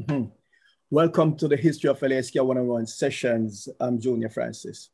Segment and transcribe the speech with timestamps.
[0.00, 0.30] Mm-hmm.
[0.88, 3.68] Welcome to the History of LA Ska 101 sessions.
[3.80, 4.88] I'm Junior Francis.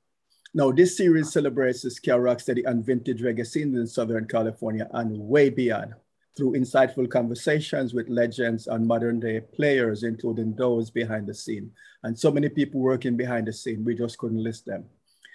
[0.53, 5.17] Now, this series celebrates the ska rocksteady and vintage reggae scenes in Southern California and
[5.17, 5.95] way beyond
[6.37, 11.71] through insightful conversations with legends and modern day players, including those behind the scene.
[12.03, 14.87] And so many people working behind the scene, we just couldn't list them.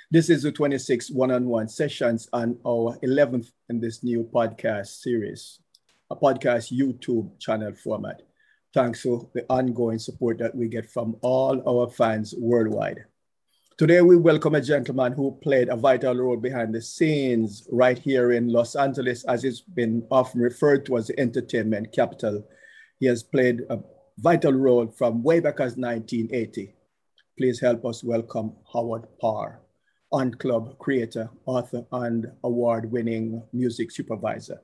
[0.09, 5.59] This is the 26 one-on-one sessions and our 11th in this new podcast series,
[6.09, 8.23] a podcast YouTube channel format
[8.73, 13.05] thanks to the ongoing support that we get from all our fans worldwide.
[13.77, 18.31] Today, we welcome a gentleman who played a vital role behind the scenes right here
[18.31, 22.47] in Los Angeles, as it's been often referred to as the entertainment capital.
[22.99, 23.79] He has played a
[24.19, 26.75] vital role from way back as 1980.
[27.37, 29.61] Please help us welcome Howard Paar,
[30.11, 34.61] on club creator, author, and award winning music supervisor.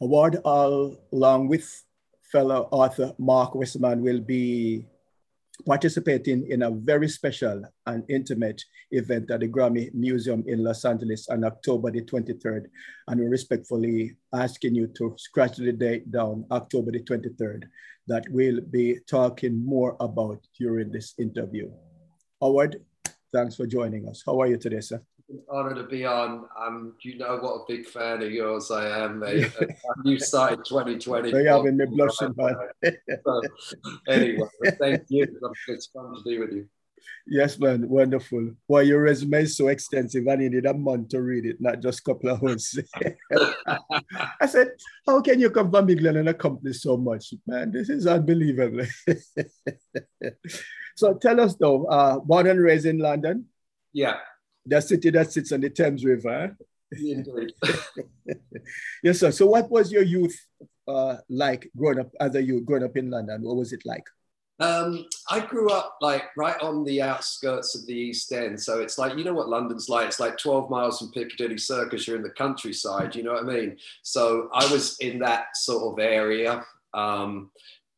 [0.00, 1.84] Howard, along with
[2.30, 4.84] fellow author Marc Wasserman will be
[5.66, 11.28] participating in a very special and intimate event at the Grammy Museum in Los Angeles
[11.28, 12.66] on October the 23rd.
[13.08, 17.64] And we're respectfully asking you to scratch the date down, October the 23rd,
[18.06, 21.70] that we'll be talking more about during this interview.
[22.40, 22.82] Howard,
[23.32, 24.22] thanks for joining us.
[24.24, 25.02] How are you today, sir?
[25.48, 26.46] Honor to be on.
[26.58, 29.52] Um, you know what a big fan of yours I am, mate.
[30.04, 31.32] you started 2020.
[31.32, 32.56] They having me blushing, man.
[33.24, 33.42] so,
[34.08, 35.26] anyway, thank you.
[35.68, 36.68] It's fun to be with you.
[37.26, 38.52] Yes, man, wonderful.
[38.68, 40.26] Well, your resume is so extensive.
[40.28, 42.78] I needed a month to read it, not just a couple of hours.
[44.40, 44.72] I said,
[45.06, 47.70] "How can you come from England and accomplish so much, man?
[47.70, 48.84] This is unbelievable."
[50.96, 53.46] so, tell us though, uh, born and raised in London.
[53.92, 54.18] Yeah
[54.70, 56.56] the city that sits on the Thames River.
[59.02, 59.30] yes, sir.
[59.30, 60.38] So, what was your youth
[60.88, 63.42] uh, like growing up as a youth, growing up in London?
[63.42, 64.04] What was it like?
[64.60, 68.60] Um, I grew up like right on the outskirts of the East End.
[68.60, 70.06] So it's like, you know what London's like?
[70.06, 72.06] It's like 12 miles from Piccadilly Circus.
[72.06, 73.78] You're in the countryside, you know what I mean?
[74.02, 76.62] So I was in that sort of area.
[76.92, 77.50] Um,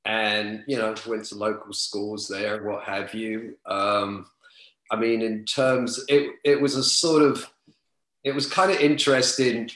[0.04, 3.56] and, you know, went to local schools there, what have you.
[3.66, 4.26] Um,
[4.92, 7.50] I mean, in terms, it, it was a sort of,
[8.24, 9.70] it was kind of interesting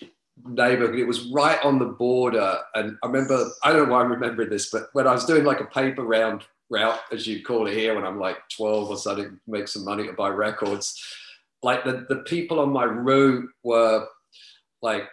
[0.45, 0.99] neighborhood.
[0.99, 2.59] It was right on the border.
[2.75, 5.45] And I remember, I don't know why I remember this, but when I was doing
[5.45, 8.97] like a paper round route, as you call it here, when I'm like 12 or
[8.99, 11.03] something, make some money to buy records,
[11.63, 14.07] like the, the people on my route were
[14.83, 15.09] like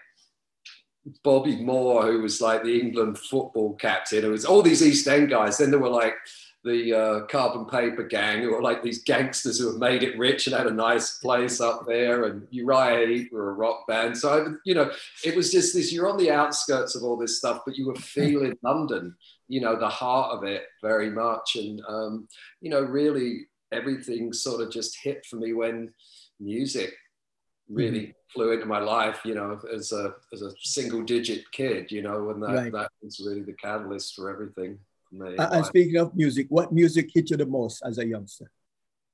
[1.23, 4.25] Bobby Moore, who was like the England football captain.
[4.25, 5.57] It was all these East End guys.
[5.57, 6.15] Then there were like
[6.63, 10.47] the uh, carbon paper gang who were like these gangsters who have made it rich
[10.47, 14.55] and had a nice place up there and uriah heep were a rock band so
[14.63, 14.89] you know
[15.25, 17.95] it was just this you're on the outskirts of all this stuff but you were
[18.15, 19.15] feeling london
[19.47, 22.27] you know the heart of it very much and um,
[22.61, 25.93] you know really everything sort of just hit for me when
[26.39, 26.93] music
[27.69, 28.11] really mm-hmm.
[28.33, 32.29] flew into my life you know as a as a single digit kid you know
[32.29, 32.71] and that right.
[32.71, 34.77] that was really the catalyst for everything
[35.19, 38.49] and speaking of music, what music hit you the most as a youngster?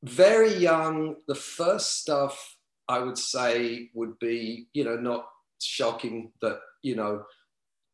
[0.04, 1.16] Very young.
[1.28, 2.56] The first stuff
[2.88, 5.28] I would say would be, you know, not
[5.62, 7.24] shocking that, you know,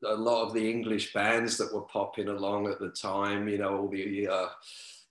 [0.06, 3.78] a lot of the English bands that were popping along at the time, you know,
[3.78, 4.48] all the, uh,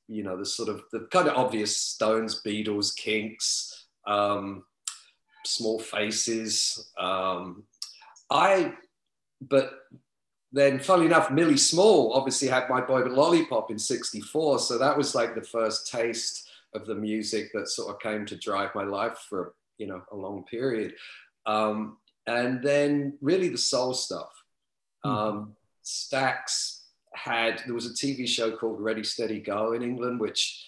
[0.09, 4.65] you know, the sort of the kind of obvious Stones, Beatles, Kinks, um,
[5.44, 6.91] Small Faces.
[6.99, 7.65] Um,
[8.31, 8.75] I,
[9.41, 9.72] but
[10.55, 14.61] then, funnily enough, Millie Small obviously had My Boy Lollipop in 64.
[14.61, 18.37] So that was like the first taste of the music that sort of came to
[18.37, 20.95] drive my life for, you know, a long period.
[21.45, 21.97] Um,
[22.29, 24.31] and then really the soul stuff.
[25.03, 25.11] Hmm.
[25.11, 26.83] Um, Stax
[27.15, 30.65] had, there was a TV show called Ready, Steady, Go in England, which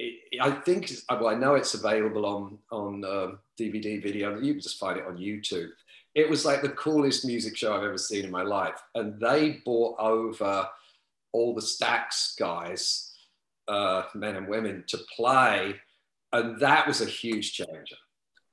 [0.00, 4.36] it, I think, well, I know it's available on, on uh, DVD video.
[4.40, 5.70] You can just find it on YouTube
[6.18, 8.82] it was like the coolest music show I've ever seen in my life.
[8.96, 10.68] And they brought over
[11.32, 13.12] all the Stax guys,
[13.68, 15.76] uh, men and women, to play.
[16.32, 17.96] And that was a huge changer.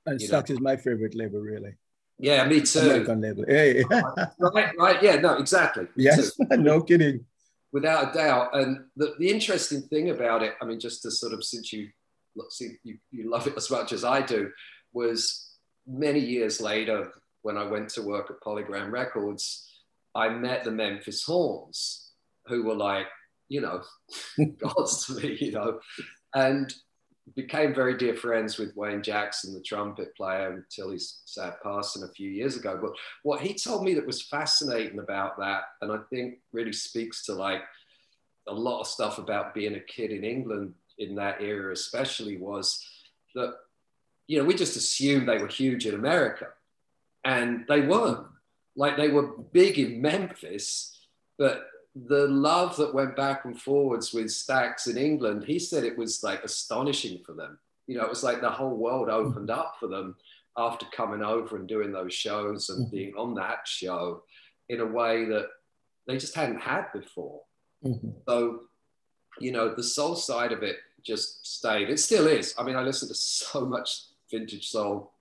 [0.06, 1.74] And Stax is my favorite label, really.
[2.20, 2.78] Yeah, me too.
[2.78, 3.44] American label.
[3.48, 3.82] Hey.
[4.38, 5.02] right, right.
[5.02, 5.88] Yeah, no, exactly.
[5.96, 7.26] yes, no kidding.
[7.72, 8.56] Without a doubt.
[8.56, 11.88] And the, the interesting thing about it, I mean, just to sort of, since you,
[12.48, 14.52] see, you, you love it as much as I do,
[14.92, 15.50] was
[15.84, 17.12] many years later,
[17.46, 19.70] when I went to work at Polygram Records,
[20.16, 22.10] I met the Memphis Horns,
[22.46, 23.06] who were like,
[23.48, 23.82] you know,
[24.58, 25.78] gods to me, you know,
[26.34, 26.74] and
[27.36, 32.08] became very dear friends with Wayne Jackson, the trumpet player, until he sad passing a
[32.08, 32.80] few years ago.
[32.82, 37.24] But what he told me that was fascinating about that, and I think really speaks
[37.26, 37.62] to like
[38.48, 42.84] a lot of stuff about being a kid in England in that era, especially, was
[43.36, 43.54] that,
[44.26, 46.48] you know, we just assumed they were huge in America.
[47.26, 48.26] And they weren't.
[48.76, 50.96] Like they were big in Memphis,
[51.38, 55.96] but the love that went back and forwards with Stax in England, he said it
[55.96, 57.58] was like astonishing for them.
[57.86, 60.16] You know, it was like the whole world opened up for them
[60.56, 62.96] after coming over and doing those shows and mm-hmm.
[62.96, 64.22] being on that show
[64.68, 65.46] in a way that
[66.06, 67.40] they just hadn't had before.
[67.84, 68.10] Mm-hmm.
[68.28, 68.60] So,
[69.40, 71.88] you know, the soul side of it just stayed.
[71.88, 72.54] It still is.
[72.58, 75.12] I mean, I listen to so much vintage soul.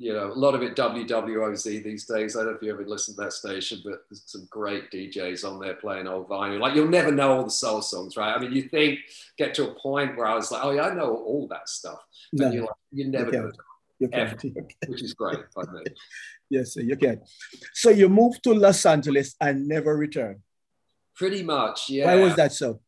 [0.00, 2.36] You know, a lot of it WWOZ these days.
[2.36, 5.44] I don't know if you ever listened to that station, but there's some great DJs
[5.44, 6.60] on there playing old vinyl.
[6.60, 8.32] Like you'll never know all the soul songs, right?
[8.32, 9.00] I mean, you think
[9.36, 11.98] get to a point where I was like, oh yeah, I know all that stuff,
[12.32, 13.52] but no, you're like, you never you
[13.98, 14.38] You can.
[14.86, 15.40] which is great.
[16.48, 17.20] yes, you can.
[17.74, 20.40] So you moved to Los Angeles and never returned.
[21.16, 22.06] Pretty much, yeah.
[22.06, 22.80] Why was that so?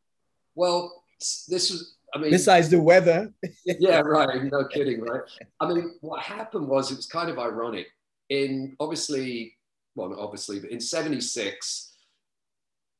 [0.55, 3.33] Well, this was, I mean, besides the weather.
[3.65, 4.45] yeah, right.
[4.45, 5.23] No kidding, right?
[5.61, 7.87] I mean, what happened was it was kind of ironic.
[8.29, 9.55] In obviously,
[9.95, 11.97] well, not obviously, but in 76,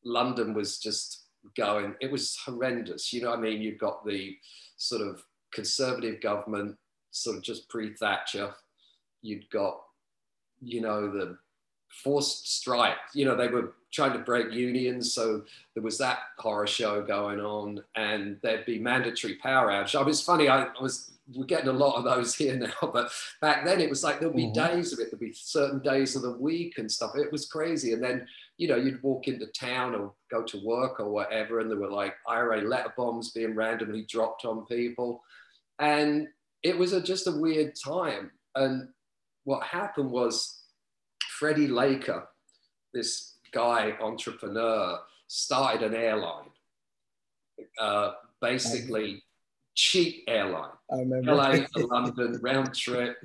[0.05, 1.27] London was just
[1.57, 3.13] going, it was horrendous.
[3.13, 3.61] You know I mean?
[3.61, 4.37] You've got the
[4.77, 5.23] sort of
[5.53, 6.77] conservative government,
[7.11, 8.53] sort of just pre Thatcher.
[9.23, 9.81] You'd got,
[10.61, 11.37] you know, the
[11.91, 12.97] forced strike.
[13.15, 15.43] You know, they were trying to break unions, so
[15.75, 19.95] there was that horror show going on, and there'd be mandatory power outage.
[19.95, 20.49] I mean, it's funny.
[20.49, 23.91] I, I was we're getting a lot of those here now, but back then it
[23.91, 24.77] was like there'll be mm-hmm.
[24.77, 25.11] days of it.
[25.11, 27.17] There'll be certain days of the week and stuff.
[27.17, 28.27] It was crazy, and then
[28.57, 31.91] you know you'd walk into town or go to work or whatever, and there were
[31.91, 35.23] like IRA letter bombs being randomly dropped on people,
[35.79, 36.29] and
[36.63, 38.31] it was a, just a weird time.
[38.55, 38.89] And
[39.45, 40.60] what happened was
[41.41, 42.29] Freddie Laker,
[42.93, 46.51] this guy entrepreneur, started an airline,
[47.81, 48.11] uh,
[48.43, 49.23] basically
[49.75, 50.73] cheap airline.
[50.93, 51.35] I remember.
[51.35, 53.17] LA to London round trip,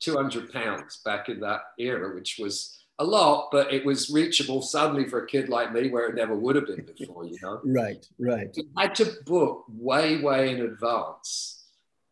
[0.00, 5.08] 200 pounds back in that era, which was a lot, but it was reachable suddenly
[5.08, 7.60] for a kid like me where it never would have been before, you know?
[7.62, 8.58] right, right.
[8.76, 11.66] I had to book way, way in advance.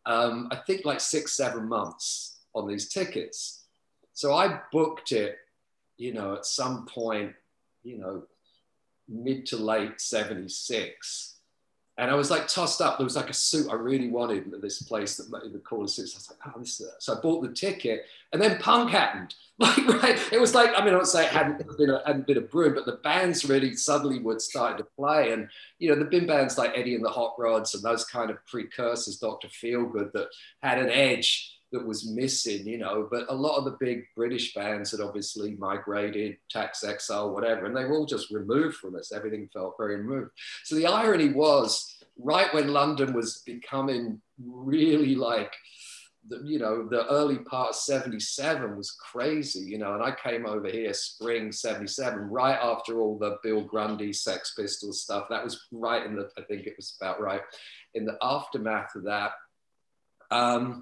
[0.05, 3.65] Um, I think like six, seven months on these tickets.
[4.13, 5.37] So I booked it
[5.99, 7.33] you know, at some point,
[7.83, 8.23] you know,
[9.07, 11.35] mid to late 76.
[11.97, 12.97] And I was like tossed up.
[12.97, 15.85] There was like a suit I really wanted at this place that made the call
[15.85, 16.15] suits.
[16.15, 19.35] I was like, oh, this is So I bought the ticket and then punk happened.
[19.61, 20.17] Like, right.
[20.31, 22.41] It was like, I mean, I would say it hadn't been a, hadn't been a
[22.41, 25.33] broom, but the bands really suddenly would start to play.
[25.33, 25.49] And,
[25.79, 28.37] you know, the been bands like Eddie and the Hot Rods and those kind of
[28.45, 29.49] precursors, Dr.
[29.49, 30.29] Feelgood, that
[30.63, 33.07] had an edge that was missing, you know.
[33.09, 37.75] But a lot of the big British bands had obviously migrated, Tax Exile, whatever, and
[37.75, 39.11] they were all just removed from us.
[39.11, 40.31] Everything felt very removed.
[40.63, 45.53] So the irony was, right when London was becoming really like,
[46.27, 50.45] the, you know, the early part of 77 was crazy, you know, and I came
[50.45, 55.27] over here spring 77, right after all the Bill Grundy Sex Pistols stuff.
[55.29, 57.41] That was right in the, I think it was about right
[57.93, 59.31] in the aftermath of that.
[60.29, 60.81] Um,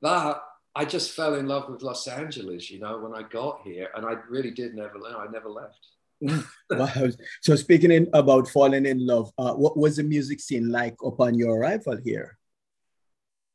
[0.00, 0.42] but
[0.74, 4.04] I just fell in love with Los Angeles, you know, when I got here, and
[4.04, 5.86] I really did never, I never left.
[6.70, 7.08] wow.
[7.42, 11.38] So speaking in, about falling in love, uh, what was the music scene like upon
[11.38, 12.38] your arrival here?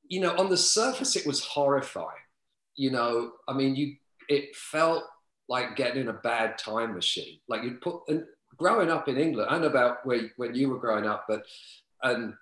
[0.07, 2.07] You know, on the surface, it was horrifying.
[2.75, 3.95] You know, I mean, you
[4.27, 5.03] it felt
[5.49, 7.39] like getting in a bad time machine.
[7.47, 8.23] Like you'd put and
[8.57, 11.43] growing up in England, I don't know about where when you were growing up, but
[12.03, 12.33] and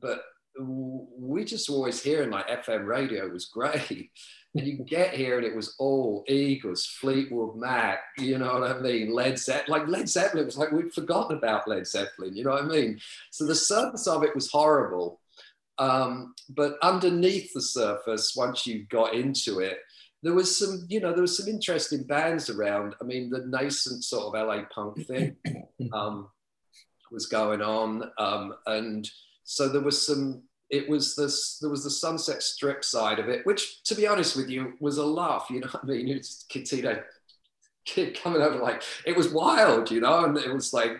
[0.00, 0.22] but
[0.58, 4.10] we just were always hearing like FM radio was great.
[4.54, 8.80] And you get here and it was all Eagles, Fleetwood Mac, you know what I
[8.80, 9.12] mean?
[9.12, 12.64] Led Zeppelin, like Led Zeppelin was like, we'd forgotten about Led Zeppelin, you know what
[12.64, 12.98] I mean?
[13.30, 15.20] So the surface of it was horrible.
[15.78, 19.78] Um, but underneath the surface, once you got into it,
[20.22, 22.94] there was some, you know, there was some interesting bands around.
[23.00, 25.36] I mean, the nascent sort of LA punk thing
[25.92, 26.28] um,
[27.10, 28.10] was going on.
[28.18, 29.08] Um, and
[29.44, 30.42] so there was some.
[30.70, 31.58] It was this.
[31.60, 34.98] There was the Sunset Strip side of it, which, to be honest with you, was
[34.98, 35.46] a laugh.
[35.50, 36.08] You know what I mean?
[36.08, 37.02] It's Kitito
[37.84, 40.98] kid coming over like it was wild, you know, and it was like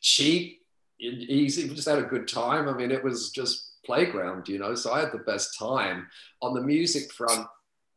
[0.00, 0.62] cheap,
[0.98, 1.68] easy.
[1.68, 2.68] We just had a good time.
[2.68, 4.74] I mean, it was just playground, you know.
[4.74, 6.06] So I had the best time
[6.42, 7.46] on the music front.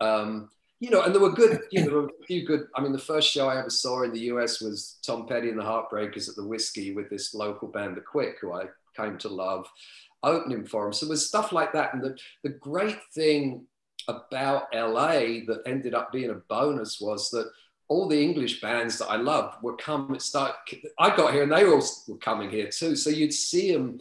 [0.02, 2.68] Um, you know, and there were good, you know, a few good.
[2.76, 5.58] I mean, the first show I ever saw in the US was Tom Petty and
[5.58, 9.30] the Heartbreakers at the Whiskey with this local band, The Quick, who I came to
[9.30, 9.68] love,
[10.24, 10.94] opening for him.
[10.94, 11.94] So there's stuff like that.
[11.94, 13.66] And the, the great thing
[14.08, 17.50] about LA that ended up being a bonus was that
[17.88, 20.20] all the English bands that I loved were coming.
[20.20, 20.56] Start.
[21.00, 22.96] I got here, and they were all were coming here too.
[22.96, 24.00] So you'd see them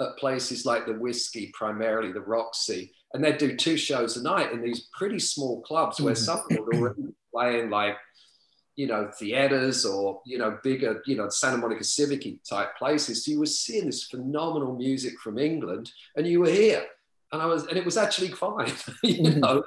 [0.00, 4.52] at places like the Whiskey, primarily the Roxy, and they'd do two shows a night
[4.52, 6.22] in these pretty small clubs where mm-hmm.
[6.22, 7.96] some were already playing like
[8.76, 13.24] you know, theaters or, you know, bigger, you know, Santa Monica Civic type places.
[13.24, 16.84] So you were seeing this phenomenal music from England and you were here.
[17.32, 18.72] And I was, and it was actually fine,
[19.02, 19.40] you mm-hmm.
[19.40, 19.62] know.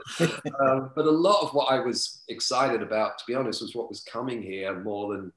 [0.60, 3.90] um, but a lot of what I was excited about, to be honest, was what
[3.90, 5.32] was coming here more than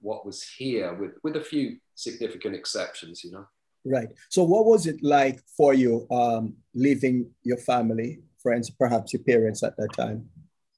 [0.00, 3.46] what was here, with with a few significant exceptions, you know.
[3.84, 4.08] Right.
[4.28, 9.62] So, what was it like for you um, leaving your family, friends, perhaps your parents
[9.62, 10.28] at that time?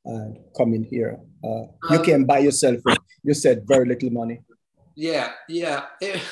[0.05, 1.19] And coming here.
[1.43, 2.81] Uh, you um, came by yourself.
[3.23, 4.41] you said very little money.
[4.95, 5.87] Yeah, yeah.
[6.01, 6.23] It,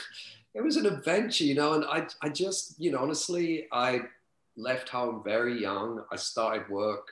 [0.54, 1.74] it was an adventure, you know.
[1.74, 4.02] And I, I just, you know, honestly, I
[4.56, 6.02] left home very young.
[6.12, 7.08] I started work.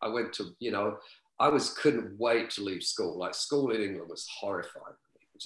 [0.00, 0.98] I went to, you know,
[1.40, 3.18] I was couldn't wait to leave school.
[3.18, 4.96] Like school in England was horrifying.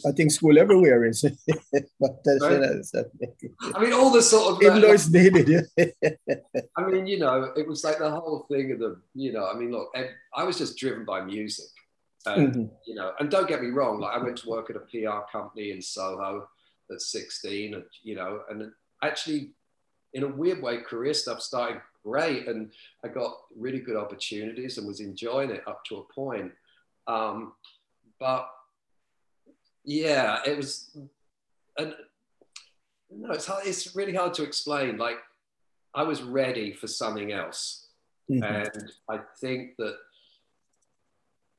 [0.07, 1.23] I think school everywhere is.
[2.01, 3.05] but that's, right?
[3.75, 4.61] I mean, all the sort of.
[4.61, 5.67] Though it's needed.
[6.77, 9.55] I mean, you know, it was like the whole thing of the, you know, I
[9.55, 9.95] mean, look,
[10.35, 11.67] I was just driven by music.
[12.27, 12.65] And, mm-hmm.
[12.87, 15.21] you know, and don't get me wrong, like I went to work at a PR
[15.31, 16.49] company in Soho
[16.91, 18.71] at 16, and, you know, and
[19.03, 19.53] actually,
[20.15, 22.49] in a weird way, career stuff started great.
[22.49, 22.73] And
[23.05, 26.53] I got really good opportunities and was enjoying it up to a point.
[27.07, 27.53] Um,
[28.19, 28.49] but
[29.85, 30.97] yeah, it was,
[31.79, 31.95] and
[33.11, 34.99] no, it's hard, it's really hard to explain.
[34.99, 35.19] Like,
[35.95, 37.87] I was ready for something else,
[38.31, 38.43] mm-hmm.
[38.43, 39.97] and I think that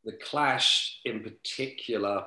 [0.06, 2.26] the Clash, in particular,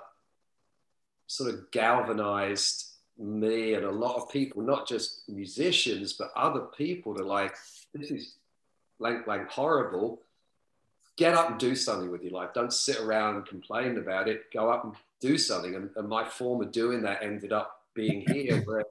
[1.27, 7.15] sort of galvanized me and a lot of people, not just musicians, but other people,
[7.15, 7.55] to like,
[7.95, 8.35] this is
[8.99, 10.23] blank, blank horrible.
[11.17, 12.51] Get up and do something with your life.
[12.55, 14.53] Don't sit around and complain about it.
[14.53, 15.75] Go up and do something.
[15.75, 18.85] And, and my form of doing that ended up being here, where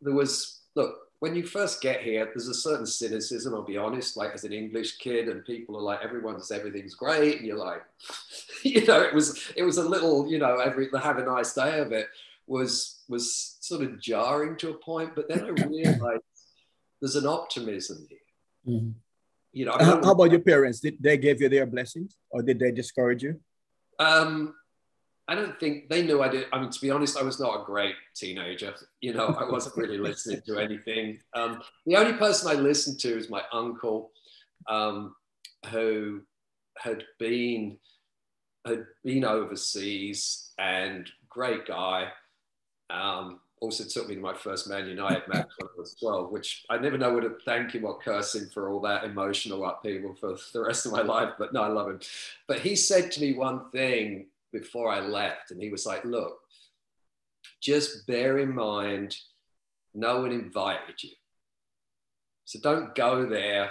[0.00, 4.16] there was, look, when you first get here, there's a certain cynicism, I'll be honest,
[4.16, 7.38] like as an English kid, and people are like, everyone's everything's great.
[7.38, 7.82] And you're like,
[8.62, 11.54] you know, it was it was a little, you know, every the have a nice
[11.54, 12.08] day of it
[12.46, 15.14] was was sort of jarring to a point.
[15.16, 16.22] But then I realized
[17.00, 18.18] there's an optimism here.
[18.76, 18.90] Mm-hmm.
[19.58, 20.78] You know, how, how, about your parents?
[20.78, 23.40] Did they give you their blessings or did they discourage you?
[23.98, 24.54] Um,
[25.26, 26.46] I don't think they knew I did.
[26.52, 28.72] I mean, to be honest, I was not a great teenager.
[29.00, 31.18] You know, I wasn't really listening to anything.
[31.34, 34.12] Um, the only person I listened to is my uncle,
[34.68, 35.16] um,
[35.70, 36.20] who
[36.78, 37.78] had been
[38.64, 42.12] had been overseas and great guy.
[42.90, 46.64] Um, also took me to my first Man United match when I was 12, which
[46.70, 50.14] I never know whether to thank him or curse him for all that emotional upheaval
[50.14, 51.34] for the rest of my life.
[51.38, 52.00] But no, I love him.
[52.46, 56.38] But he said to me one thing before I left, and he was like, "Look,
[57.60, 59.16] just bear in mind,
[59.94, 61.10] no one invited you,
[62.44, 63.70] so don't go there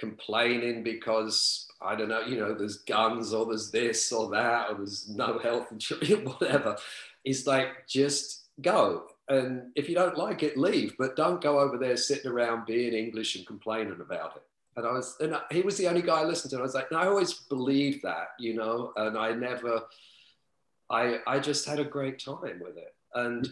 [0.00, 4.76] complaining because I don't know, you know, there's guns or there's this or that or
[4.76, 6.76] there's no health insurance, whatever.
[7.24, 10.96] It's like just go." And if you don't like it, leave.
[10.98, 14.42] But don't go over there sitting around being English and complaining about it.
[14.76, 16.56] And I was, and he was the only guy I listened to.
[16.56, 19.82] And I was like, I always believed that, you know, and I never,
[20.90, 22.94] I, I just had a great time with it.
[23.14, 23.48] And,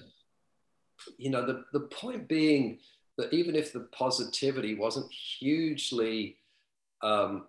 [1.17, 2.79] you know, the, the point being
[3.17, 6.37] that even if the positivity wasn't hugely,
[7.03, 7.47] um,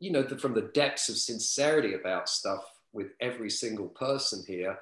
[0.00, 4.78] you know, the, from the depths of sincerity about stuff with every single person here,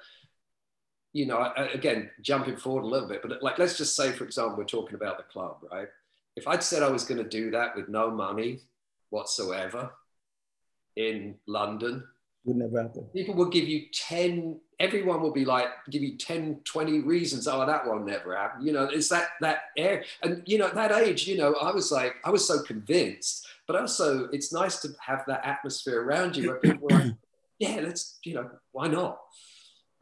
[1.12, 4.56] you know, again, jumping forward a little bit, but like, let's just say, for example,
[4.56, 5.88] we're talking about the club, right?
[6.36, 8.60] if I'd said I was going to do that with no money
[9.10, 9.90] whatsoever
[10.96, 12.04] in London,
[12.44, 13.04] would never happen.
[13.12, 17.46] People will give you 10, everyone will be like, give you 10, 20 reasons.
[17.46, 18.66] Oh, that one never happened.
[18.66, 20.04] You know, it's that, that air.
[20.22, 23.46] And, you know, at that age, you know, I was like, I was so convinced,
[23.68, 27.14] but also it's nice to have that atmosphere around you where people are like,
[27.60, 29.20] yeah, let's, you know, why not?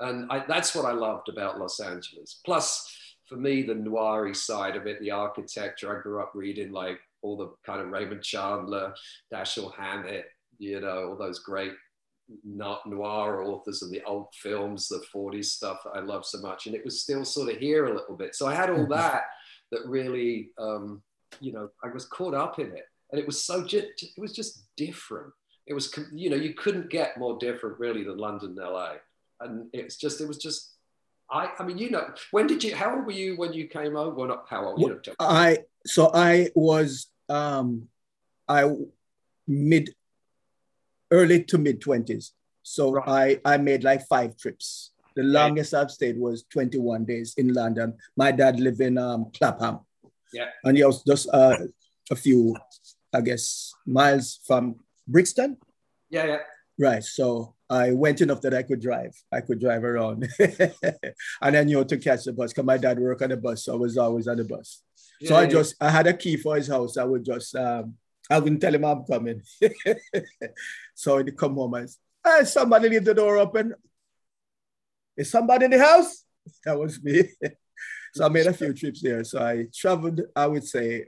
[0.00, 2.40] And I, that's what I loved about Los Angeles.
[2.44, 2.86] Plus,
[3.26, 7.36] for me, the noiry side of it, the architecture, I grew up reading like all
[7.36, 8.94] the kind of Raymond Chandler,
[9.32, 10.26] Dashiell Hammett,
[10.58, 11.72] you know, all those great
[12.44, 16.66] noir authors and the old films, the 40s stuff that I love so much.
[16.66, 18.34] And it was still sort of here a little bit.
[18.34, 18.92] So I had all mm-hmm.
[18.92, 19.24] that
[19.72, 21.02] that really, um,
[21.40, 22.86] you know, I was caught up in it.
[23.10, 25.32] And it was so, just, it was just different.
[25.66, 28.94] It was, you know, you couldn't get more different really than London, and LA.
[29.40, 30.76] And it's just, it was just
[31.30, 32.74] I, I mean, you know, when did you?
[32.74, 34.14] How old were you when you came over?
[34.14, 34.80] Well, not how old.
[34.80, 37.88] You know, I so I was um,
[38.48, 38.68] I
[39.46, 39.94] mid
[41.12, 42.32] early to mid twenties.
[42.62, 43.40] So right.
[43.44, 44.90] I, I made like five trips.
[45.16, 47.94] The longest I've stayed was 21 days in London.
[48.16, 49.80] My dad lived in um, Clapham.
[50.32, 50.50] Yeah.
[50.62, 51.56] And he was just uh,
[52.10, 52.56] a few,
[53.12, 54.76] I guess, miles from
[55.08, 55.56] Brixton.
[56.10, 56.38] Yeah, yeah.
[56.78, 57.02] Right.
[57.02, 59.14] So I went enough that I could drive.
[59.32, 60.28] I could drive around.
[60.38, 63.64] and then you know to catch the bus because my dad worked on the bus.
[63.64, 64.82] So I was always on the bus.
[65.20, 66.96] Yeah, so I just I had a key for his house.
[66.96, 67.94] I would just um
[68.28, 69.42] I wouldn't tell him I'm coming.
[70.94, 71.88] so he'd come home and
[72.26, 73.74] hey, somebody leave the door open.
[75.16, 76.24] Is somebody in the house?
[76.64, 77.22] That was me.
[78.14, 79.22] so I made a few trips there.
[79.22, 81.04] So I traveled, I would say,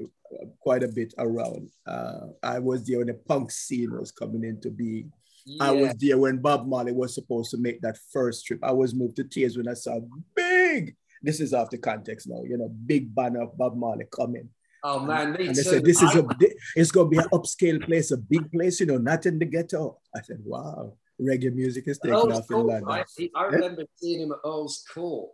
[0.60, 1.70] quite a bit around.
[1.86, 5.10] Uh, I was there when the punk scene was coming into being.
[5.44, 5.64] Yeah.
[5.64, 8.60] I was there when Bob Marley was supposed to make that first trip.
[8.62, 10.00] I was moved to tears when I saw
[10.34, 10.96] big.
[11.22, 14.48] This is after context now, you know, big banner of Bob Marley coming.
[14.84, 16.26] Oh man, me and they said this is a
[16.74, 19.98] it's gonna be an upscale place, a big place, you know, not in the ghetto.
[20.14, 22.88] I said, wow, reggae music is taking off in London.
[22.88, 23.04] I,
[23.36, 23.86] I remember yeah?
[23.96, 25.30] seeing him at Earl's Court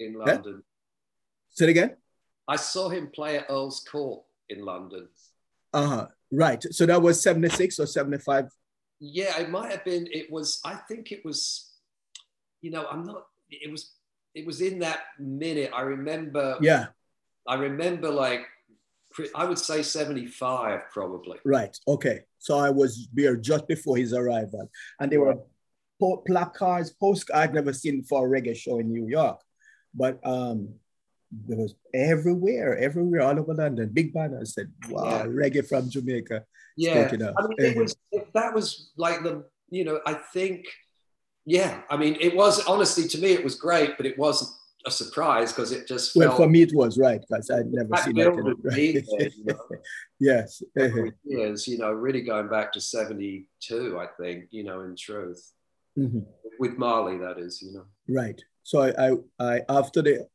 [0.00, 0.54] in London.
[0.56, 0.62] Yeah?
[1.50, 1.96] Say it again.
[2.48, 5.08] I saw him play at Earl's Court in London.
[5.72, 6.06] Uh huh.
[6.32, 6.62] Right.
[6.72, 8.46] So that was seventy six or seventy five.
[9.00, 10.08] Yeah, it might have been.
[10.10, 10.60] It was.
[10.64, 11.72] I think it was.
[12.62, 13.26] You know, I'm not.
[13.50, 13.92] It was.
[14.34, 15.70] It was in that minute.
[15.74, 16.58] I remember.
[16.60, 16.86] Yeah
[17.46, 18.46] I remember like
[19.34, 21.38] I would say 75 probably.
[21.44, 21.76] Right.
[21.88, 22.20] Okay.
[22.38, 24.70] So I was there just before his arrival.
[25.00, 25.36] And there were
[26.26, 29.40] placards, post I'd never seen for a reggae show in New York.
[29.94, 30.74] But um
[31.30, 33.90] there was everywhere, everywhere, all over London.
[33.92, 35.24] Big banners said, wow, yeah.
[35.24, 36.44] reggae from Jamaica.
[36.76, 37.08] Yeah.
[37.10, 37.96] I mean, it was
[38.34, 40.66] that was like the, you know, I think,
[41.44, 44.50] yeah, I mean, it was honestly to me, it was great, but it wasn't
[44.86, 48.14] a surprise because it just well for me it was right because I'd never seen
[48.14, 48.30] that.
[48.30, 49.04] Right.
[49.18, 49.58] There, you know,
[50.20, 50.62] yes,
[51.24, 55.52] years, you know, really going back to '72, I think, you know, in truth,
[55.98, 56.20] mm-hmm.
[56.60, 57.86] with Marley, that is, you know.
[58.08, 58.40] Right.
[58.62, 60.28] So I, I, I, after the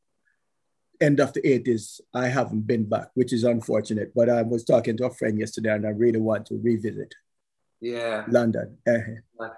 [1.02, 4.14] end of the 80s, I haven't been back, which is unfortunate.
[4.16, 7.14] But I was talking to a friend yesterday, and I really want to revisit.
[7.80, 8.26] Yeah.
[8.28, 8.78] London.
[8.88, 9.50] Uh-huh.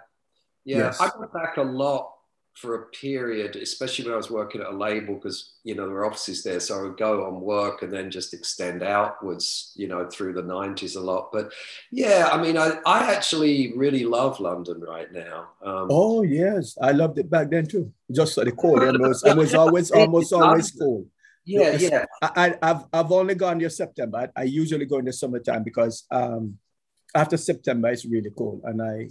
[0.66, 1.02] Yeah, yes.
[1.02, 2.14] I went back a lot
[2.56, 5.96] for a period, especially when I was working at a label, because you know there
[5.96, 9.88] were offices there, so I would go on work and then just extend outwards, you
[9.88, 11.32] know, through the '90s a lot.
[11.34, 11.52] But
[11.92, 15.50] yeah, I mean, I, I actually really love London right now.
[15.64, 17.92] Um, oh yes, I loved it back then too.
[18.12, 21.08] Just the cold, it was it was always almost always cold.
[21.46, 22.06] Yeah, yeah.
[22.22, 24.32] I, have I've only gone there September.
[24.36, 26.58] I, I usually go in the summertime because um,
[27.14, 29.10] after September it's really cold, and I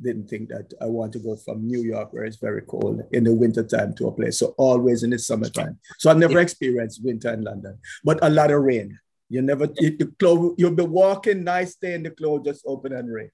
[0.00, 3.24] didn't think that I want to go from New York, where it's very cold, in
[3.24, 4.38] the wintertime to a place.
[4.38, 5.78] So always in the summertime.
[5.98, 8.98] So I've never experienced winter in London, but a lot of rain.
[9.28, 13.12] You never, the clothes, you'll be walking nice day and the clothes just open and
[13.12, 13.30] rain.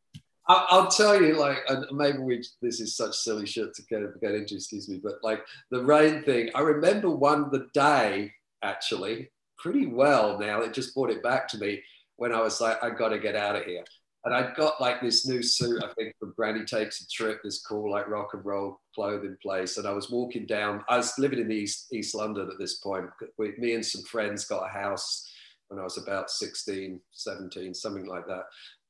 [0.48, 1.58] I'll tell you, like,
[1.90, 5.44] maybe we, this is such silly shit to get, get into, excuse me, but like
[5.70, 8.32] the rain thing, I remember one the day
[8.62, 10.60] actually pretty well now.
[10.60, 11.82] It just brought it back to me
[12.16, 13.84] when I was like, I got to get out of here.
[14.24, 17.62] And I'd got like this new suit, I think, from Granny Takes a Trip, this
[17.62, 19.76] cool like rock and roll clothing place.
[19.76, 23.06] And I was walking down, I was living in East, East London at this point.
[23.38, 25.28] We, me and some friends got a house
[25.68, 28.44] when I was about 16, 17, something like that.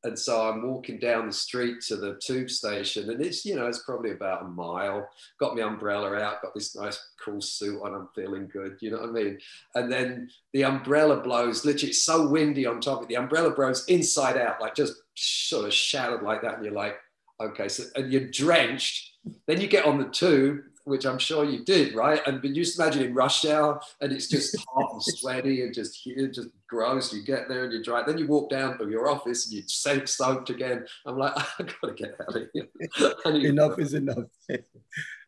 [0.07, 3.67] And so I'm walking down the street to the tube station, and it's, you know,
[3.67, 5.09] it's probably about a mile.
[5.41, 8.99] Got my umbrella out, got this nice cool suit on, I'm feeling good, you know
[8.99, 9.39] what I mean?
[9.75, 13.09] And then the umbrella blows, literally, it's so windy on top of it.
[13.09, 16.55] The umbrella blows inside out, like just sort of shattered like that.
[16.55, 16.97] And you're like,
[17.41, 19.13] okay, so, and you're drenched.
[19.47, 22.21] Then you get on the tube, which I'm sure you did, right?
[22.27, 25.75] And but you just imagine in rush hour and it's just hot and sweaty and
[25.75, 27.13] just just gross.
[27.13, 28.05] You get there and you dry.
[28.07, 30.87] Then you walk down to your office and you soak soaked again.
[31.05, 33.47] I'm like, I gotta get out of here.
[33.51, 34.27] enough is enough.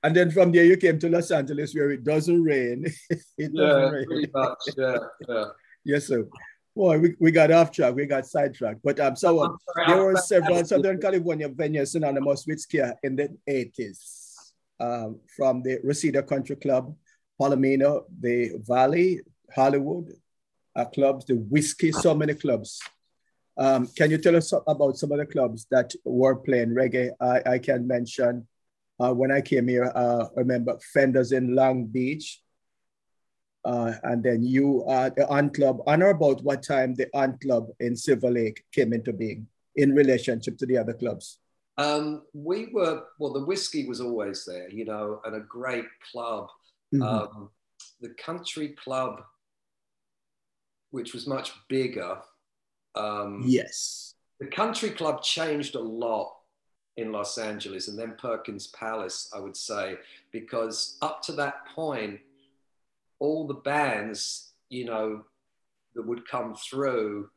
[0.04, 2.84] and then from there you came to Los Angeles where it doesn't rain.
[3.10, 4.06] it yeah, doesn't rain.
[4.06, 4.58] pretty much.
[4.76, 5.44] Yeah, yeah.
[5.84, 6.24] yes, sir.
[6.76, 8.78] Boy, we, we got off track, we got sidetracked.
[8.84, 9.48] But um, so uh,
[9.88, 14.27] there were several Southern California venues synonymous with ska in the 80s
[14.80, 16.94] um, from the Reseda Country Club,
[17.40, 19.20] Palomino, the Valley,
[19.54, 20.12] Hollywood
[20.76, 22.80] uh, clubs, the Whiskey, so many clubs.
[23.56, 27.10] Um, can you tell us about some of the clubs that were playing reggae?
[27.20, 28.46] I, I can mention
[29.00, 32.40] uh, when I came here, uh, remember Fenders in Long Beach.
[33.64, 37.66] Uh, and then you, uh, the Ant Club, and about what time the Ant Club
[37.80, 41.38] in Silver Lake came into being in relationship to the other clubs?
[41.78, 46.48] Um, we were, well, the whiskey was always there, you know, and a great club.
[46.92, 47.02] Mm-hmm.
[47.02, 47.50] Um,
[48.00, 49.22] the country club,
[50.90, 52.18] which was much bigger.
[52.94, 54.14] Um, yes.
[54.40, 56.34] The country club changed a lot
[56.96, 59.96] in Los Angeles, and then Perkins Palace, I would say,
[60.32, 62.18] because up to that point,
[63.20, 65.24] all the bands, you know,
[65.94, 67.30] that would come through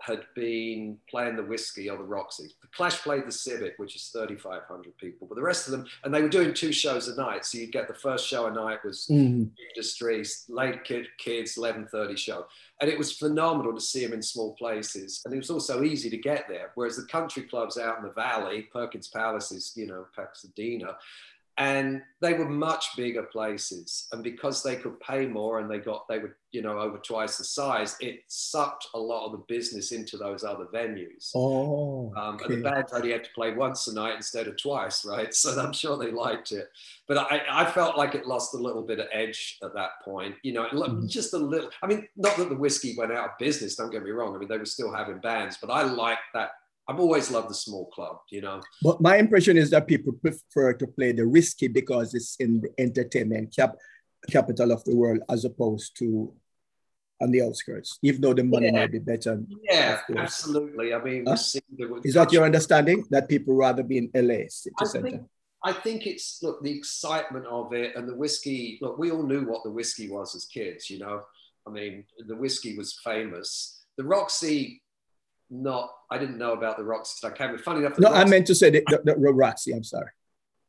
[0.00, 2.54] had been playing the whiskey or the Roxy.
[2.60, 6.14] The Clash played the Civic, which is 3,500 people, but the rest of them, and
[6.14, 7.44] they were doing two shows a night.
[7.44, 9.44] So you'd get the first show a night was mm-hmm.
[9.74, 12.46] industry, late kid, kids, 11:30 show,
[12.80, 15.22] and it was phenomenal to see them in small places.
[15.24, 16.72] And it was also easy to get there.
[16.74, 20.96] Whereas the country clubs out in the valley, Perkins Palace is, you know, Pasadena,
[21.56, 24.08] and they were much bigger places.
[24.12, 27.38] And because they could pay more and they got they were you know over twice
[27.38, 31.30] the size it sucked a lot of the business into those other venues.
[31.34, 35.04] Oh um, and the bands only had to play once a night instead of twice
[35.04, 35.32] right?
[35.44, 36.68] So i'm sure they liked it.
[37.06, 40.36] But i, I felt like it lost a little bit of edge at that point
[40.42, 41.06] you know mm-hmm.
[41.06, 44.02] just a little i mean not that the whiskey went out of business don't get
[44.02, 44.34] me wrong.
[44.34, 46.52] I mean they were still having bands but i liked that
[46.86, 48.60] I've always loved the small club, you know.
[48.82, 52.70] But my impression is that people prefer to play the whiskey because it's in the
[52.78, 53.76] entertainment cap,
[54.30, 56.32] capital of the world as opposed to
[57.22, 58.72] on the outskirts, even though the money yeah.
[58.72, 59.40] might be better.
[59.62, 60.92] Yeah, absolutely.
[60.92, 61.36] I mean, huh?
[62.04, 65.10] is that your understanding that people rather be in LA city I center?
[65.10, 65.22] Think,
[65.64, 68.78] I think it's look the excitement of it and the whiskey.
[68.82, 71.22] Look, we all knew what the whiskey was as kids, you know.
[71.66, 73.80] I mean, the whiskey was famous.
[73.96, 74.82] The Roxy
[75.50, 77.26] not, I didn't know about the Roxy.
[77.26, 77.98] I came funny enough.
[77.98, 79.72] No, Roxy, I meant to say the, the, the, Roxy.
[79.72, 80.10] I'm sorry.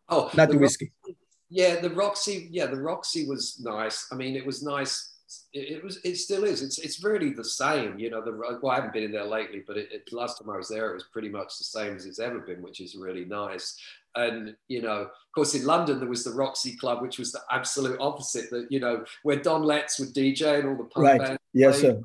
[0.10, 0.92] Oh, not the, the whiskey.
[1.06, 1.18] Roxy,
[1.50, 2.48] yeah, the Roxy.
[2.52, 4.08] Yeah, the Roxy was nice.
[4.12, 5.14] I mean, it was nice.
[5.54, 5.98] It, it, was.
[6.04, 6.62] It still is.
[6.62, 6.78] It's.
[6.78, 7.98] It's really the same.
[7.98, 8.24] You know.
[8.24, 8.32] The.
[8.62, 10.92] Well, I haven't been in there lately, but it, it, last time I was there,
[10.92, 13.80] it was pretty much the same as it's ever been, which is really nice.
[14.16, 17.42] And you know, of course, in London there was the Roxy Club, which was the
[17.52, 18.50] absolute opposite.
[18.52, 21.20] That you know, where Don Letts would DJ and all the punk right.
[21.20, 21.40] bands.
[21.54, 22.00] Yes, sir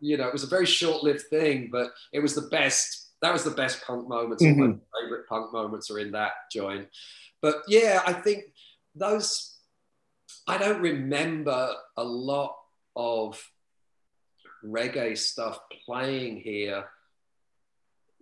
[0.00, 3.12] you know, it was a very short-lived thing, but it was the best.
[3.22, 4.42] That was the best punk moments.
[4.42, 4.60] Mm-hmm.
[4.60, 6.88] my favorite punk moments are in that joint.
[7.40, 8.44] But yeah, I think
[8.94, 9.50] those.
[10.46, 12.56] I don't remember a lot
[12.96, 13.42] of
[14.64, 16.84] reggae stuff playing here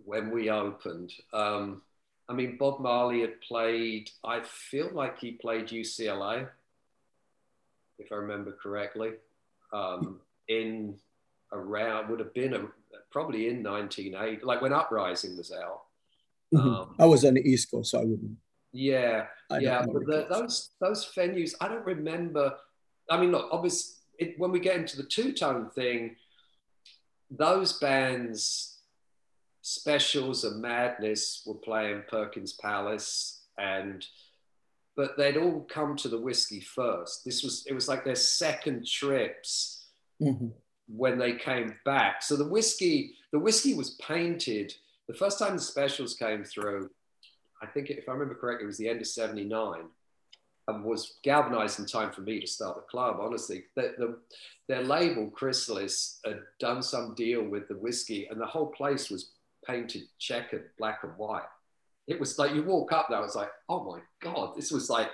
[0.05, 1.11] when we opened.
[1.31, 1.81] Um,
[2.27, 4.09] I mean, Bob Marley had played.
[4.23, 6.47] I feel like he played UCLA,
[7.99, 9.11] if I remember correctly,
[9.71, 10.95] um, in
[11.53, 12.65] around would have been a,
[13.11, 15.83] probably in 1980, like when Uprising was out.
[16.53, 16.69] Mm-hmm.
[16.69, 18.37] Um, I was on the East Coast, so I wouldn't.
[18.71, 22.55] Yeah, I yeah, but the, those those venues, I don't remember.
[23.09, 26.15] I mean, look, obviously, it, when we get into the two tone thing,
[27.29, 28.79] those bands,
[29.61, 34.05] Specials and Madness, were playing Perkins Palace, and
[34.95, 37.23] but they'd all come to the whiskey first.
[37.25, 39.85] This was it was like their second trips.
[40.21, 40.47] Mm-hmm
[40.95, 42.21] when they came back.
[42.21, 44.73] So the whiskey, the whiskey was painted.
[45.07, 46.89] The first time the specials came through,
[47.61, 49.85] I think if I remember correctly, it was the end of '79,
[50.67, 53.17] and was galvanized in time for me to start the club.
[53.19, 54.17] Honestly, the, the,
[54.67, 59.31] their label Chrysalis had done some deal with the whiskey, and the whole place was
[59.65, 61.43] painted checkered black and white
[62.07, 64.89] it was like you walk up there, I was like, oh my God, this was
[64.89, 65.09] like,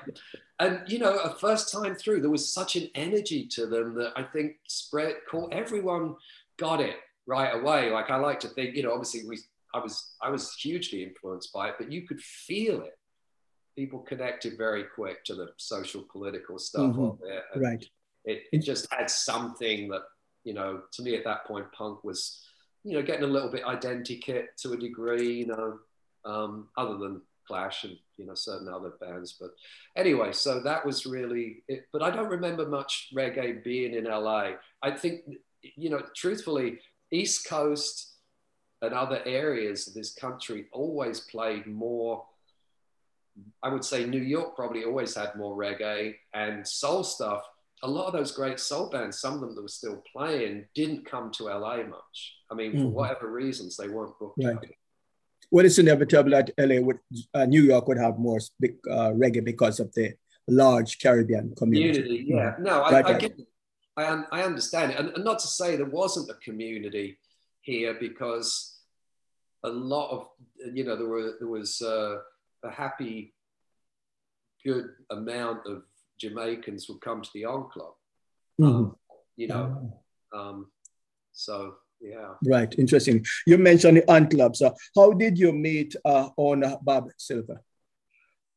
[0.59, 4.13] and you know, a first time through, there was such an energy to them that
[4.15, 6.15] I think spread, caught everyone
[6.57, 6.95] got it
[7.27, 7.91] right away.
[7.91, 9.39] Like I like to think, you know, obviously we,
[9.73, 12.97] I was, I was hugely influenced by it, but you could feel it.
[13.75, 17.01] People connected very quick to the social political stuff mm-hmm.
[17.01, 17.43] on there.
[17.55, 17.85] right.
[18.25, 20.01] It, it just had something that,
[20.43, 22.43] you know, to me at that point, punk was,
[22.83, 25.79] you know, getting a little bit identikit to a degree, you know,
[26.25, 29.35] um, other than Clash and you know certain other bands.
[29.39, 29.51] But
[29.97, 31.87] anyway, so that was really it.
[31.91, 34.51] But I don't remember much reggae being in LA.
[34.83, 35.21] I think
[35.61, 36.79] you know, truthfully,
[37.11, 38.13] East Coast
[38.81, 42.23] and other areas of this country always played more.
[43.63, 47.41] I would say New York probably always had more reggae and soul stuff.
[47.83, 51.05] A lot of those great soul bands, some of them that were still playing, didn't
[51.05, 52.35] come to LA much.
[52.51, 52.83] I mean, mm-hmm.
[52.83, 54.43] for whatever reasons, they weren't booked.
[54.43, 54.57] Right
[55.51, 56.99] well, it's inevitable that LA would,
[57.33, 60.13] uh, New York would have more big, uh, reggae because of the
[60.47, 62.01] large Caribbean community.
[62.01, 63.39] community yeah, no, I, right, I, get,
[63.97, 67.17] I, I understand it, and, and, not to say there wasn't a community
[67.61, 68.79] here because
[69.63, 70.27] a lot of
[70.73, 72.17] you know there were there was uh,
[72.63, 73.33] a happy,
[74.63, 75.83] good amount of
[76.19, 77.93] Jamaicans would come to the O Club.
[78.59, 78.75] Mm-hmm.
[78.75, 78.95] Um,
[79.35, 79.93] you know,
[80.33, 80.39] oh.
[80.39, 80.71] um,
[81.31, 82.33] so yeah.
[82.45, 82.73] Right.
[82.77, 83.25] Interesting.
[83.45, 84.55] You mentioned the ant club.
[84.55, 87.61] So how did you meet uh, owner Bob Silver?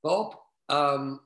[0.03, 0.37] Bob,
[0.69, 1.21] um,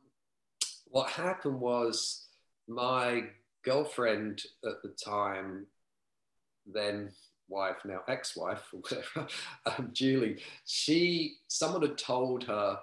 [0.86, 2.26] what happened was
[2.68, 3.24] my
[3.64, 5.66] girlfriend at the time
[6.72, 7.12] then
[7.48, 9.28] wife, now ex-wife or whatever,
[9.66, 12.78] um, Julie, she someone had told her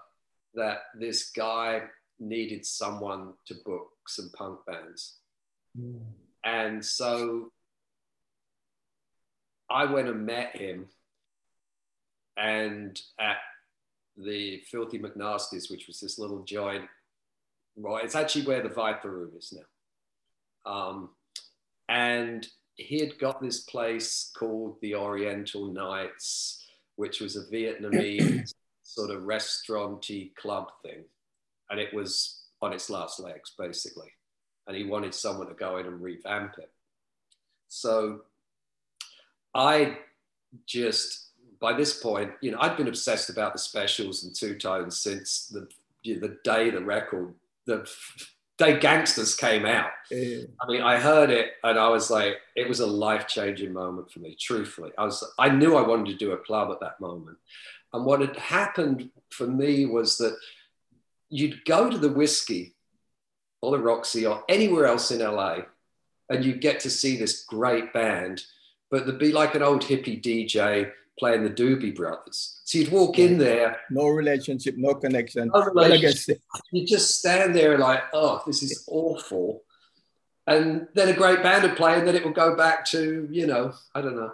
[0.55, 1.83] that this guy
[2.19, 5.17] needed someone to book some punk bands.
[5.77, 6.01] Mm.
[6.45, 7.51] And so
[9.73, 10.87] I went and met him
[12.37, 13.37] and at
[14.15, 16.85] the Filthy McNasty's, which was this little joint,
[17.75, 18.05] right?
[18.05, 20.71] It's actually where the Viper Room is now.
[20.71, 21.09] Um,
[21.89, 26.63] and he had got this place called the Oriental Nights,
[26.95, 31.03] which was a Vietnamese sort of restauranty club thing.
[31.71, 34.11] And it was on its last legs, basically.
[34.67, 36.71] And he wanted someone to go in and revamp it.
[37.67, 38.21] So
[39.53, 39.97] I
[40.65, 41.27] just,
[41.59, 45.47] by this point, you know, I'd been obsessed about the specials and two tones since
[45.47, 45.67] the,
[46.03, 47.33] you know, the day the record,
[47.65, 47.89] the
[48.57, 49.91] day Gangsters came out.
[50.11, 50.43] Yeah.
[50.61, 54.11] I mean, I heard it and I was like, it was a life changing moment
[54.11, 54.91] for me, truthfully.
[54.97, 57.37] I was, I knew I wanted to do a club at that moment.
[57.93, 60.35] And what had happened for me was that
[61.29, 62.75] you'd go to the whiskey
[63.61, 65.59] or the Roxy or anywhere else in LA
[66.29, 68.43] and you get to see this great band,
[68.93, 72.61] but there'd be like an old hippie DJ playing the Doobie Brothers.
[72.63, 73.79] So you'd walk in there.
[73.89, 75.49] No relationship, no connection.
[75.51, 76.39] No relationship.
[76.71, 79.63] You just stand there like, oh, this is awful.
[80.45, 83.47] And then a great band would play, and then it would go back to, you
[83.47, 84.31] know, I don't know,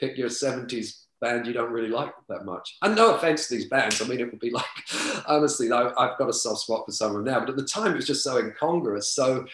[0.00, 2.78] pick your 70s band you don't really like that much.
[2.80, 4.00] And no offense to these bands.
[4.00, 4.64] I mean, it would be like,
[5.28, 7.92] honestly, I've got a soft spot for some of them now, but at the time
[7.92, 9.10] it was just so incongruous.
[9.10, 9.44] So,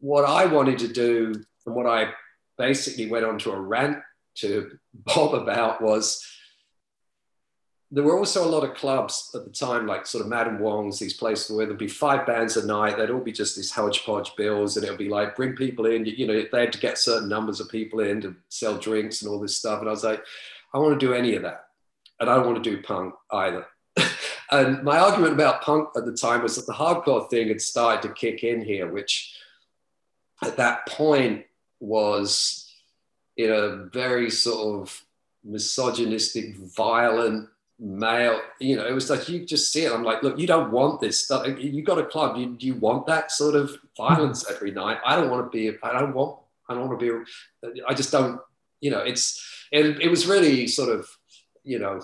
[0.00, 1.34] what I wanted to do,
[1.66, 2.12] and what I
[2.58, 3.98] basically went on to a rant
[4.36, 6.24] to Bob about was
[7.90, 10.98] there were also a lot of clubs at the time, like sort of Madame Wong's,
[10.98, 12.98] these places where there'd be five bands a night.
[12.98, 16.04] They'd all be just these hodgepodge bills, and it'd be like bring people in.
[16.04, 19.30] You know, they had to get certain numbers of people in to sell drinks and
[19.30, 19.80] all this stuff.
[19.80, 20.22] And I was like,
[20.74, 21.64] I want to do any of that,
[22.20, 23.66] and I don't want to do punk either.
[24.50, 28.06] and my argument about punk at the time was that the hardcore thing had started
[28.06, 29.34] to kick in here, which
[30.44, 31.44] at that point
[31.80, 32.72] was
[33.36, 35.04] in a very sort of
[35.44, 38.40] misogynistic, violent male.
[38.60, 39.92] You know, it was like you just see it.
[39.92, 41.46] I'm like, look, you don't want this stuff.
[41.58, 42.36] You got a club.
[42.36, 44.54] You, you want that sort of violence hmm.
[44.54, 44.98] every night?
[45.04, 45.76] I don't want to be.
[45.82, 46.38] I don't want.
[46.68, 47.24] I don't want to
[47.64, 47.80] be.
[47.88, 48.40] I just don't.
[48.80, 49.44] You know, it's.
[49.70, 51.08] It, it was really sort of.
[51.64, 52.00] You know,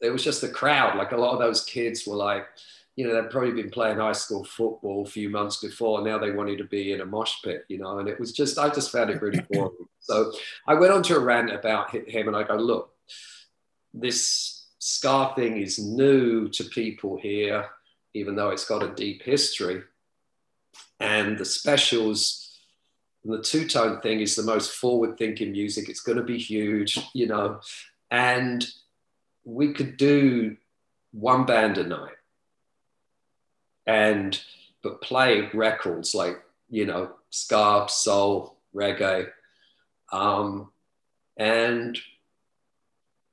[0.00, 0.96] it was just the crowd.
[0.96, 2.46] Like a lot of those kids were like
[2.96, 6.02] you know, they'd probably been playing high school football a few months before.
[6.02, 8.58] Now they wanted to be in a mosh pit, you know, and it was just,
[8.58, 9.86] I just found it really boring.
[10.00, 10.32] so
[10.66, 12.92] I went on to a rant about him and I go, look,
[13.94, 17.66] this ska thing is new to people here,
[18.14, 19.82] even though it's got a deep history.
[20.98, 22.58] And the specials,
[23.24, 25.88] and the two tone thing is the most forward thinking music.
[25.88, 27.60] It's going to be huge, you know,
[28.10, 28.66] and
[29.44, 30.56] we could do
[31.12, 32.14] one band a night
[33.86, 34.40] and
[34.82, 39.28] but play records like you know ska, soul, reggae,
[40.12, 40.70] um,
[41.36, 41.98] and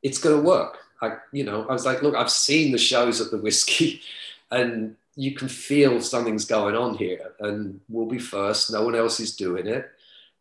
[0.03, 0.77] it's going to work.
[1.01, 4.01] I you know I was like, look, I've seen the shows at the whiskey,
[4.51, 8.71] and you can feel something's going on here, and we'll be first.
[8.71, 9.89] No one else is doing it,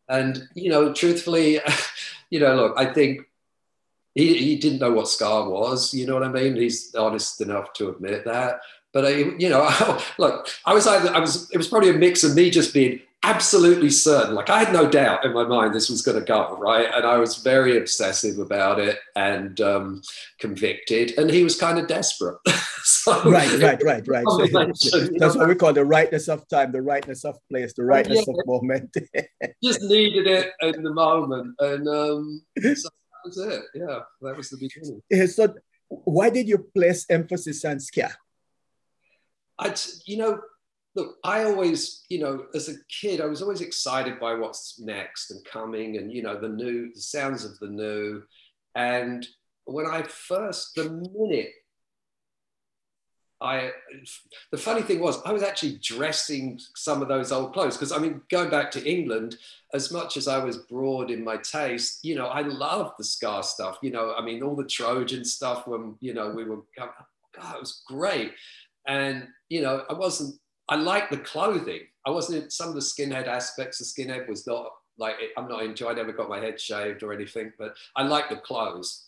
[0.08, 1.60] and you know, truthfully,
[2.30, 3.26] you know, look, I think
[4.14, 5.92] he, he didn't know what ska was.
[5.92, 6.56] You know what I mean?
[6.56, 8.60] He's honest enough to admit that.
[8.92, 9.68] But I, you know,
[10.18, 13.00] look, I was either I was it was probably a mix of me just being
[13.26, 16.56] absolutely certain, like I had no doubt in my mind this was going to go
[16.58, 20.02] right, and I was very obsessive about it and um,
[20.38, 22.38] convicted, and he was kind of desperate.
[22.84, 24.24] so, right, right, right, right.
[24.76, 28.24] So, that's what we call the rightness of time, the rightness of place, the rightness
[28.26, 28.96] yeah, of moment.
[29.62, 33.62] just needed it in the moment, and um, so that was it.
[33.74, 35.02] Yeah, that was the beginning.
[35.10, 35.52] Yeah, so,
[35.88, 38.14] why did you place emphasis on ska?
[39.58, 40.40] I, you know,
[40.94, 45.30] look, I always, you know, as a kid, I was always excited by what's next
[45.30, 48.22] and coming, and you know, the new, the sounds of the new.
[48.74, 49.26] And
[49.64, 51.52] when I first, the minute
[53.40, 53.70] I,
[54.50, 57.98] the funny thing was, I was actually dressing some of those old clothes because I
[57.98, 59.36] mean, going back to England,
[59.74, 63.42] as much as I was broad in my taste, you know, I loved the ska
[63.42, 63.78] stuff.
[63.82, 66.90] You know, I mean, all the Trojan stuff when you know we were, God,
[67.36, 68.32] it was great.
[68.86, 71.80] And, you know, I wasn't, I liked the clothing.
[72.06, 75.88] I wasn't, some of the skinhead aspects of skinhead was not like, I'm not into,
[75.88, 79.06] I never got my head shaved or anything, but I liked the clothes.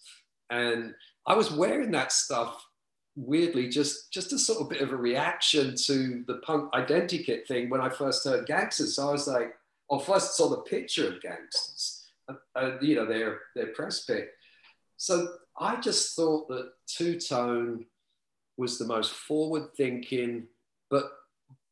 [0.50, 0.94] And
[1.26, 2.64] I was wearing that stuff
[3.20, 7.68] weirdly just just a sort of bit of a reaction to the punk identikit thing
[7.68, 8.94] when I first heard gangsters.
[8.94, 9.54] So I was like,
[9.88, 12.06] or first saw the picture of gangsters.
[12.54, 14.30] uh, you know, their their press pick.
[14.96, 17.86] So I just thought that Two Tone
[18.58, 20.46] was the most forward thinking,
[20.90, 21.10] but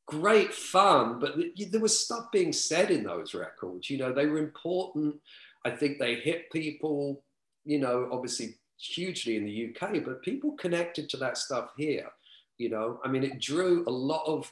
[0.06, 1.18] great fun.
[1.18, 1.34] But
[1.70, 3.90] there was stuff being said in those records.
[3.90, 5.16] You know, they were important.
[5.64, 7.22] I think they hit people.
[7.64, 12.08] You know, obviously hugely in the UK, but people connected to that stuff here.
[12.58, 14.50] You know, I mean, it drew a lot of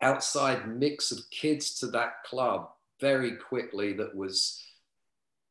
[0.00, 2.68] outside mix of kids to that club
[3.00, 4.60] very quickly that was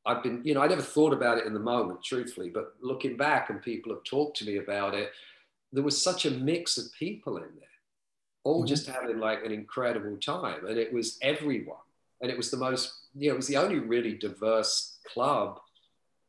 [0.05, 3.15] I've been, you know, I never thought about it in the moment, truthfully, but looking
[3.15, 5.11] back and people have talked to me about it,
[5.73, 7.67] there was such a mix of people in there,
[8.43, 8.67] all mm-hmm.
[8.67, 10.65] just having like an incredible time.
[10.67, 11.77] And it was everyone.
[12.21, 15.59] And it was the most, you know, it was the only really diverse club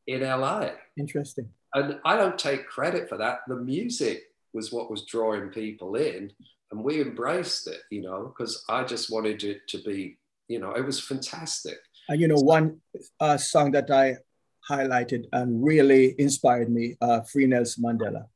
[0.07, 0.71] in LA.
[0.99, 1.51] Interesting.
[1.75, 3.41] And I don't take credit for that.
[3.47, 6.33] The music was what was drawing people in.
[6.71, 10.73] And we embraced it, you know, because I just wanted it to be, you know,
[10.73, 11.79] it was fantastic.
[12.09, 12.81] And you know, one
[13.21, 14.17] uh, song that I
[14.69, 18.27] highlighted and really inspired me, uh, Free Nelson Mandela.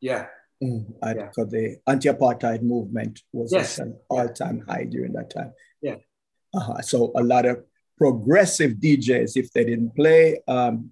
[0.00, 0.26] Yeah.
[0.62, 1.26] Mm, I, yeah.
[1.26, 3.78] Because the anti-apartheid movement was yes.
[3.78, 5.52] an all-time high during that time.
[5.82, 5.96] Yeah.
[6.54, 6.80] Uh-huh.
[6.82, 7.64] So a lot of
[7.98, 10.90] progressive DJs, if they didn't play um,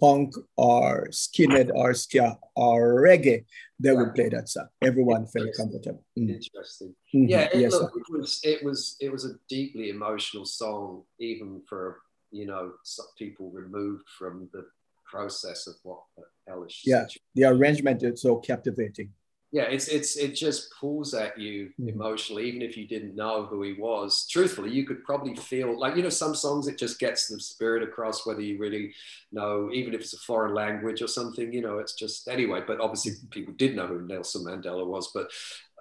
[0.00, 3.44] punk or skinhead or ska or reggae,
[3.78, 4.68] they would play that song.
[4.80, 6.04] Everyone felt comfortable.
[6.18, 6.30] Mm.
[6.30, 6.94] Interesting.
[7.14, 7.28] Mm-hmm.
[7.28, 11.62] Yeah, it, yes, look, it was it was it was a deeply emotional song, even
[11.68, 12.72] for you know
[13.18, 14.64] people removed from the
[15.12, 16.00] process of what
[16.48, 16.82] hellish.
[16.84, 19.12] Yeah, the arrangement is so captivating
[19.52, 21.90] yeah, it's it's it just pulls at you mm.
[21.90, 24.26] emotionally, even if you didn't know who he was.
[24.26, 27.82] Truthfully, you could probably feel like you know some songs it just gets the spirit
[27.82, 28.94] across, whether you really
[29.30, 31.52] know, even if it's a foreign language or something.
[31.52, 32.62] You know, it's just anyway.
[32.66, 35.30] But obviously, people did know who Nelson Mandela was, but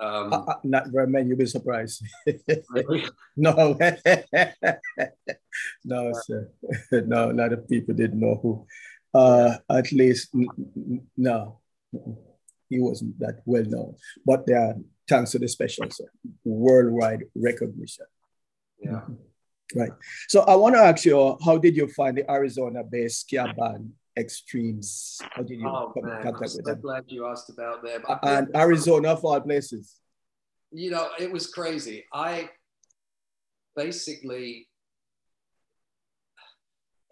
[0.02, 1.30] um, uh, uh, not very many.
[1.30, 2.04] You'll be surprised.
[3.38, 3.78] no,
[5.86, 6.50] no, sir.
[6.92, 8.68] no, a lot of people didn't know who.
[9.14, 10.34] Uh, at least,
[11.18, 11.60] no
[12.72, 13.96] he wasn't that well known.
[14.26, 14.76] But there are,
[15.08, 16.02] thanks to the specials,
[16.44, 18.06] worldwide recognition.
[18.80, 19.02] Yeah.
[19.76, 19.92] Right.
[20.28, 25.20] So I want to ask you, how did you find the Arizona-based ska band Extremes?
[25.32, 26.82] How did you oh, come man, in contact I'm with so them?
[26.82, 28.02] glad you asked about them.
[28.24, 29.98] And Arizona of all places.
[30.72, 32.06] You know, it was crazy.
[32.14, 32.50] I
[33.76, 34.68] basically,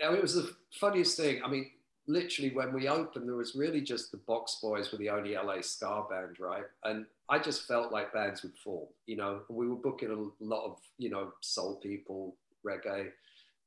[0.03, 1.41] I mean, it was the funniest thing.
[1.43, 1.69] I mean,
[2.09, 5.61] literally when we opened, there was really just the Box Boys were the only LA
[5.61, 6.63] ska band, right?
[6.83, 9.41] And I just felt like bands would fall, you know.
[9.47, 13.09] We were booking a lot of, you know, soul people, reggae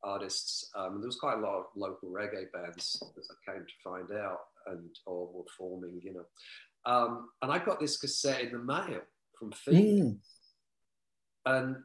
[0.02, 0.70] artists.
[0.74, 4.11] Um, there was quite a lot of local reggae bands, as I came to find
[4.20, 6.26] out, and or were forming, you know.
[6.85, 9.02] Um, and I got this cassette in the mail
[9.38, 10.18] from Phoenix, mm.
[11.46, 11.76] and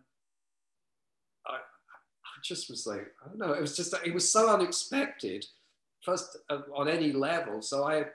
[1.46, 5.46] I, I just was like, I don't know, it was just it was so unexpected
[6.04, 7.62] first uh, on any level.
[7.62, 8.06] So I,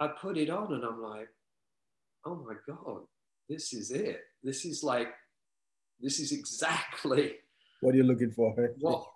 [0.00, 1.28] I put it on and I'm like,
[2.26, 3.02] oh my God,
[3.48, 4.20] this is it.
[4.42, 5.08] This is like,
[6.00, 7.34] this is exactly
[7.84, 8.54] what are you looking for?
[8.78, 9.08] what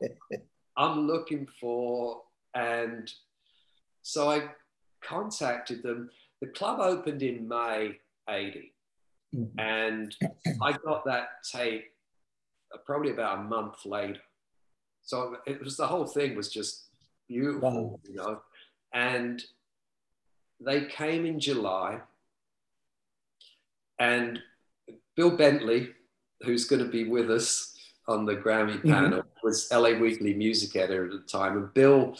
[0.76, 2.22] I'm looking for.
[2.54, 3.10] And
[4.02, 4.50] so I
[5.02, 6.10] contacted them.
[6.40, 7.98] The club opened in May
[8.28, 8.74] 80.
[9.34, 9.58] Mm-hmm.
[9.58, 10.14] And
[10.62, 11.84] I got that tape
[12.74, 14.20] uh, probably about a month later.
[15.02, 16.87] So it was the whole thing was just
[17.28, 18.00] beautiful, wow.
[18.04, 18.40] you know.
[18.92, 19.42] And
[20.60, 22.00] they came in July,
[23.98, 24.40] and
[25.16, 25.90] Bill Bentley,
[26.42, 28.90] who's going to be with us on the Grammy mm-hmm.
[28.90, 32.16] panel, was LA Weekly music editor at the time, and Bill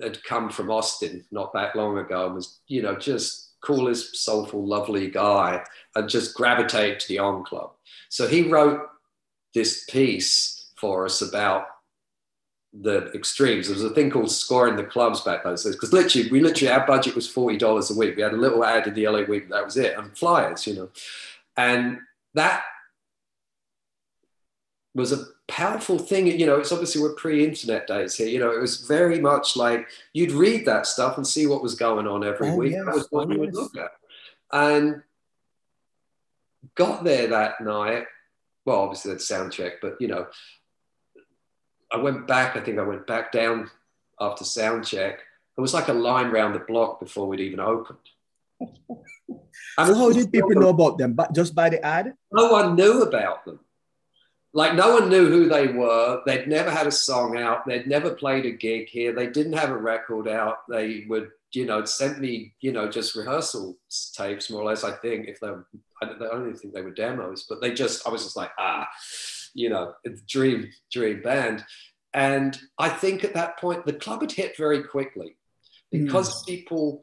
[0.00, 4.66] had come from Austin not that long ago and was, you know, just coolest, soulful,
[4.66, 5.62] lovely guy,
[5.94, 7.72] and just gravitate to the O Club.
[8.08, 8.80] So he wrote
[9.54, 11.66] this piece for us about
[12.72, 13.66] the extremes.
[13.66, 16.72] There was a thing called scoring the clubs back those days because literally, we literally
[16.72, 18.16] our budget was forty dollars a week.
[18.16, 20.74] We had a little ad in the LA Week, that was it, and flyers, you
[20.74, 20.88] know,
[21.56, 21.98] and
[22.34, 22.62] that
[24.94, 26.26] was a powerful thing.
[26.26, 28.28] You know, it's obviously we're pre-internet days here.
[28.28, 31.74] You know, it was very much like you'd read that stuff and see what was
[31.74, 32.72] going on every oh, week.
[32.72, 33.90] Yes, that was what oh, you would look at,
[34.52, 35.02] and
[36.76, 38.04] got there that night.
[38.64, 40.26] Well, obviously that sound check, but you know,
[41.92, 42.56] I went back.
[42.56, 43.70] I think I went back down
[44.20, 45.20] after sound check.
[45.56, 47.98] It was like a line round the block before we'd even opened.
[48.60, 51.14] so how did people know about them?
[51.14, 52.14] But just by the ad?
[52.32, 53.60] No one knew about them.
[54.52, 56.22] Like no one knew who they were.
[56.26, 57.66] They'd never had a song out.
[57.66, 59.12] They'd never played a gig here.
[59.12, 60.68] They didn't have a record out.
[60.68, 63.76] They would, you know, sent me, you know, just rehearsal
[64.14, 64.82] tapes, more or less.
[64.82, 65.48] I think if they,
[66.02, 68.88] I don't even think they were demos, but they just, I was just like, ah,
[69.54, 69.94] you know,
[70.28, 71.64] dream dream band.
[72.12, 75.36] And I think at that point, the club had hit very quickly
[75.92, 76.46] because mm.
[76.46, 77.02] people,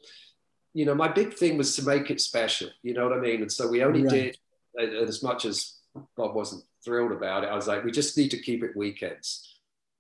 [0.74, 2.70] you know, my big thing was to make it special.
[2.84, 3.42] You know what I mean?
[3.42, 4.36] And so we only right.
[4.78, 5.78] did as much as
[6.16, 7.50] Bob wasn't thrilled about it.
[7.50, 9.44] I was like, we just need to keep it weekends.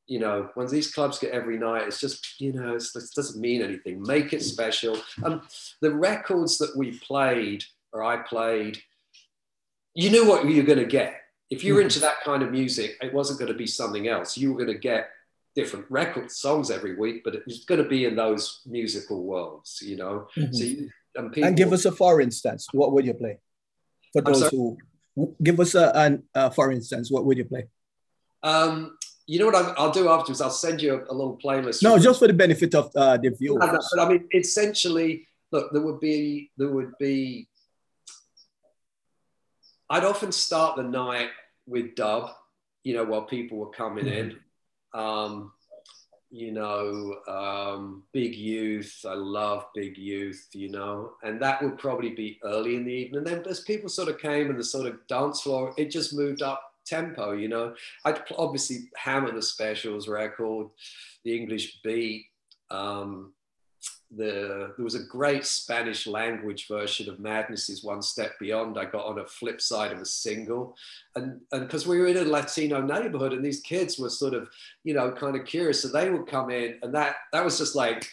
[0.08, 2.84] You know, when these clubs get every night, it's just, you know, it
[3.16, 4.02] doesn't mean anything.
[4.02, 4.98] Make it special.
[5.24, 5.42] And
[5.82, 8.78] the records that we played or I played,
[9.94, 11.16] you knew what you were going to get.
[11.50, 14.38] If you were into that kind of music, it wasn't going to be something else.
[14.38, 15.10] You were going to get
[15.56, 19.82] different record songs every week, but it was going to be in those musical worlds,
[19.82, 20.28] you know.
[20.38, 20.54] Mm-hmm.
[20.54, 22.68] So you, and, people, and, give us a for instance.
[22.72, 23.40] What would you play
[24.14, 24.78] for those who
[25.42, 27.10] give us a, an, uh, for instance?
[27.10, 27.68] What would you play?
[28.44, 30.42] Um, you know what i will do afterwards?
[30.42, 31.84] I'll send you a, a little playlist.
[31.84, 33.60] No, just for the benefit of uh, the viewers.
[33.92, 37.48] but I mean, essentially, look, there would be there would be
[39.90, 41.30] I'd often start the night
[41.66, 42.32] with dub,
[42.84, 44.32] you know, while people were coming mm-hmm.
[44.32, 44.40] in.
[44.94, 45.52] Um,
[46.30, 49.06] you know, um, Big Youth.
[49.08, 53.20] I love Big Youth, you know, and that would probably be early in the evening.
[53.20, 56.14] And then as people sort of came and the sort of dance floor, it just
[56.14, 57.76] moved up tempo, you know.
[58.06, 60.68] I'd obviously hammer the specials record,
[61.24, 62.26] the English beat.
[62.70, 63.34] Um,
[64.16, 68.78] the there was a great Spanish language version of Madness is One Step Beyond.
[68.78, 70.76] I got on a flip side of a single,
[71.16, 74.50] and and because we were in a Latino neighborhood, and these kids were sort of
[74.84, 77.76] you know kind of curious, so they would come in, and that that was just
[77.76, 78.10] like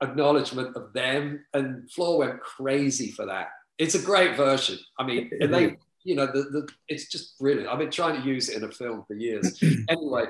[0.00, 3.48] acknowledgement of them, and Floor went crazy for that.
[3.78, 4.78] It's a great version.
[4.98, 7.68] I mean, and they you know the, the it's just brilliant.
[7.68, 9.60] I've been trying to use it in a film for years.
[9.88, 10.26] anyway,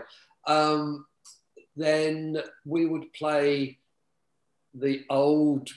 [0.46, 1.04] um,
[1.76, 3.78] then we would play
[4.74, 5.70] the old,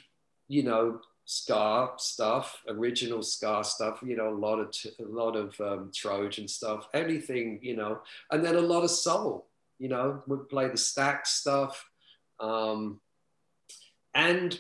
[0.48, 5.60] you know, ska stuff, original ska stuff, you know, a lot of a lot of
[5.62, 8.00] um, Trojan stuff, anything, you know,
[8.32, 11.86] and then a lot of soul, you know, would play the Stax stuff,
[12.40, 13.00] um,
[14.16, 14.60] and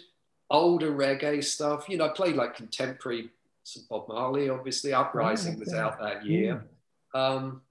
[0.50, 1.90] older reggae stuff.
[1.90, 3.30] You know, I played like contemporary
[3.90, 4.94] Bob Marley, obviously.
[4.94, 6.64] Uprising oh, was out that year.
[7.14, 7.22] Yeah.
[7.22, 7.62] Um,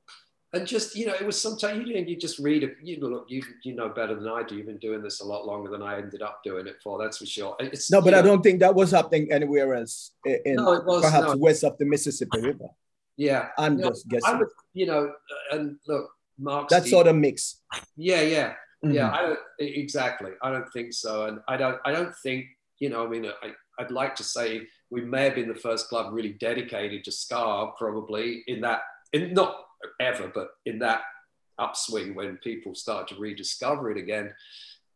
[0.53, 3.09] and just you know it was sometimes you know you just read it you know
[3.09, 4.57] look you you know better than I do.
[4.57, 7.18] You've been doing this a lot longer than I ended up doing it for that's
[7.18, 7.57] for sure.
[7.59, 11.05] It's, no but I know, don't think that was happening anywhere else in no, was,
[11.05, 11.36] perhaps no.
[11.36, 12.68] west of the Mississippi River.
[13.16, 13.49] Yeah.
[13.59, 15.12] I'm you just know, guessing would, you know
[15.53, 17.62] and look Marc that sort of mix.
[17.97, 18.53] Yeah yeah.
[18.84, 18.92] Mm-hmm.
[18.92, 20.32] yeah I don't exactly.
[20.42, 21.26] I don't think so.
[21.26, 22.47] And I don't I don't think
[22.78, 25.88] you know I mean I, I'd like to say we may have been the first
[25.88, 28.82] club really dedicated to ska probably in that
[29.12, 29.66] in not
[30.01, 31.03] ever, but in that
[31.59, 34.34] upswing when people started to rediscover it again.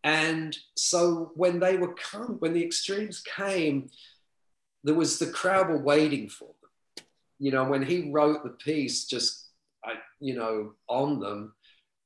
[0.05, 3.91] And so when they were come, when the extremes came,
[4.83, 7.05] there was the crowd were waiting for them.
[7.39, 9.47] You know, when he wrote the piece, just
[10.21, 11.55] you know, on them,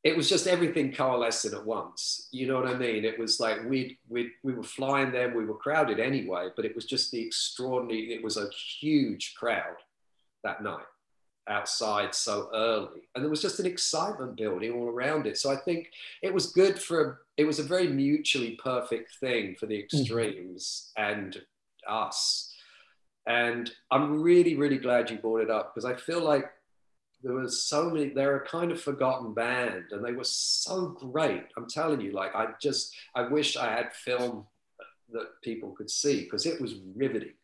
[0.04, 2.28] it was just everything coalescing at once.
[2.30, 3.04] You know what I mean?
[3.04, 6.74] It was like we we we were flying them, we were crowded anyway, but it
[6.74, 8.12] was just the extraordinary.
[8.12, 9.76] It was a huge crowd
[10.42, 10.84] that night
[11.48, 13.02] outside so early.
[13.14, 15.36] And there was just an excitement building all around it.
[15.36, 15.90] So i think
[16.22, 19.98] it was good for it was a very mutually perfect thing for the mm-hmm.
[19.98, 21.12] extremes mm-hmm.
[21.12, 21.42] and
[21.88, 22.52] us.
[23.26, 26.44] And i'm really really glad you brought it up because i feel like
[27.22, 31.44] there was so many they're a kind of forgotten band and they were so great.
[31.56, 34.46] I'm telling you like i just i wish i had film
[35.12, 37.34] that people could see because it was riveting.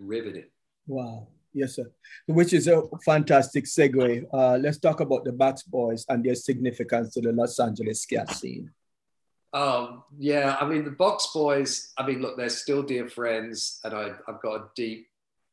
[0.00, 0.46] Riveting.
[0.86, 1.90] Wow Yes, sir.
[2.26, 4.24] Which is a fantastic segue.
[4.32, 8.26] Uh, let's talk about the Box Boys and their significance to the Los Angeles ska
[8.32, 8.70] scene.
[9.52, 11.92] Um, yeah, I mean the Box Boys.
[11.98, 15.08] I mean, look, they're still dear friends, and I, I've got a deep,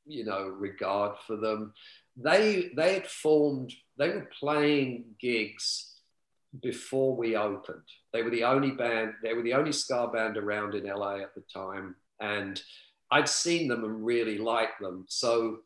[0.06, 1.74] you know, regard for them.
[2.16, 3.74] They they had formed.
[3.98, 5.98] They were playing gigs
[6.62, 7.84] before we opened.
[8.14, 9.16] They were the only band.
[9.22, 12.62] They were the only ska band around in LA at the time, and
[13.12, 15.06] I'd seen them and really liked them.
[15.10, 15.60] So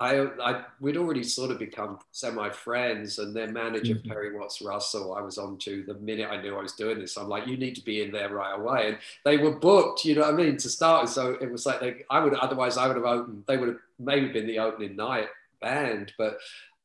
[0.00, 4.08] I, I, we'd already sort of become semi friends, and their manager mm-hmm.
[4.08, 7.16] Perry Watts Russell, I was on to the minute I knew I was doing this.
[7.16, 10.04] I'm like, you need to be in there right away, and they were booked.
[10.04, 11.08] You know what I mean to start.
[11.08, 13.44] So it was like they, I would otherwise I would have opened.
[13.46, 15.28] They would have maybe been the opening night
[15.60, 16.38] band, but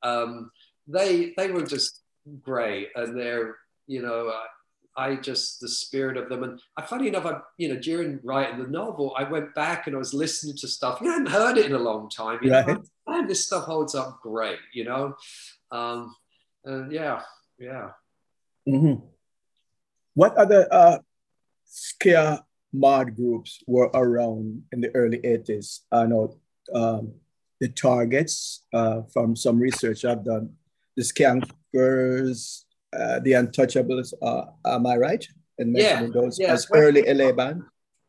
[0.04, 0.52] um,
[0.88, 2.02] they they were just
[2.44, 3.56] great, and they're
[3.88, 4.32] you know.
[5.00, 6.42] I just the spirit of them.
[6.42, 9.96] And I, funny enough, I you know during writing the novel, I went back and
[9.96, 11.02] I was listening to stuff.
[11.02, 12.40] You hadn't heard it in a long time.
[12.42, 12.68] You right.
[12.68, 14.60] know, man, this stuff holds up great.
[14.74, 15.16] You know,
[15.72, 16.16] um,
[16.66, 17.22] and yeah,
[17.60, 17.90] yeah.
[18.68, 19.06] Mm-hmm.
[20.14, 20.98] What other uh,
[21.66, 22.44] ska
[22.74, 25.82] mod groups were around in the early 80s?
[25.92, 26.38] I know
[26.74, 27.14] um,
[27.62, 30.54] the targets uh, from some research I've done.
[30.96, 34.14] The Skank Whispers, uh, the Untouchables.
[34.22, 35.28] Uh, am I right
[35.58, 36.54] in mentioning Yeah, those yeah.
[36.54, 37.64] as early LA band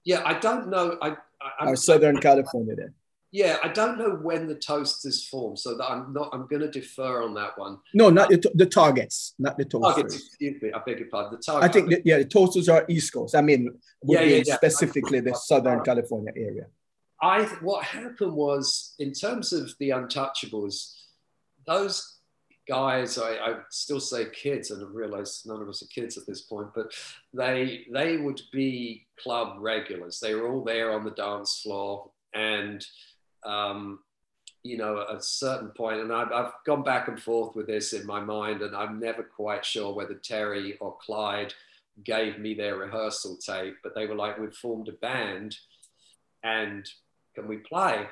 [0.04, 0.96] Yeah, I don't know.
[1.02, 1.16] I,
[1.60, 2.94] I, or Southern California then?
[3.30, 6.30] Yeah, I don't know when the Toasters formed, so that I'm not.
[6.32, 7.78] I'm going to defer on that one.
[7.92, 10.72] No, not the, the targets, not the Targets, excuse me.
[10.72, 11.38] I beg your pardon.
[11.38, 11.72] The I target.
[11.74, 13.34] think that, yeah, the toasters are East Coast.
[13.36, 13.70] I mean,
[14.04, 14.54] Yeah, yeah, yeah.
[14.54, 16.66] specifically the Southern California area.
[17.20, 20.94] I what happened was in terms of the Untouchables,
[21.66, 22.20] those
[22.66, 26.26] guys I, I still say kids, and I realize none of us are kids at
[26.26, 26.92] this point, but
[27.34, 30.18] they they would be club regulars.
[30.20, 32.84] They were all there on the dance floor, and
[33.44, 34.00] um,
[34.62, 37.92] you know, at a certain point, and I've, I've gone back and forth with this
[37.92, 41.54] in my mind, and I'm never quite sure whether Terry or Clyde
[42.04, 45.56] gave me their rehearsal tape, but they were like, we've formed a band,
[46.42, 46.88] and
[47.34, 48.06] can we play?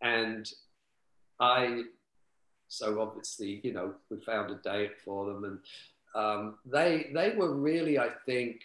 [0.00, 0.50] And
[1.40, 1.82] I,
[2.68, 5.58] so obviously, you know, we found a date for them, and
[6.14, 8.60] um, they they were really, I think,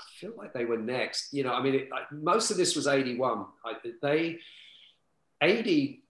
[0.00, 1.32] I feel like they were next.
[1.32, 3.46] You know, I mean, it, I, most of this was '81.
[3.64, 4.38] I, they
[5.42, 6.00] 80.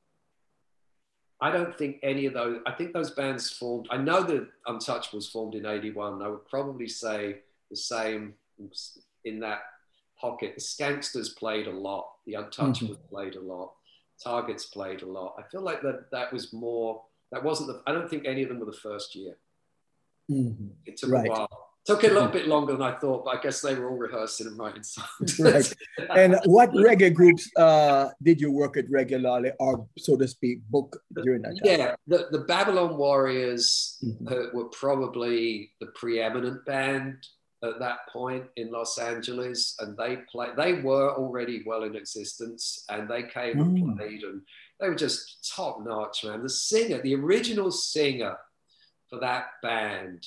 [1.41, 2.61] I don't think any of those.
[2.66, 3.89] I think those bands formed.
[3.91, 6.22] I know that Untouchables formed in '81.
[6.22, 8.35] I would probably say the same
[9.24, 9.62] in that
[10.18, 10.55] pocket.
[10.55, 12.09] The Skanksters played a lot.
[12.26, 13.72] The Untouchables played a lot.
[14.22, 15.35] Targets played a lot.
[15.39, 17.03] I feel like that that was more.
[17.32, 17.82] That wasn't the.
[17.87, 19.37] I don't think any of them were the first year.
[20.30, 20.70] Mhm.
[20.87, 21.26] It took Right.
[21.26, 21.70] a while.
[21.87, 24.47] Took a little bit longer than I thought, but I guess they were all rehearsing
[24.47, 25.39] and writing songs.
[25.39, 25.74] Right.
[26.16, 30.97] And what reggae groups uh, did you work at regularly, or so to speak, book
[31.22, 31.61] during that time?
[31.64, 34.32] Yeah, the, the Babylon Warriors Mhm.
[34.32, 37.16] uh, were probably the preeminent band
[37.62, 40.49] at that point in Los Angeles, and they play.
[40.57, 43.97] They were already well in existence, and they came and Mm.
[43.99, 44.41] played, and
[44.80, 46.43] they were just top notch, man.
[46.43, 48.37] The singer, the original singer
[49.11, 50.26] for that band,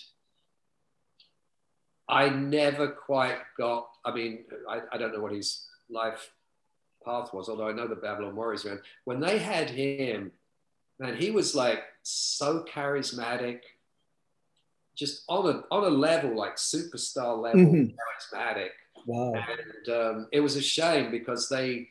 [2.09, 3.89] I never quite got.
[4.05, 6.31] I mean, I, I don't know what his life
[7.05, 8.79] path was, although I know the Babylon Warriors man.
[9.05, 10.31] When they had him,
[10.99, 13.59] man, he was like so charismatic,
[14.95, 17.95] just on a on a level like superstar level Mhm.
[17.95, 18.69] charismatic.
[19.05, 19.33] Wow.
[19.35, 21.89] And um, it was a shame because they,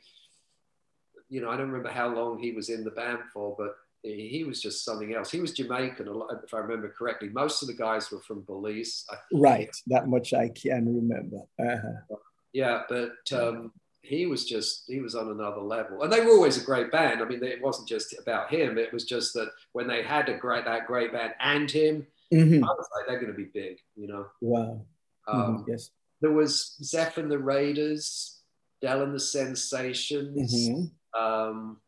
[1.28, 3.76] you know, I don't remember how long he was in the band for, but
[4.14, 5.30] he was just something else.
[5.30, 6.06] He was Jamaican,
[6.44, 7.28] if I remember correctly.
[7.30, 9.04] Most of the guys were from Belize.
[9.10, 9.74] I Right.
[9.88, 11.38] That much I can remember.
[11.58, 12.16] Uh-huh.
[12.52, 16.60] Yeah, but um, he was just he was on another level, and they were always
[16.60, 17.20] a great band.
[17.20, 20.38] I mean, it wasn't just about him; it was just that when they had a
[20.38, 22.62] great that great band and him, Mhm.
[22.62, 24.26] I was like, they're going to be big, you know.
[24.40, 24.86] Wow.
[25.28, 25.64] Um, Mhm.
[25.68, 25.90] Yes.
[26.20, 28.40] There was Zeph and the Raiders,
[28.80, 30.68] Dell and the Sensations.
[30.68, 30.90] Mhm.
[31.20, 31.80] Um,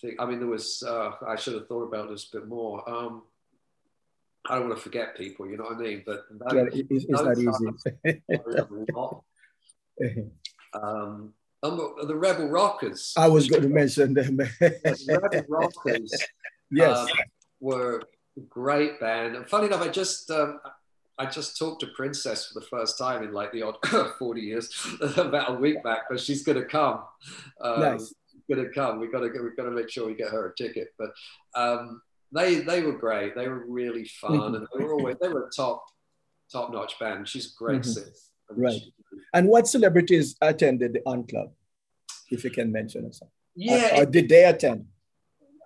[0.00, 2.88] think I mean there was uh, I should have thought about this a bit more.
[2.88, 3.22] Um,
[4.48, 6.02] I don't want to forget people, you know what I mean?
[6.06, 7.66] But that, Yeah, it- it's, it's not easy.
[10.72, 13.12] Um, um, the Rebel Rockers.
[13.18, 14.36] I was going to mention them.
[14.36, 16.12] The Rebel Rockers
[16.70, 16.96] yes.
[16.96, 17.08] um,
[17.60, 18.02] were
[18.38, 19.36] a great band.
[19.36, 20.60] And funny enough, I just um,
[21.18, 23.76] I just talked to Princess for the first time in like the odd
[24.18, 24.70] 40 years
[25.18, 27.00] about a week back, but she's going to come.
[27.60, 28.14] Um, Nice.
[28.50, 28.98] Going to come.
[28.98, 30.88] We got to we got to make sure we get her a ticket.
[30.98, 31.10] But
[31.54, 33.36] um, they they were great.
[33.36, 34.56] They were really fun, Mhm.
[34.56, 35.84] and they were always they were a top
[36.50, 37.28] top notch band.
[37.28, 37.84] She's great Mhm.
[37.94, 38.06] singer.
[38.50, 38.82] Right.
[39.34, 41.52] And what celebrities attended the O Club,
[42.32, 43.28] if you can mention some?
[43.54, 44.88] Yeah, Or, or did they attend?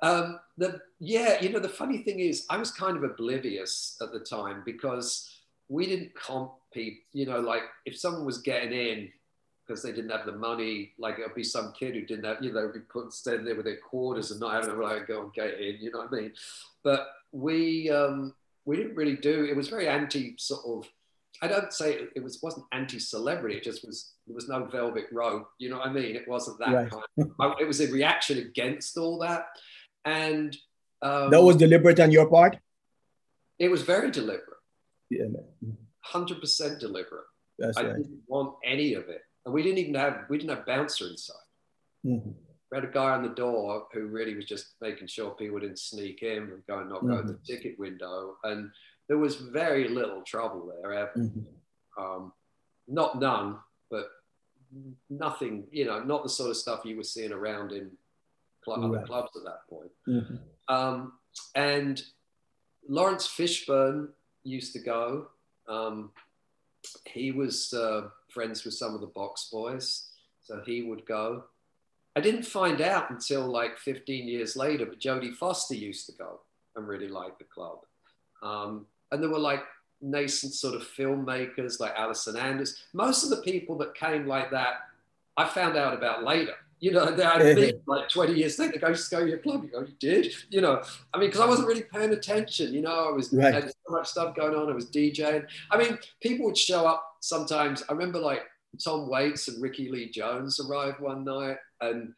[0.03, 4.13] Um, the yeah, you know, the funny thing is, I was kind of oblivious at
[4.13, 5.09] the time because
[5.69, 6.99] we didn't compete.
[7.15, 9.11] You know, like if someone was getting in
[9.67, 12.53] because they didn't have the money, like it'd be some kid who didn't have, you
[12.53, 15.33] know, be put standing there with their quarters and not having a like go and
[15.33, 15.77] get in.
[15.81, 16.33] You know what I mean?
[16.83, 18.35] But we um,
[18.65, 19.45] we didn't really do.
[19.45, 20.91] It was very anti sort of.
[21.43, 23.57] I don't say it, it was wasn't anti-celebrity.
[23.57, 25.49] It just was there was no velvet rope.
[25.59, 26.15] You know what I mean?
[26.15, 26.91] It wasn't that Right.
[26.91, 27.31] kind.
[27.41, 29.47] I, it was a reaction against all that,
[30.05, 30.57] and
[31.03, 32.57] um, That was deliberate on your part?
[33.59, 34.59] it was very deliberate,
[35.11, 35.27] Yeah,
[36.01, 37.25] hundred percent deliberate.
[37.59, 37.97] that's I right.
[37.97, 41.37] didn't want any of it, and we didn't even have we didn't have bouncer inside.
[42.05, 42.35] Mhm.
[42.71, 45.79] We had a guy on the door who really was just making sure people didn't
[45.79, 48.71] sneak in and go and knock out the ticket window, and
[49.09, 51.13] there was very little trouble there ever.
[51.17, 51.47] Mhm.
[51.97, 52.33] um,
[52.89, 54.11] not none, but
[55.09, 57.97] nothing, you know, not the sort of stuff you were seeing around in
[58.65, 59.93] club, other clubs at that point.
[60.09, 60.41] Mhm.
[60.69, 61.19] Um,
[61.55, 62.03] and
[62.89, 65.31] Laurence Fishburne used to go.
[65.69, 66.13] Um,
[67.07, 70.09] he was uh, friends with some of the box boys,
[70.43, 71.45] so he would go.
[72.17, 76.41] I didn't find out until like 15 years later, but Jodie Foster used to go
[76.77, 77.79] and really like the club.
[78.43, 79.63] Um, and there were like
[80.01, 82.85] nascent sort of filmmakers like Allison Anders.
[82.93, 84.75] Most of the people that came like that,
[85.37, 86.55] I found out about later.
[86.85, 89.65] You know, I'd been like 20 years later, go just go to your club.
[89.65, 90.35] You go, you did?
[90.51, 90.83] You know,
[91.15, 92.75] I mean, because I wasn't really paying attention.
[92.75, 93.55] You know, I was right.
[93.55, 94.69] had so much stuff going on.
[94.69, 95.47] I was DJing.
[95.71, 97.83] I mean, people would show up sometimes.
[97.89, 98.43] I remember like
[98.85, 102.13] Tom Waits and Rickie Lee Jones arrived one night, and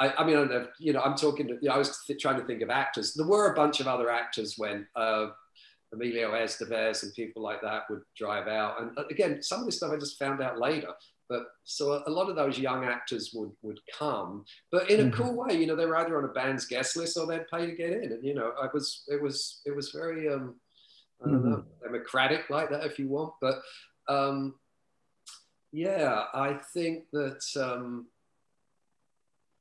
[0.00, 0.66] I, I mean, I don't know.
[0.80, 1.46] You know, I'm talking.
[1.46, 3.14] To, you know, I was th- trying to think of actors.
[3.14, 4.88] There were a bunch of other actors when.
[4.96, 5.28] Uh,
[5.94, 8.80] Emilio Estevez and people like that would drive out.
[8.80, 10.88] And uh, again, some of this stuff I just found out later.
[11.32, 15.22] But so a lot of those young actors would would come, but in a mm-hmm.
[15.22, 15.58] cool way.
[15.58, 17.90] You know, they were either on a band's guest list or they'd pay to get
[17.90, 18.12] in.
[18.12, 20.56] And you know, I was it was it was very um,
[21.24, 21.50] I don't mm-hmm.
[21.50, 23.32] know democratic like that if you want.
[23.40, 23.62] But
[24.08, 24.56] um,
[25.72, 27.42] yeah, I think that.
[27.56, 28.08] Um,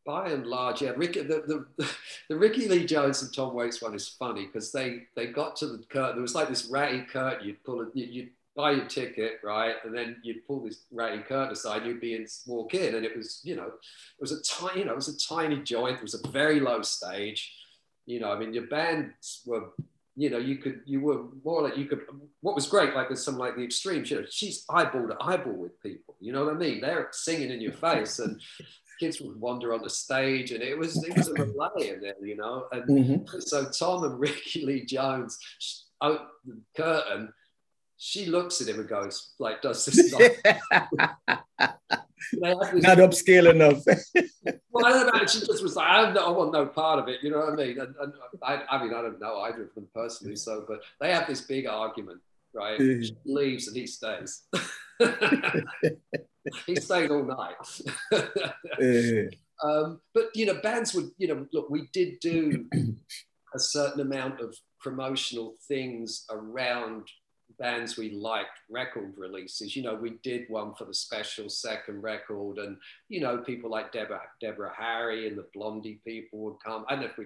[0.03, 1.87] by and large, yeah, Rick, the, the,
[2.29, 5.67] the Rickie Lee Jones and Tom Waits one is funny because they, they got to
[5.67, 6.15] the curtain.
[6.15, 7.47] There was like this ratty curtain.
[7.47, 9.75] You'd pull it, you'd buy your ticket, right?
[9.83, 12.95] And then you'd pull this ratty curtain aside, you'd be in, walk in.
[12.95, 15.61] And it was, you know, it was a tiny, you know, it was a tiny
[15.61, 15.97] joint.
[15.97, 17.53] It was a very low stage.
[18.05, 19.69] You know, I mean, your bands were,
[20.15, 22.01] you know, you could, you were more like you could,
[22.41, 25.53] what was great, like with some like the extremes, you know, she's eyeball to eyeball
[25.53, 26.81] with people, you know what I mean?
[26.81, 28.41] They're singing in your face and
[29.01, 32.13] kids would wander on the stage, and it was it was a relay in there,
[32.23, 32.67] you know.
[32.71, 33.39] And mm-hmm.
[33.39, 35.39] so Tom and Rickie Lee Jones
[36.01, 37.33] out the curtain.
[38.03, 40.11] She looks at him and goes, like, does this
[41.61, 41.77] not?
[42.33, 43.83] not upscale enough.
[44.71, 45.19] well, I don't know.
[45.27, 47.19] She just was like, I, I, want no part of it.
[47.21, 47.79] You know what I mean?
[47.79, 50.35] And, and I, I, mean, I don't know either of them personally.
[50.35, 52.21] So, but they have this big argument,
[52.55, 52.79] right?
[52.79, 53.03] Mm-hmm.
[53.03, 54.47] She leaves and he stays.
[56.65, 57.53] he stayed all night.
[59.63, 61.69] um, but you know, bands would you know look.
[61.69, 62.65] We did do
[63.53, 67.07] a certain amount of promotional things around
[67.61, 72.57] bands we liked record releases you know we did one for the special second record
[72.57, 72.77] and
[73.09, 77.01] you know people like deborah deborah harry and the blondie people would come i don't
[77.01, 77.25] know if we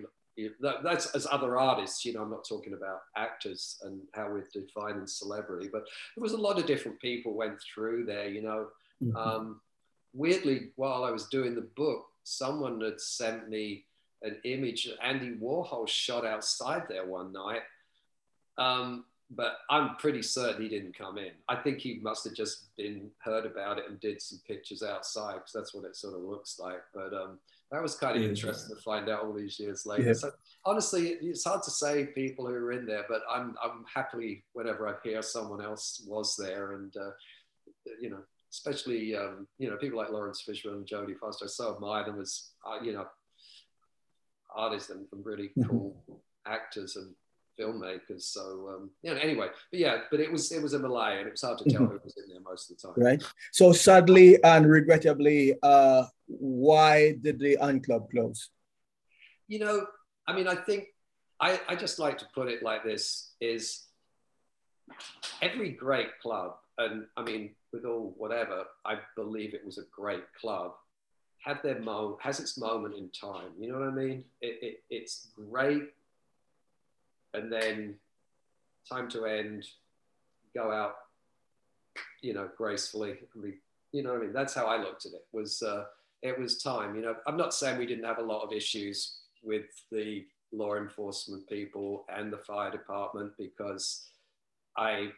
[0.59, 5.07] that's as other artists, you know, I'm not talking about actors and how we're defining
[5.07, 8.67] celebrity, but there was a lot of different people went through there, you know.
[9.01, 9.15] Mm-hmm.
[9.15, 9.61] Um,
[10.13, 13.85] weirdly, while I was doing the book, someone had sent me
[14.23, 17.61] an image that Andy Warhol shot outside there one night.
[18.57, 21.31] Um, but I'm pretty certain he didn't come in.
[21.49, 25.35] I think he must have just been heard about it and did some pictures outside
[25.35, 26.81] because that's what it sort of looks like.
[26.93, 27.39] But um,
[27.71, 28.29] that was kind of yeah.
[28.29, 30.03] interesting to find out all these years later.
[30.03, 30.13] Yeah.
[30.13, 30.31] So
[30.63, 34.87] honestly, it's hard to say people who are in there, but I'm I'm happily whenever
[34.87, 37.11] I hear someone else was there, and uh,
[37.99, 38.21] you know,
[38.51, 41.45] especially um, you know people like Laurence Fishburne and Jodie Foster.
[41.45, 43.07] I so admire them as uh, you know
[44.55, 45.69] artists and, and really mm-hmm.
[45.69, 45.97] cool
[46.47, 47.13] actors and
[47.59, 48.23] filmmakers.
[48.23, 51.27] So um, you know, anyway, but yeah, but it was it was a Malay, and
[51.27, 51.93] it was hard to tell mm-hmm.
[51.93, 52.93] who was in there most of the time.
[52.97, 53.23] Right.
[53.51, 58.49] So sadly and regrettably, uh, why did the O Club close?
[59.47, 59.87] You know,
[60.27, 60.85] I mean, I think
[61.39, 63.83] I, I just like to put it like this: is
[65.41, 70.23] every great club, and I mean, with all whatever, I believe it was a great
[70.39, 70.73] club.
[71.39, 73.51] Had their mo has its moment in time.
[73.59, 74.23] You know what I mean?
[74.41, 75.83] It, it, it's great
[77.35, 77.95] and then
[78.89, 79.65] time to end,
[80.53, 80.95] go out,
[82.21, 83.15] you know, gracefully.
[83.91, 84.33] You know I mean?
[84.33, 85.25] That's how I looked at it.
[85.31, 85.85] Was uh,
[86.21, 86.95] it was time?
[86.95, 90.75] You know, I'm not saying we didn't have a lot of issues with the law
[90.75, 94.09] enforcement people and the fire department because
[94.77, 95.09] I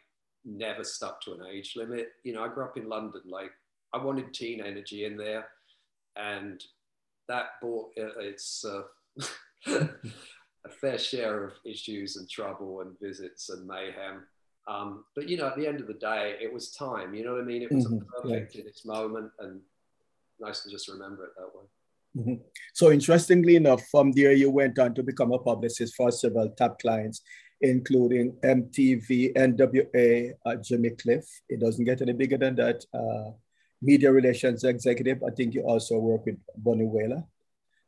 [0.44, 2.08] never stuck to an age limit.
[2.24, 3.22] You know, I grew up in London.
[3.26, 3.52] Like
[3.92, 5.48] I wanted teen energy in there,
[6.16, 6.62] and
[7.28, 8.64] that brought uh, it's.
[8.64, 8.82] Uh,
[10.68, 14.24] a fair share of issues and trouble and visits and mayhem.
[14.66, 17.14] Um, but you know, at the end of the day, it was time.
[17.14, 17.62] You know what I mean?
[17.62, 18.04] It was mm-hmm.
[18.22, 18.62] perfect yeah.
[18.62, 19.60] in its moment, and
[20.38, 21.64] nice to just remember it that way.
[22.16, 22.42] Mm-hmm.
[22.74, 26.78] So interestingly enough, from there you went on to become a publicist for several top
[26.80, 27.22] clients,
[27.60, 31.24] including MTV, NWA, uh, Jimmy Cliff.
[31.48, 32.84] It doesn't get any bigger than that.
[32.92, 33.32] Uh,
[33.80, 35.22] media relations executive.
[35.26, 37.24] I think you also work with Bunny Wailer.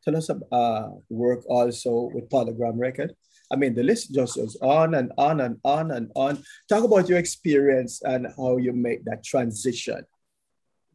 [0.05, 3.15] Tell us about uh, work also with Polygram Record.
[3.53, 6.43] I mean, the list just goes on and on and on and on.
[6.69, 10.05] Talk about your experience and how you make that transition.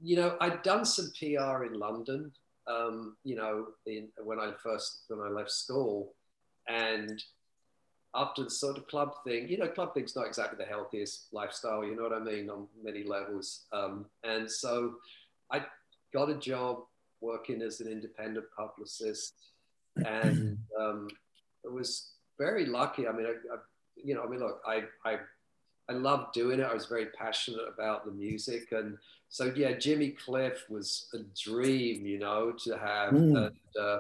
[0.01, 2.31] You know, I'd done some PR in London.
[2.67, 6.13] Um, you know, in, when I first when I left school,
[6.67, 7.21] and
[8.15, 11.83] after the sort of club thing, you know, club thing's not exactly the healthiest lifestyle.
[11.83, 13.65] You know what I mean on many levels.
[13.71, 14.95] Um, and so
[15.51, 15.65] I
[16.13, 16.85] got a job
[17.25, 19.33] working as an independent publicist,
[19.97, 21.07] and um,
[21.65, 23.07] I was very lucky.
[23.07, 23.57] I mean, I, I,
[23.95, 25.17] you know, I mean, look, I, I,
[25.89, 26.63] I loved doing it.
[26.65, 28.97] I was very passionate about the music, and
[29.29, 33.13] so yeah, Jimmy Cliff was a dream, you know, to have.
[33.13, 33.47] Mm.
[33.47, 33.99] And, uh,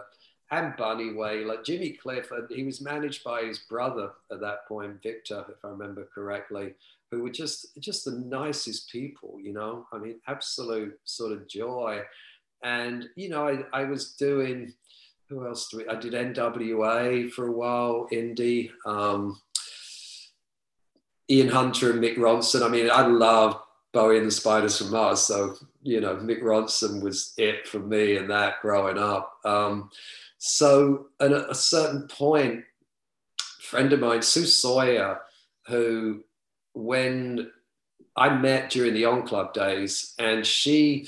[0.51, 5.01] and Bunny Wailer, Jimmy Cliff, and he was managed by his brother at that point,
[5.01, 6.75] Victor, if I remember correctly,
[7.11, 9.87] who were just just the nicest people, you know.
[9.91, 12.01] I mean, absolute sort of joy.
[12.65, 14.73] And you know, I, I was doing
[15.29, 18.71] who else do we, I did NWA for a while, indie.
[18.85, 19.39] Um,
[21.29, 22.63] Ian Hunter and Mick Ronson.
[22.63, 23.59] I mean, I love
[23.93, 25.21] Bowie and the Spiders from Mars.
[25.21, 29.33] So, you know, Mick Ronson was it for me and that growing up.
[29.43, 29.89] Um,
[30.37, 32.63] so at a, certain point,
[33.39, 35.21] a friend of mine, Sue Sawyer,
[35.67, 36.23] who
[36.73, 37.49] when
[38.15, 41.07] I met during the O Club days, and she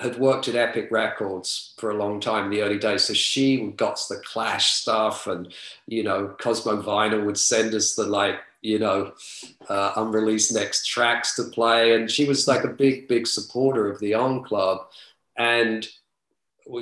[0.00, 3.04] had worked at Epic Records for a long time in the early days.
[3.04, 5.52] So she got the Clash stuff, and
[5.86, 9.12] you know, Cosmo Vinyl would send us the like, you know,
[9.68, 13.98] uh, unreleased next tracks to play, and she was like a big, big supporter of
[14.00, 14.86] the O Club,
[15.36, 15.86] and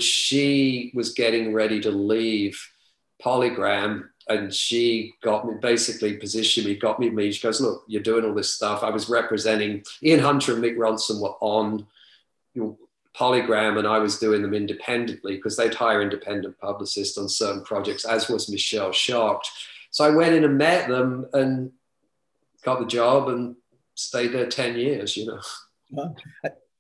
[0.01, 2.71] she was getting ready to leave
[3.23, 7.31] Polygram and she got me basically positioned me, got me me.
[7.31, 8.83] She goes, look, you're doing all this stuff.
[8.83, 11.87] I was representing Ian Hunter and Mick Ronson were on
[13.17, 18.05] Polygram, and I was doing them independently because they'd hire independent publicists on certain projects,
[18.05, 19.51] as was Michelle Shocked.
[19.91, 21.71] So I went in and met them and
[22.65, 23.55] got the job and
[23.95, 26.15] stayed there 10 years, you know.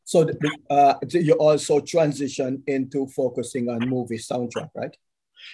[0.04, 0.28] So
[0.68, 4.94] uh, you also transitioned into focusing on movie soundtrack, right?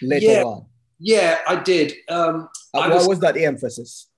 [0.01, 0.43] Later yeah.
[0.43, 0.65] on.
[0.99, 1.93] Yeah, I did.
[2.09, 4.09] Um, uh, I what was, was, that emphasis?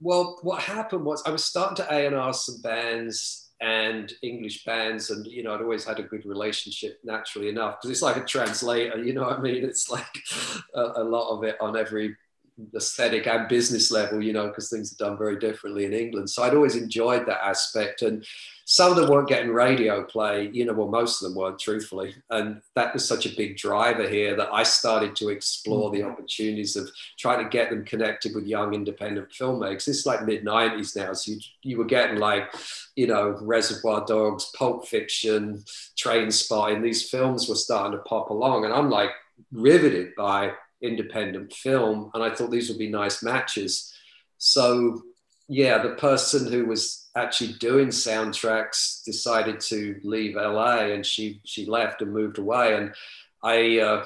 [0.00, 4.64] Well, what happened was I was starting to A and R some bands and English
[4.64, 8.16] bands, and you know I'd always had a good relationship naturally enough because it's like
[8.16, 9.02] a translator.
[9.02, 9.64] You know what I mean?
[9.64, 10.18] It's like
[10.74, 12.16] a, a lot of it on every
[12.76, 16.28] aesthetic and business level, you know, because things are done very differently in England.
[16.28, 18.02] So I'd always enjoyed that aspect.
[18.02, 18.24] And
[18.64, 22.14] some of them weren't getting radio play, you know, well, most of them weren't, truthfully.
[22.30, 26.12] And that was such a big driver here that I started to explore the mm.
[26.12, 29.88] opportunities of trying to get them connected with young independent filmmakers.
[29.88, 31.12] It's like mid 90s now.
[31.12, 32.54] So you, you were getting like,
[32.94, 35.64] you know, Reservoir Dogs, Pulp Fiction,
[35.96, 36.82] Train Trainspotting.
[36.82, 38.64] These films were starting to pop along.
[38.64, 39.10] And I'm like
[39.50, 42.10] riveted by independent film.
[42.14, 43.92] And I thought these would be nice matches.
[44.38, 45.02] So,
[45.48, 51.66] yeah, the person who was actually doing soundtracks decided to leave LA and she, she
[51.66, 52.74] left and moved away.
[52.74, 52.94] And
[53.42, 54.04] I uh,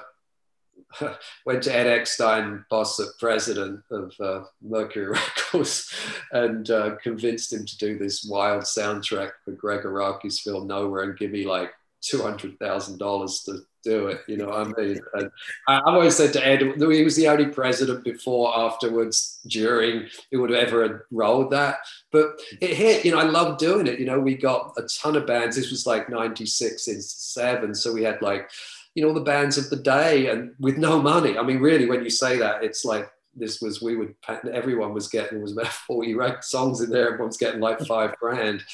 [1.47, 5.07] went to Ed Eckstein, boss at president of uh, Mercury
[5.53, 5.93] Records,
[6.33, 11.19] and uh, convinced him to do this wild soundtrack for Gregg Araki's film Nowhere and
[11.19, 14.23] give me like $200,000 to do it.
[14.27, 15.01] You know what I mean?
[15.15, 15.31] And
[15.69, 20.51] I always said to Ed, he was the only president before, afterwards, during who would
[20.51, 21.79] have ever rolled that.
[22.11, 24.01] But it hit, you know, I love doing it.
[24.01, 25.57] You know, we got a ton of bands.
[25.57, 27.75] This was like 96 into seven.
[27.75, 28.51] So we had like,
[28.95, 31.39] you know, the bands of the day and with no money.
[31.39, 33.09] I mean, really, when you say that, it's like,
[33.39, 34.15] this was we would
[34.51, 38.65] everyone was getting was about 40 songs in there everyone's getting like five grand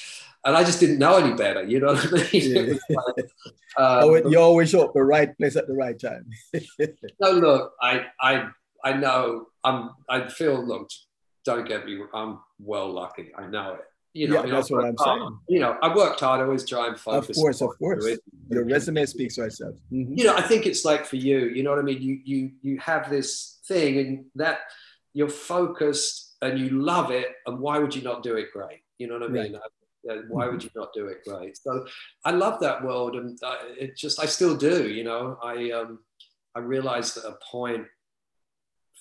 [0.45, 1.63] and I just didn't know any better.
[1.63, 2.79] You know what I mean?
[2.89, 2.97] Yeah.
[3.07, 6.27] like, um, you always show up the right place at the right time.
[7.21, 8.49] no, look, I, I,
[8.85, 9.47] I know.
[9.65, 9.91] I'm.
[10.09, 10.65] I feel.
[10.65, 10.91] Look,
[11.45, 12.01] don't get me.
[12.13, 13.31] I'm well lucky.
[13.37, 13.81] I know it.
[14.15, 15.21] You know, yeah, that's what I'm hard.
[15.21, 15.39] saying.
[15.49, 16.41] You know, I worked hard.
[16.41, 17.31] I always try and focus.
[17.31, 18.07] Of course, of course.
[18.51, 19.77] Your resume speaks for itself.
[19.91, 20.19] Mm-hmm.
[20.19, 21.49] You know, I think it's like for you.
[21.49, 22.03] You know what I mean?
[22.03, 24.59] You you you have this thing, and that
[25.15, 27.29] you're focused and you love it.
[27.47, 28.81] And why would you not do it great?
[28.99, 29.53] You know what I mean?
[29.55, 29.63] Right
[30.29, 30.61] why would mm-hmm.
[30.63, 31.87] you not do it right So
[32.25, 33.39] I love that world, and
[33.79, 34.89] it just I still do.
[34.89, 36.01] You know, I um,
[36.55, 37.87] I realized at a point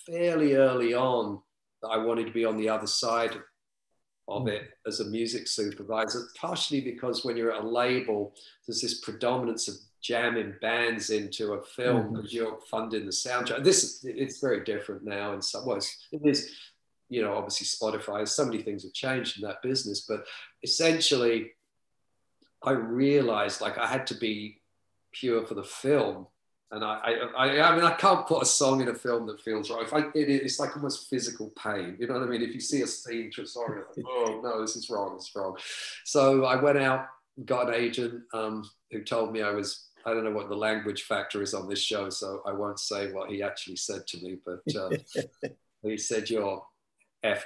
[0.06, 1.42] fairly early on
[1.82, 3.36] that I wanted to be on the other side
[4.28, 8.34] of it as a music supervisor, partially because when you're at a label,
[8.66, 12.38] there's this predominance of jamming bands into a film because mm-hmm.
[12.38, 13.64] you're funding the soundtrack.
[13.64, 16.08] This it's very different now in some ways.
[16.12, 16.56] It is
[17.12, 20.06] you know, obviously Spotify, so many things have changed in that business.
[20.08, 20.24] But
[20.64, 21.52] essentially,
[22.64, 24.62] I realized like I had to be
[25.12, 26.28] pure for the film.
[26.74, 29.70] And I, I, I, mean, I can't put a song in a film that feels
[29.70, 29.84] right.
[29.84, 31.98] If I, it, it's like almost physical pain.
[32.00, 32.42] You know what I mean?
[32.42, 35.36] If you see a scene to a song, like, oh no, this is wrong, it's
[35.36, 35.58] wrong.
[36.06, 37.08] So I went out,
[37.44, 41.04] got an agent um, who told me I was I don't know what the language
[41.04, 44.38] factor is on this show, so I won't say what he actually said to me,
[44.46, 44.90] but uh,
[45.84, 46.64] he said, You're
[47.24, 47.46] F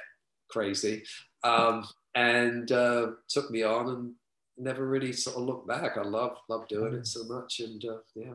[0.50, 1.04] crazy,
[1.44, 1.86] um,
[2.16, 3.90] and uh, took me on.
[3.90, 4.14] And
[4.58, 5.98] never really sort of looked back.
[5.98, 8.34] I love love doing it so much, and uh, yeah.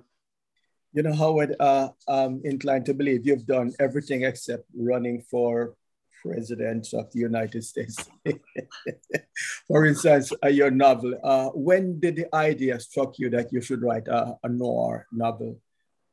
[0.93, 5.75] You know, Howard, uh, I'm inclined to believe you've done everything except running for
[6.21, 8.11] president of the United States.
[9.69, 11.15] for instance, uh, your novel.
[11.23, 15.61] Uh, when did the idea struck you that you should write a, a noir novel?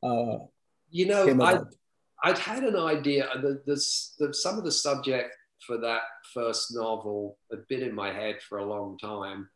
[0.00, 0.46] Uh,
[0.90, 1.60] you know, I,
[2.22, 3.28] I'd had an idea.
[3.42, 3.74] The, the,
[4.18, 5.34] the, some of the subject
[5.68, 6.00] for that
[6.32, 9.48] first novel had been in my head for a long time.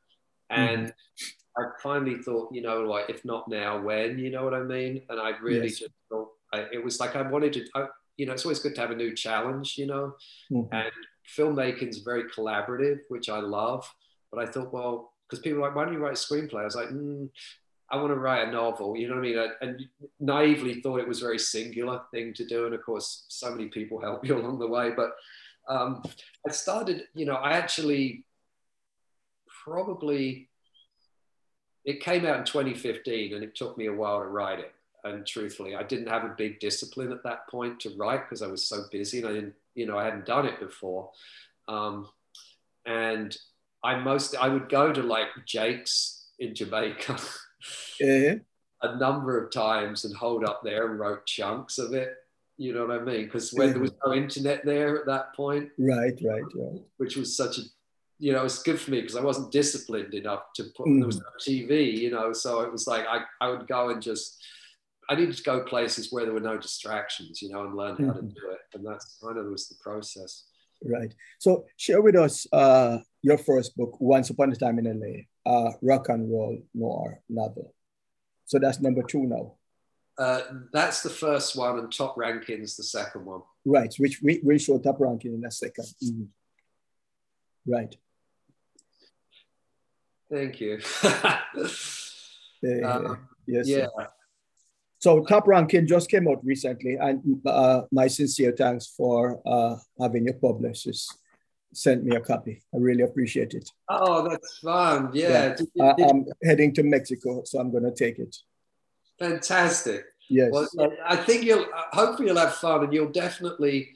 [0.50, 1.62] And mm-hmm.
[1.62, 4.18] I finally thought, you know, like, if not now, when?
[4.18, 5.02] You know what I mean?
[5.08, 5.78] And I really yes.
[5.78, 7.86] just thought, I, it was like I wanted to, I,
[8.18, 10.12] you know, it's always good to have a new challenge, you know?
[10.52, 10.74] Mm-hmm.
[10.74, 10.92] And
[11.36, 13.90] filmmaking is very collaborative, which I love.
[14.30, 16.60] But I thought, well, because people are like, why don't you write a screenplay?
[16.60, 17.28] I was like, mm,
[17.90, 19.38] I want to write a novel, you know what I mean?
[19.38, 19.82] I, and
[20.20, 22.66] naively thought it was a very singular thing to do.
[22.66, 24.90] And of course, so many people help you along the way.
[24.96, 25.10] But
[25.68, 26.02] um,
[26.46, 28.24] I started, you know, I actually
[29.64, 30.48] probably,
[31.84, 34.72] it came out in 2015 and it took me a while to write it.
[35.04, 38.46] And truthfully, I didn't have a big discipline at that point to write because I
[38.46, 41.10] was so busy and I didn't, you know, I hadn't done it before.
[41.66, 42.08] Um,
[42.86, 43.36] and
[43.82, 47.18] I most, I would go to like Jake's in Jamaica.
[48.02, 48.36] uh-huh.
[48.82, 52.14] a number of times and hold up there and wrote chunks of it.
[52.58, 53.24] You know what I mean?
[53.24, 57.36] Because when there was no internet there at that point, right, right, right, which was
[57.36, 57.62] such a,
[58.18, 60.86] you know, it was good for me because I wasn't disciplined enough to put.
[60.86, 60.98] Mm.
[60.98, 64.02] There was no TV, you know, so it was like I, I would go and
[64.02, 64.42] just.
[65.10, 68.12] I needed to go places where there were no distractions, you know, and learn how
[68.12, 68.28] mm-hmm.
[68.28, 70.44] to do it, and that's kind of was the process.
[70.84, 71.12] Right.
[71.38, 75.72] So share with us uh, your first book, Once Upon a Time in LA, uh,
[75.82, 77.74] rock and roll noir novel.
[78.46, 79.54] So that's number two now.
[80.18, 80.40] Uh,
[80.72, 83.42] that's the first one, and Top Ranking's the second one.
[83.64, 86.24] Right, which we will show Top Ranking in a 2nd mm-hmm.
[87.66, 87.94] Right.
[90.30, 90.80] Thank you.
[91.02, 91.36] uh,
[93.46, 93.68] yes.
[93.68, 93.86] Yeah.
[94.98, 100.24] So Top Ranking just came out recently, and uh, my sincere thanks for uh, having
[100.24, 101.08] your publishers
[101.74, 102.62] sent me a copy.
[102.74, 103.68] I really appreciate it.
[103.88, 105.10] Oh, that's fun.
[105.12, 105.56] Yeah.
[105.74, 105.94] yeah.
[105.98, 108.36] I, am heading to Mexico, so I'm going to take it.
[109.22, 110.04] Fantastic.
[110.28, 110.50] Yes.
[110.50, 110.68] Well,
[111.06, 113.90] I think you'll, hopefully, you'll have fun and you'll definitely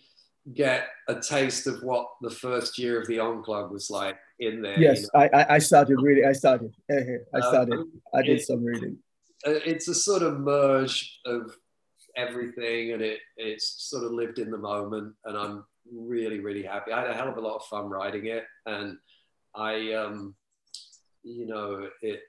[0.55, 4.63] get a taste of what the first year of the O Club was like in
[4.63, 4.79] there.
[4.79, 5.29] Yes, you know?
[5.33, 6.27] I, I started reading.
[6.27, 6.73] I started.
[6.91, 7.75] I started.
[7.75, 8.99] Um, I did it, some reading.
[9.45, 11.57] It's a sort of merge of
[12.17, 16.93] everything and it it's sort of lived in the moment and I'm really, really happy.
[16.93, 18.99] I had a hell of a lot of fun writing it, and
[19.55, 20.35] I, um,
[21.23, 22.21] you know, it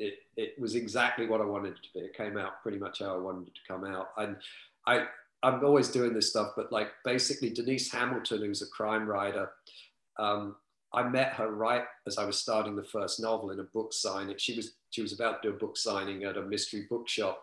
[0.00, 2.00] it it was exactly what I wanted it to be.
[2.00, 4.36] It came out pretty much how I wanted it to come out, and
[4.86, 5.06] I.
[5.42, 9.50] I'm always doing this stuff, but like basically Denise Hamilton, who's a crime writer,
[10.18, 10.56] um,
[10.92, 14.36] I met her right as I was starting the first novel in a book signing.
[14.38, 17.42] She was she was about to do a book signing at a mystery bookshop,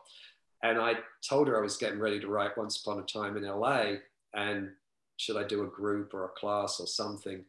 [0.63, 0.93] and I
[1.27, 3.93] told her I was getting ready to write Once Upon a Time in LA,
[4.33, 4.69] and
[5.17, 7.43] should I do a group or a class or something?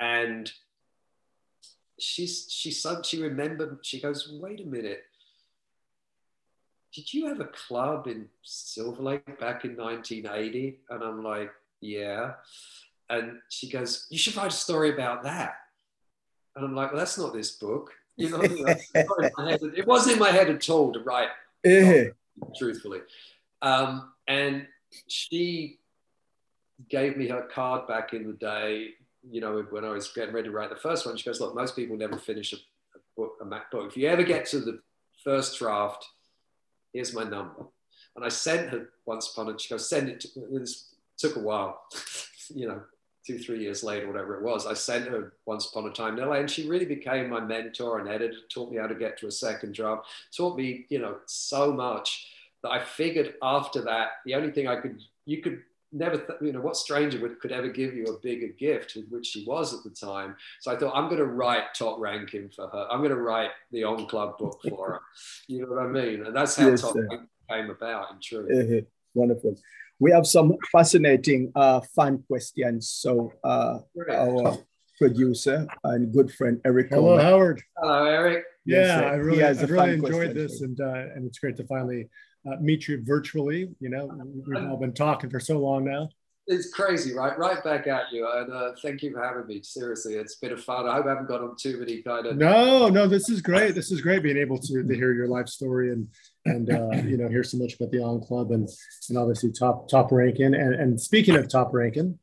[0.00, 0.50] And
[1.98, 3.78] she's she said she remembered.
[3.82, 5.02] She goes, wait a minute.
[6.94, 10.78] Did you have a club in Silver Lake back in 1980?
[10.90, 12.34] And I'm like, yeah.
[13.10, 15.56] And she goes, you should write a story about that.
[16.54, 17.90] And I'm like, well, that's not this book.
[18.16, 21.30] You know, it wasn't in my head at all to write,
[21.66, 22.10] uh-huh.
[22.56, 23.00] truthfully.
[23.60, 24.68] Um, and
[25.08, 25.80] she
[26.88, 28.90] gave me her card back in the day,
[29.30, 31.16] you know, when I was getting ready to write the first one.
[31.16, 33.88] She goes, Look, most people never finish a, a book, a Mac book.
[33.88, 34.80] If you ever get to the
[35.22, 36.06] first draft,
[36.92, 37.66] here's my number.
[38.16, 39.60] And I sent her once upon it.
[39.60, 40.70] She goes, Send it to It
[41.18, 41.82] took a while,
[42.54, 42.82] you know,
[43.26, 44.66] two, three years later, whatever it was.
[44.66, 47.98] I sent her once upon a time in LA, and she really became my mentor
[47.98, 50.06] and editor, taught me how to get to a second draft,
[50.36, 52.28] taught me, you know, so much
[52.62, 55.62] that I figured after that, the only thing I could, you could
[55.94, 59.26] never, th- you know, what stranger would, could ever give you a bigger gift, which
[59.26, 60.36] she was at the time.
[60.60, 62.86] So I thought, I'm going to write top ranking for her.
[62.90, 65.00] I'm going to write the O Club book for her.
[65.48, 66.26] You know what I mean?
[66.26, 68.50] And that's how yes, top ranking came about in truth.
[68.50, 68.80] Uh-huh.
[69.14, 69.56] Wonderful.
[70.00, 72.90] We have some fascinating uh, fan questions.
[72.90, 73.78] So uh,
[74.10, 74.58] our
[74.98, 76.88] producer and good friend Eric.
[76.90, 77.24] Hello, Coleman.
[77.24, 77.62] Howard.
[77.76, 78.44] Hello, Eric.
[78.66, 82.08] Yeah, yes, I really, I really enjoyed this, and uh, and it's great to finally
[82.46, 83.68] uh, meet you virtually.
[83.80, 84.10] You know,
[84.46, 86.08] we've all been talking for so long now.
[86.46, 87.38] It's crazy, right?
[87.38, 88.28] Right back at you.
[88.30, 89.62] And uh, thank you for having me.
[89.62, 90.86] Seriously, it's been a fun.
[90.86, 92.36] I hope I haven't got on too many kind of.
[92.36, 93.74] No, no, this is great.
[93.74, 96.06] This is great being able to, to hear your life story and
[96.44, 98.68] and uh, you know hear so much about the O Club and
[99.08, 100.54] and obviously top top ranking.
[100.54, 102.18] And and speaking of top ranking,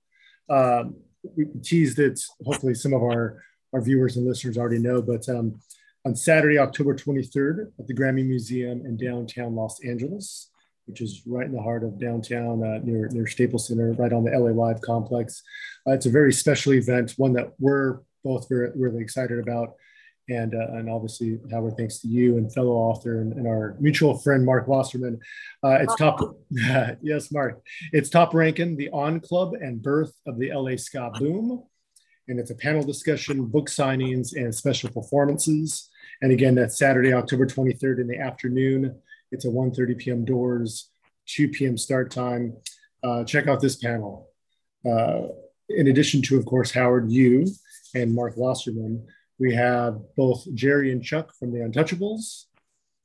[0.49, 0.97] um,
[1.35, 2.19] we teased it.
[2.45, 3.41] Hopefully, some of our
[3.73, 5.59] our viewers and listeners already know, but um,
[6.05, 10.49] on Saturday, October 23rd, at the Grammy Museum in downtown Los Angeles,
[10.85, 14.23] which is right in the heart of downtown uh, near near Staples Center, right on
[14.23, 15.43] the LA Live complex.
[15.87, 19.75] Uh, it's a very special event, one that we're both very really excited about
[20.29, 24.17] and uh, and obviously Howard, thanks to you and fellow author and, and our mutual
[24.17, 25.19] friend Marc Wasserman.
[25.63, 26.19] Uh, it's top,
[27.01, 27.61] yes, Marc.
[27.91, 31.63] It's top ranking the O Club and birth of the LA Ska Boom,
[32.27, 35.89] and it's a panel discussion, book signings, and special performances.
[36.21, 38.95] And again, that's Saturday, October 23rd in the afternoon.
[39.31, 40.25] It's a 1:30 p.m.
[40.25, 40.89] doors,
[41.27, 41.77] 2 p.m.
[41.77, 42.57] start time.
[43.03, 44.29] Uh, check out this panel.
[44.85, 45.27] Uh,
[45.69, 47.47] in addition to, of course, Howard, you
[47.95, 49.05] and Marc Wasserman.
[49.39, 52.45] We have both Jerry and Chuck from the Untouchables.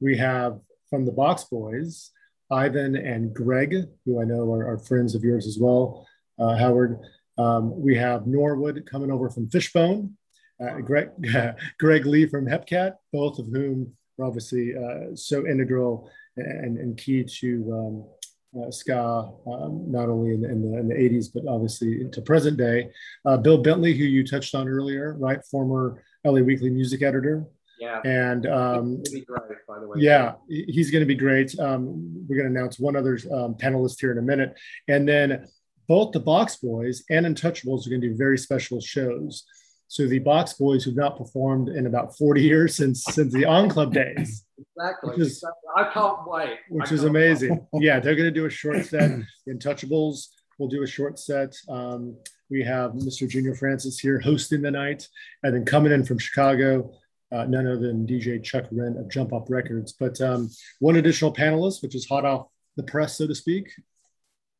[0.01, 2.11] We have from the Box Boys,
[2.51, 3.74] Ivan and Greg,
[4.05, 6.07] who I know are, are friends of yours as well,
[6.38, 6.99] uh, Howard.
[7.38, 10.16] Um, we have Norwood coming over from Fishbone,
[10.61, 11.11] uh, Greg,
[11.79, 17.25] Greg Lee from Hepcat, both of whom are obviously uh, so integral and, and key
[17.25, 22.09] to um, uh, ska, um, not only in, in, the, in, the, 80s, but obviously
[22.11, 22.91] to present day.
[23.25, 25.45] Uh, Bill Bentley, who you touched on earlier, right?
[25.45, 27.45] Former LA Weekly music editor.
[27.79, 28.01] Yeah.
[28.05, 29.27] And um, great,
[29.69, 29.99] by the way.
[30.01, 31.59] Yeah, he's going to be great.
[31.59, 34.55] Um, we're going to announce one other um, panelist here in a minute.
[34.89, 35.47] And then
[35.87, 39.45] both the Box Boys and Untouchables are going to do very special shows.
[39.89, 43.68] So the Box Boys who've not performed in about 40 years since since the O
[43.68, 44.45] Club days.
[44.59, 45.14] Exactly.
[45.16, 45.45] Is.
[45.76, 46.59] I can't wait.
[46.70, 47.66] Which is amazing.
[47.74, 49.11] yeah, they're going to do a short set.
[49.49, 50.28] Untouchables
[50.59, 51.55] will do a short set.
[51.68, 52.16] Um,
[52.51, 53.28] we have Mr.
[53.28, 55.09] Junior Francis here hosting the night,
[55.43, 56.93] and then coming in from Chicago,
[57.32, 59.93] uh, none other than DJ Chuck Wren of Jump Up Records.
[59.93, 63.70] But um, one additional panelist, which is hot off the press, so to speak.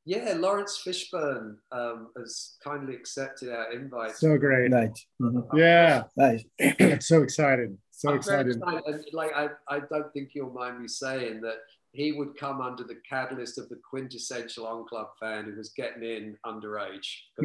[0.07, 4.17] Yeah, Laurence Fishburne um, has kindly accepted our invite.
[4.17, 4.71] So great.
[4.71, 4.97] Night.
[5.21, 5.59] Mm-hmm.
[5.59, 6.05] Yeah.
[6.17, 6.45] Nice.
[7.05, 7.77] so excited.
[7.91, 8.57] So I'm excited.
[8.57, 8.83] excited.
[8.87, 11.57] And like, I, I don't think you'll mind me saying that
[11.91, 16.05] he would come under the catalyst of the quintessential O Club fan who was getting
[16.05, 17.09] in underage.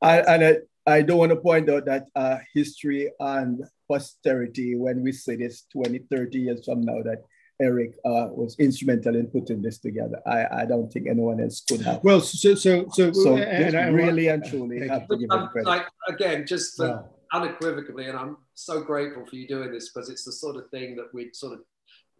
[0.00, 5.02] I, and I, I, don't want to point out that uh, history and posterity, when
[5.02, 7.24] we say this 20, 30 years from now, that
[7.60, 10.20] Eric uh, was instrumental in putting this together.
[10.26, 12.02] I, I don't think anyone else could have.
[12.04, 15.66] Well, so so so, so and I really and truly have to give him credit.
[15.66, 20.24] Like again, just for, unequivocally, and I'm so grateful for you doing this because it's
[20.24, 21.60] the sort of thing that we'd sort of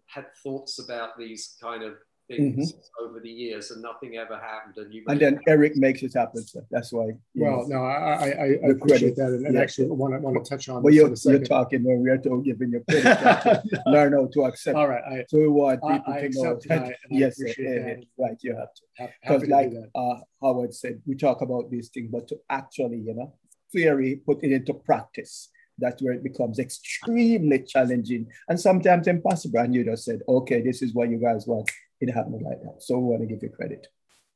[0.06, 1.94] had thoughts about these kind of
[2.28, 3.04] things mm-hmm.
[3.04, 6.44] over the years and nothing ever happened and you and then eric makes it happen
[6.46, 9.60] so that's why well know, no i i, I appreciate that and, and yeah.
[9.62, 12.42] actually want to want to touch on well you're, you're talking when we are to
[12.42, 13.92] giving you credit no.
[13.92, 16.96] learn how to accept all right I, so we want people I, to know that,
[17.10, 18.04] yes that.
[18.18, 22.28] right you have to because like uh, howard said we talk about these things but
[22.28, 23.34] to actually you know
[23.72, 29.60] theory put it into practice that's where it becomes extremely challenging and sometimes impossible.
[29.60, 31.70] And you just said, okay, this is what you guys want.
[32.00, 32.82] It happened like that.
[32.82, 33.86] So we want to give you credit.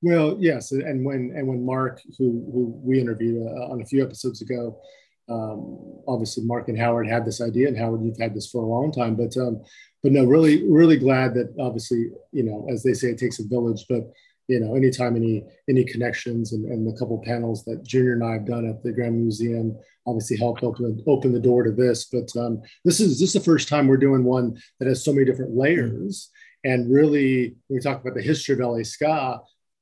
[0.03, 4.03] Well, yes, and when and when Marc, who who we interviewed uh, on a few
[4.03, 4.81] episodes ago,
[5.29, 8.67] um, obviously Marc and Howard had this idea, and Howard, you've had this for a
[8.67, 9.63] long time, but um,
[10.03, 13.47] but no, really, really glad that obviously, you know, as they say, it takes a
[13.47, 14.11] village, but
[14.49, 18.33] you know, anytime any any connections and, and the couple panels that Junior and I
[18.33, 22.07] have done at the Grammy Museum obviously helped open open the door to this.
[22.07, 25.13] But um, this is this is the first time we're doing one that has so
[25.13, 26.31] many different layers.
[26.65, 29.41] And really, when we talk about the history of LA ska,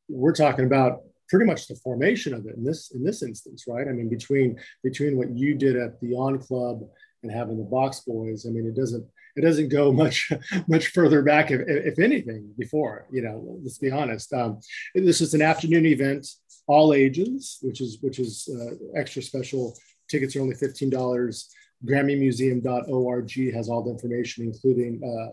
[0.08, 3.86] we're talking about pretty much the formation of it in this in this instance, right?
[3.88, 6.82] I mean, between between what you did at the O Club
[7.22, 9.06] and having the Box Boys, I mean, it doesn't
[9.36, 10.32] it doesn't go much
[10.66, 13.06] much further back, if, if anything, before.
[13.10, 14.32] You know, let's be honest.
[14.32, 14.60] Um,
[14.94, 16.26] this is an afternoon event,
[16.66, 19.76] all ages, which is which is uh, extra special.
[20.10, 21.48] Tickets are only fifteen dollars.
[21.86, 25.32] GrammyMuseum.org has all the information, including uh,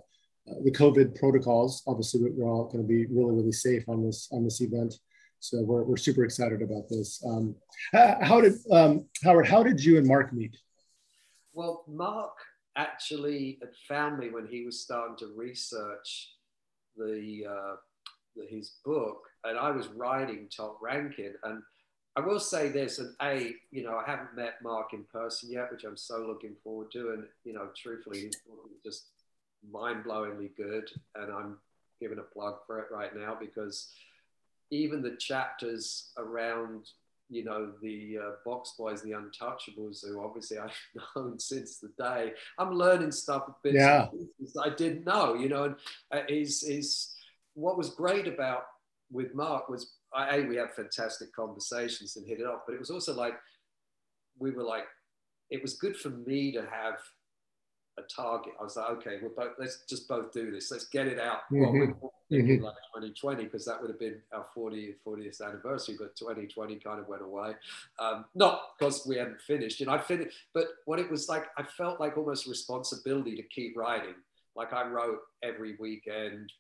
[0.64, 1.84] the COVID protocols.
[1.88, 4.96] Obviously, we're all going to be really really safe on this on this event.
[5.40, 7.24] So we're, we're super excited about this.
[7.26, 7.56] Um,
[7.94, 9.48] how did um, Howard?
[9.48, 10.58] How did you and Marc meet?
[11.54, 12.34] Well, Marc
[12.76, 16.34] actually found me when he was starting to research
[16.96, 17.76] the, uh,
[18.36, 21.34] the his book, and I was writing Top Rankin.
[21.44, 21.62] And
[22.16, 25.72] I will say this, and a, you know, I haven't met Mark in person yet,
[25.72, 27.12] which I'm so looking forward to.
[27.12, 28.42] And you know, truthfully, he's
[28.84, 29.10] just
[29.72, 31.58] mind-blowingly good, and I'm
[32.00, 33.92] giving a plug for it right now because
[34.70, 36.88] even the chapters around
[37.30, 40.72] you know, the uh, Box Boys, the Untouchables, who obviously I've
[41.16, 42.34] known since the day.
[42.58, 44.08] I'm learning stuff yeah.
[44.64, 45.76] I didn't know, you know, and
[46.14, 47.14] uh, is is
[47.54, 48.64] what was great about
[49.12, 52.80] with Marc was I, a we had fantastic conversations and hit it off, but it
[52.80, 53.34] was also like
[54.40, 54.86] we were like,
[55.50, 57.00] it was good for me to have
[57.98, 58.54] a target.
[58.60, 60.72] I was like, okay, we're both, let's just both do this.
[60.72, 61.42] Let's get it out.
[61.52, 62.00] Mhm.
[62.00, 62.62] Well, we Mhm.
[62.62, 67.08] like 2020 because that would have been our 40th, 40th anniversary, but 2020 kind of
[67.08, 67.56] went away.
[68.00, 69.82] Um, not because we hadn't finished.
[69.82, 73.76] And I finished, but what it was like, I felt like almost responsibility to keep
[73.76, 74.16] writing.
[74.56, 76.52] Like I wrote every weekend,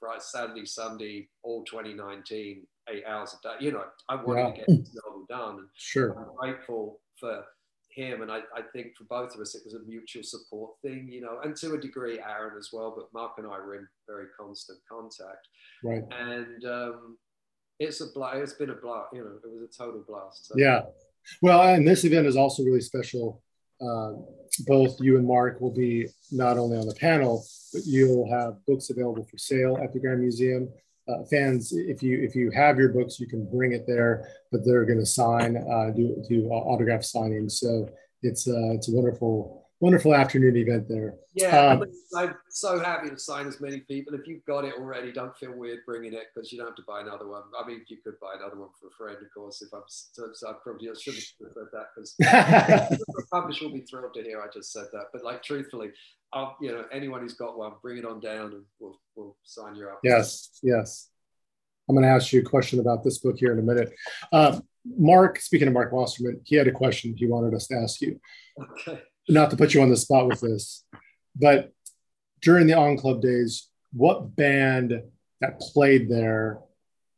[0.00, 3.64] Friday, Saturday, Sunday, all 2019, eight hours a day.
[3.64, 5.58] You know, I wanted to get this novel done.
[5.58, 6.16] And Sure.
[6.18, 7.44] I'm grateful for
[7.94, 8.22] him.
[8.22, 11.20] And I, I think for both of us, it was a mutual support thing, you
[11.20, 12.92] know, and to a degree, Aaron as well.
[12.96, 15.48] But Marc and I were in very constant contact.
[15.84, 16.02] Right.
[16.10, 17.18] And um,
[17.78, 18.38] it's a blast.
[18.38, 19.08] It's been a blast.
[19.12, 20.46] You know, it was a total blast.
[20.46, 20.54] So.
[20.56, 20.82] Yeah.
[21.40, 23.42] Well, and this event is also really special.
[23.80, 24.12] Uh,
[24.66, 28.90] both you and Marc will be not only on the panel, but you'll have books
[28.90, 30.68] available for sale at the Grammy Museum.
[31.08, 34.28] Uh, fans, if you if you have your books, you can bring it there.
[34.52, 37.52] But they're going to sign, uh, do do autograph signings.
[37.52, 37.88] So
[38.22, 41.14] it's uh, it's a wonderful wonderful afternoon event there.
[41.34, 41.84] Yeah, Um,
[42.16, 44.14] I'm so happy to sign as many people.
[44.14, 46.84] If you've got it already, don't feel weird bringing it because you don't have to
[46.86, 47.42] buy another one.
[47.60, 49.60] I mean, you could buy another one for a friend, of course.
[49.60, 54.14] If I'm, so, I probably should have said that because the publisher will be thrilled
[54.14, 55.06] to hear I just said that.
[55.12, 55.90] But like, truthfully,
[56.32, 59.74] I'll, you know, anyone who's got one, bring it on down and we'll, we'll sign
[59.74, 59.98] you up.
[60.04, 61.08] Yes, yes.
[61.88, 63.92] I'm going to ask you a question about this book here in a minute.
[64.32, 68.00] Uh, Marc, speaking of Marc Wasserman, he had a question he wanted us to ask
[68.00, 68.20] you.
[68.60, 69.02] Okay.
[69.28, 70.84] Not to put you on the spot with this,
[71.36, 71.72] but
[72.40, 75.00] during the O Club days, what band
[75.40, 76.58] that played there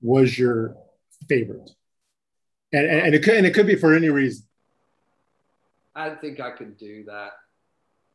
[0.02, 0.76] was your
[1.28, 1.70] favorite?
[2.72, 4.44] And, and, and it could and it could be for any reason.
[5.94, 7.32] I don't think I can do that.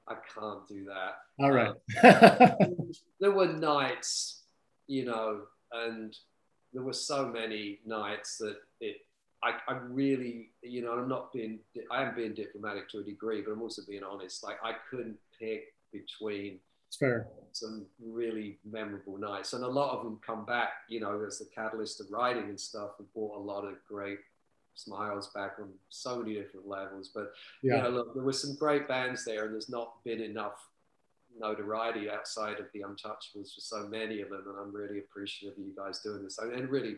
[0.07, 1.15] I can't do that.
[1.39, 1.73] All right.
[2.03, 4.43] Um, there were nights,
[4.87, 6.15] you know, and
[6.73, 8.57] there were so many nights that
[9.43, 11.59] I, I really, you know, I'm not being,
[11.91, 14.43] I am being diplomatic to a degree, but I'm also being honest.
[14.43, 17.27] Like I couldn't pick between it's fair.
[17.51, 21.45] some really memorable nights, and a lot of them come back, you know, as the
[21.45, 24.19] catalyst of writing and stuff, and brought a lot of great
[24.75, 27.09] smiles back on so many different levels.
[27.13, 27.77] But Yeah.
[27.77, 30.67] you know, look, there were some great bands there, and there's not been enough
[31.37, 35.63] notoriety outside of the Untouchables for so many of them, and I'm really appreciative of
[35.63, 36.97] you guys doing this, and and really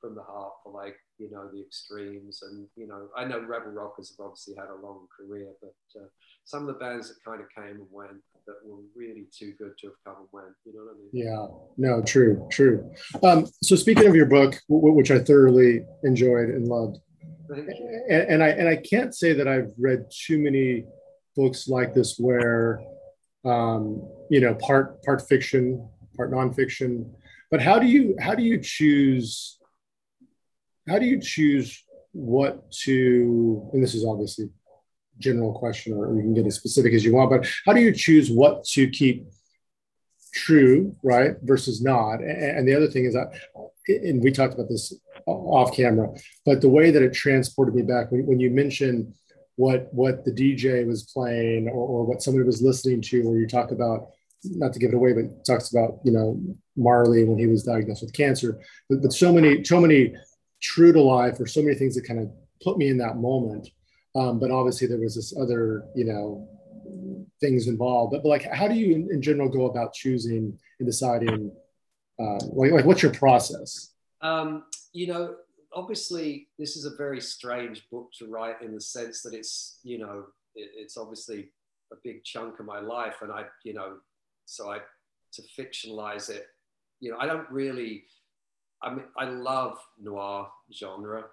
[0.00, 3.72] from the heart for like you know the extremes, and you know I know Rebel
[3.72, 6.06] Rockers have obviously had a long career, but uh,
[6.44, 9.72] some of the bands that kind of came and went that were really too good
[9.78, 10.54] to have come and went.
[10.64, 11.10] You know what I mean?
[11.12, 11.46] Yeah,
[11.76, 12.90] no, true, true.
[13.22, 16.98] Um, so speaking of your book, w- which I thoroughly enjoyed and loved,
[17.50, 17.68] and,
[18.08, 20.84] and I and I can't say that I've read too many
[21.36, 22.80] books like this where,
[23.44, 27.10] um, you know, part part fiction, part nonfiction.
[27.50, 29.59] But how do you how do you choose?
[30.90, 33.70] How do you choose what to?
[33.72, 34.50] And this is obviously
[35.18, 37.30] general question, or you can get as specific as you want.
[37.30, 39.28] But how do you choose what to keep
[40.34, 42.22] true, right, versus not?
[42.24, 43.28] And, the other thing is that,
[43.86, 44.92] and we talked about this
[45.26, 46.08] off camera,
[46.44, 49.14] but the way that it transported me back when, when you mentioned
[49.56, 53.46] what what the DJ was playing or, or what somebody was listening to, or you
[53.46, 54.08] talk about
[54.42, 56.40] not to give it away, but talks about you know
[56.76, 60.14] Marley when he was diagnosed with cancer, but, but so many so many
[60.60, 62.30] true to life or so many things that kind of
[62.62, 63.68] put me in that moment.
[64.14, 66.48] Um, but obviously there was this other you know
[67.40, 68.12] things involved.
[68.12, 71.52] But, but like, how do you in, in general go about choosing and deciding?
[72.18, 73.94] Uh, like, like, what's your process?
[74.20, 75.36] Um, you know,
[75.72, 79.98] obviously, this is a very strange book to write in the sense that it's, you
[79.98, 81.50] know, it, it's obviously
[81.92, 83.96] a big chunk of my life, and I, you know,
[84.44, 84.78] so I
[85.32, 86.46] to fictionalize it,
[86.98, 88.04] you know, I don't really.
[88.82, 91.24] I mean, I love noir genre,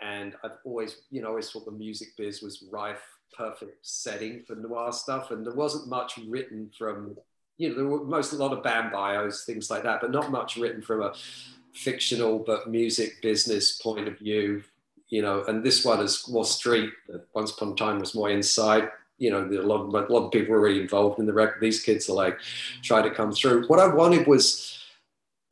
[0.00, 3.02] and I've always, you know, always thought the music biz was rife,
[3.36, 7.16] perfect setting for noir stuff, and there wasn't much written from.
[7.56, 10.32] You know, there were most a lot of band bios, things like that, but not
[10.32, 11.14] much written from a
[11.72, 14.62] fictional but music business point of view,
[15.08, 16.90] you know, and this one is more street.
[17.34, 18.90] Once upon a time was more inside.
[19.18, 21.60] You know, a lot, of, a lot of people were already involved in the record.
[21.60, 22.38] These kids are like
[22.82, 23.68] trying to come through.
[23.68, 24.76] What I wanted was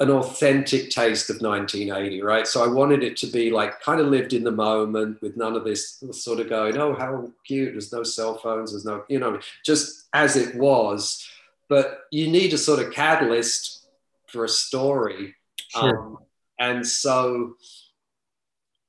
[0.01, 2.47] an authentic taste of 1980, right?
[2.47, 5.55] So I wanted it to be like kind of lived in the moment with none
[5.55, 7.73] of this sort of going, oh, how cute.
[7.73, 8.73] There's no cell phones.
[8.73, 11.25] There's no, you know, just as it was.
[11.69, 13.87] But you need a sort of catalyst
[14.27, 15.35] for a story.
[15.69, 15.99] Sure.
[15.99, 16.19] Um,
[16.59, 17.55] and so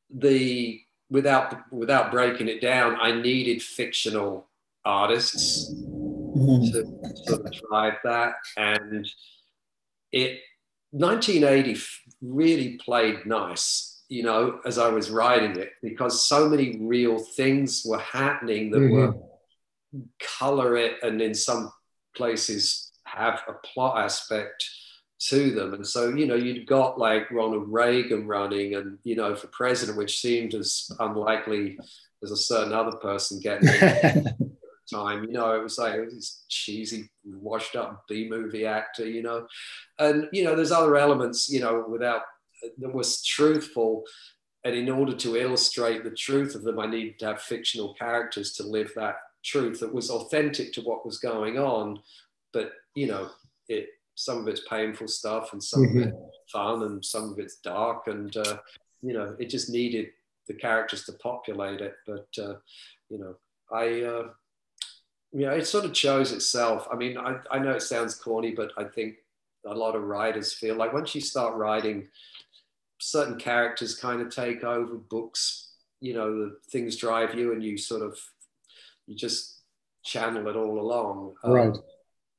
[0.09, 4.47] the without without breaking it down, I needed fictional
[4.83, 6.85] artists to
[7.25, 8.33] sort of drive that.
[8.57, 9.07] And
[10.11, 10.39] it
[10.93, 11.81] 1980
[12.21, 17.83] really played nice you know, as I was writing it, because so many real things
[17.83, 18.93] were happening that mm-hmm.
[18.93, 19.15] were
[20.37, 21.71] color it and in some
[22.15, 24.69] places have a plot aspect
[25.29, 25.73] to them.
[25.73, 29.97] And so, you know, you'd got like Ronald Reagan running and, you know, for president,
[29.97, 31.79] which seemed as unlikely
[32.21, 33.67] as a certain other person getting
[34.91, 35.23] time.
[35.23, 39.23] You know, it was like it was this cheesy, washed up B movie actor, you
[39.23, 39.47] know.
[39.99, 42.21] And, you know, there's other elements, you know, without
[42.77, 44.03] that was truthful.
[44.63, 48.53] And in order to illustrate the truth of them, I needed to have fictional characters
[48.53, 51.99] to live that truth that was authentic to what was going on.
[52.53, 53.29] But, you know,
[53.67, 55.99] it some of it's painful stuff and some mm-hmm.
[55.99, 56.13] of it
[56.51, 58.07] fun and some of it's dark.
[58.07, 58.57] And, uh,
[59.01, 60.07] you know, it just needed
[60.47, 61.95] the characters to populate it.
[62.05, 62.55] But, uh,
[63.09, 63.35] you know,
[63.71, 64.29] I, uh,
[65.33, 66.87] yeah, it sort of chose itself.
[66.91, 69.15] I mean, I, I know it sounds corny, but I think
[69.65, 72.07] a lot of writers feel like once you start writing,
[72.99, 75.71] certain characters kind of take over books.
[76.01, 78.17] You know, the things drive you, and you sort of
[79.07, 79.61] you just
[80.03, 81.33] channel it all along.
[81.43, 81.77] Um, right.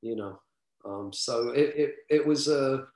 [0.01, 0.39] You know,
[0.85, 2.87] um, so it, it it was a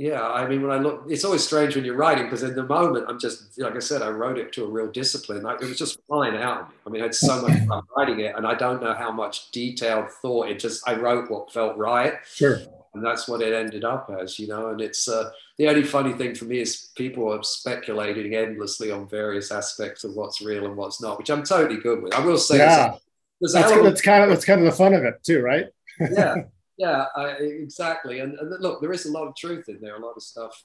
[0.00, 2.62] yeah, I mean, when I look, it's always strange when you're writing because in the
[2.62, 5.42] moment, I'm just, like I said, I wrote it to a real discipline.
[5.42, 6.72] Like, it was just flying out.
[6.86, 9.50] I mean, I had so much fun writing it, and I don't know how much
[9.50, 10.48] detailed thought.
[10.48, 12.14] It just, I wrote what felt right.
[12.24, 12.60] Sure.
[12.94, 14.68] And that's what it ended up as, you know.
[14.70, 19.06] And it's uh, the only funny thing for me is people are speculating endlessly on
[19.06, 22.14] various aspects of what's real and what's not, which I'm totally good with.
[22.14, 22.94] I will say, yeah,
[23.38, 25.66] that's, that's kind of that's kind of the fun of it too, right?
[26.00, 26.36] yeah,
[26.80, 28.20] yeah, I, exactly.
[28.20, 30.64] And, and, look, there is a lot of truth in there, a lot of stuff.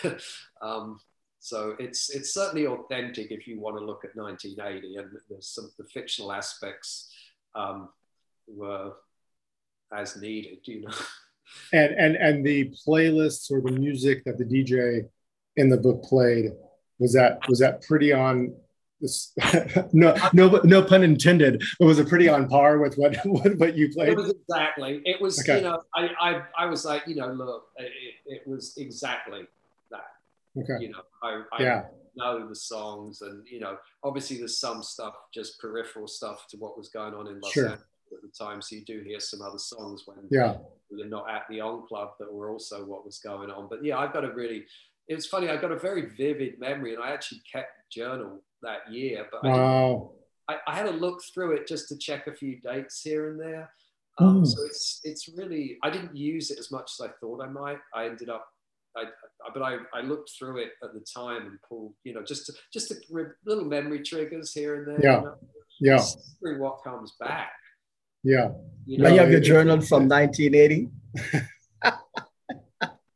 [0.62, 1.00] um,
[1.40, 5.68] so it's it's certainly authentic if you want to look at 1980, and there's some
[5.76, 7.12] the fictional aspects
[7.56, 7.88] um,
[8.46, 8.92] were
[9.92, 10.94] as needed, you know.
[11.72, 15.08] And and and the playlists or the music that the DJ
[15.56, 16.52] in the book played
[16.98, 18.54] was that was that pretty on
[19.00, 19.32] this,
[19.92, 21.62] no, no, no pun intended.
[21.80, 24.10] It was it pretty on par with what what, what you played?
[24.10, 25.02] It was exactly.
[25.04, 25.40] It was.
[25.40, 25.58] Okay.
[25.58, 27.92] You know, I, I I was like, you know, look, it,
[28.26, 29.46] it was exactly
[29.90, 30.06] that.
[30.58, 30.84] Okay.
[30.84, 31.84] You know, I, I yeah.
[32.16, 36.78] know the songs, and you know, obviously there's some stuff, just peripheral stuff to what
[36.78, 37.64] was going on in Los sure.
[37.64, 38.62] Angeles at the time.
[38.62, 40.56] So you do hear some other songs when yeah.
[40.90, 43.68] you're not at the O Club that were also what was going on.
[43.68, 44.64] But yeah, I've got a really.
[45.08, 45.48] It's funny.
[45.48, 49.26] I got a very vivid memory, and I actually kept journal that year.
[49.30, 50.12] But wow.
[50.48, 53.40] I, I, had to look through it just to check a few dates here and
[53.40, 53.70] there.
[54.18, 54.46] Um, mm.
[54.46, 57.78] So it's it's really I didn't use it as much as I thought I might.
[57.94, 58.48] I ended up,
[58.96, 59.04] I,
[59.52, 62.52] but I, I looked through it at the time and pulled you know just to,
[62.72, 62.96] just to,
[63.44, 65.00] little memory triggers here and there.
[65.02, 65.36] Yeah, you know,
[65.80, 66.04] yeah.
[66.40, 67.52] Through what comes back.
[68.26, 68.48] Yeah.
[68.86, 70.88] You know, you have your journal from 1980.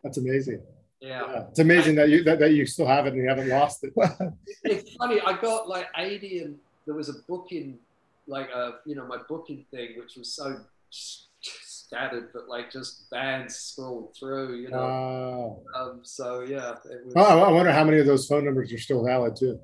[0.05, 0.62] That's amazing.
[1.01, 1.22] Yeah.
[1.32, 1.43] yeah.
[1.48, 3.93] It's amazing that you that, that you still have it and you haven't lost it.
[4.64, 5.20] it's funny.
[5.20, 7.78] I got like 80 and there was a booking,
[8.27, 10.60] like a uh, you know my booking thing, which was so
[10.90, 15.62] scattered, but like just bands scrolled through, you know.
[15.74, 15.90] Wow.
[15.90, 17.14] Um, so yeah, it was.
[17.16, 19.59] Oh, I wonder how many of those phone numbers are still valid too.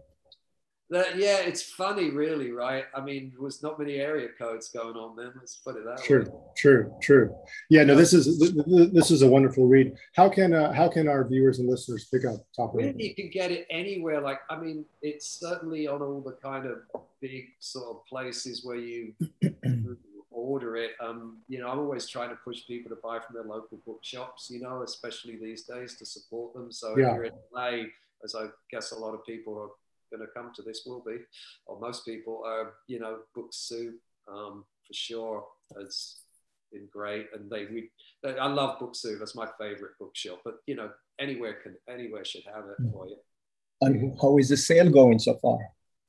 [0.89, 2.85] That, yeah, it's funny, really, right?
[2.95, 5.33] I mean, there was not many area codes going on then.
[5.37, 6.25] Let's put it that true, way.
[6.57, 7.37] True, true, true.
[7.69, 8.39] Yeah, no, this is
[8.93, 9.95] this is a wonderful read.
[10.15, 13.31] How can uh, how can our viewers and listeners pick up Top Really, you can
[13.31, 14.21] get it anywhere.
[14.21, 18.77] Like, I mean, it's certainly on all the kind of big sort of places where
[18.77, 19.13] you
[20.31, 20.93] order it.
[21.01, 24.51] Um, you know, I'm always trying to push people to buy from their local bookshops.
[24.51, 26.71] You know, especially these days to support them.
[26.71, 27.11] So yeah.
[27.11, 27.71] if you're in LA,
[28.23, 29.71] as I guess a lot of people are
[30.11, 31.19] going to come to this will be,
[31.67, 33.95] or most people are, you know, Book Soup
[34.29, 35.45] um, for sure
[35.79, 36.17] has
[36.73, 37.91] been great, and they we
[38.25, 39.19] I love Book Soup.
[39.19, 42.93] That's my favorite bookshop, but you know, anywhere can anywhere should have it mm.
[42.93, 43.17] for you.
[43.81, 45.59] And how is the sale going so far?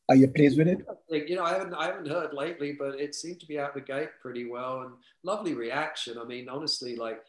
[0.09, 0.79] Are you pleased with it?
[1.09, 3.81] You know, I haven't I haven't heard lately, but it seemed to be out the
[3.81, 4.91] gate pretty well and
[5.23, 6.17] lovely reaction.
[6.17, 7.19] I mean, honestly, like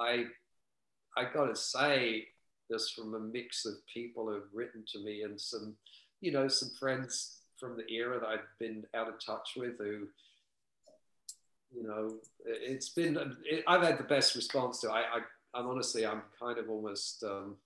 [0.00, 0.24] I
[1.16, 2.26] I gotta say,
[2.70, 5.76] this from a mix of people who've written to me and some
[6.22, 10.06] you know, some friends from the era that I've been out of touch with who,
[11.74, 12.14] you know,
[12.46, 14.92] it's been, it, I've had the best response to it.
[14.92, 15.20] I,
[15.54, 17.56] I, am honestly, I'm kind of almost, um,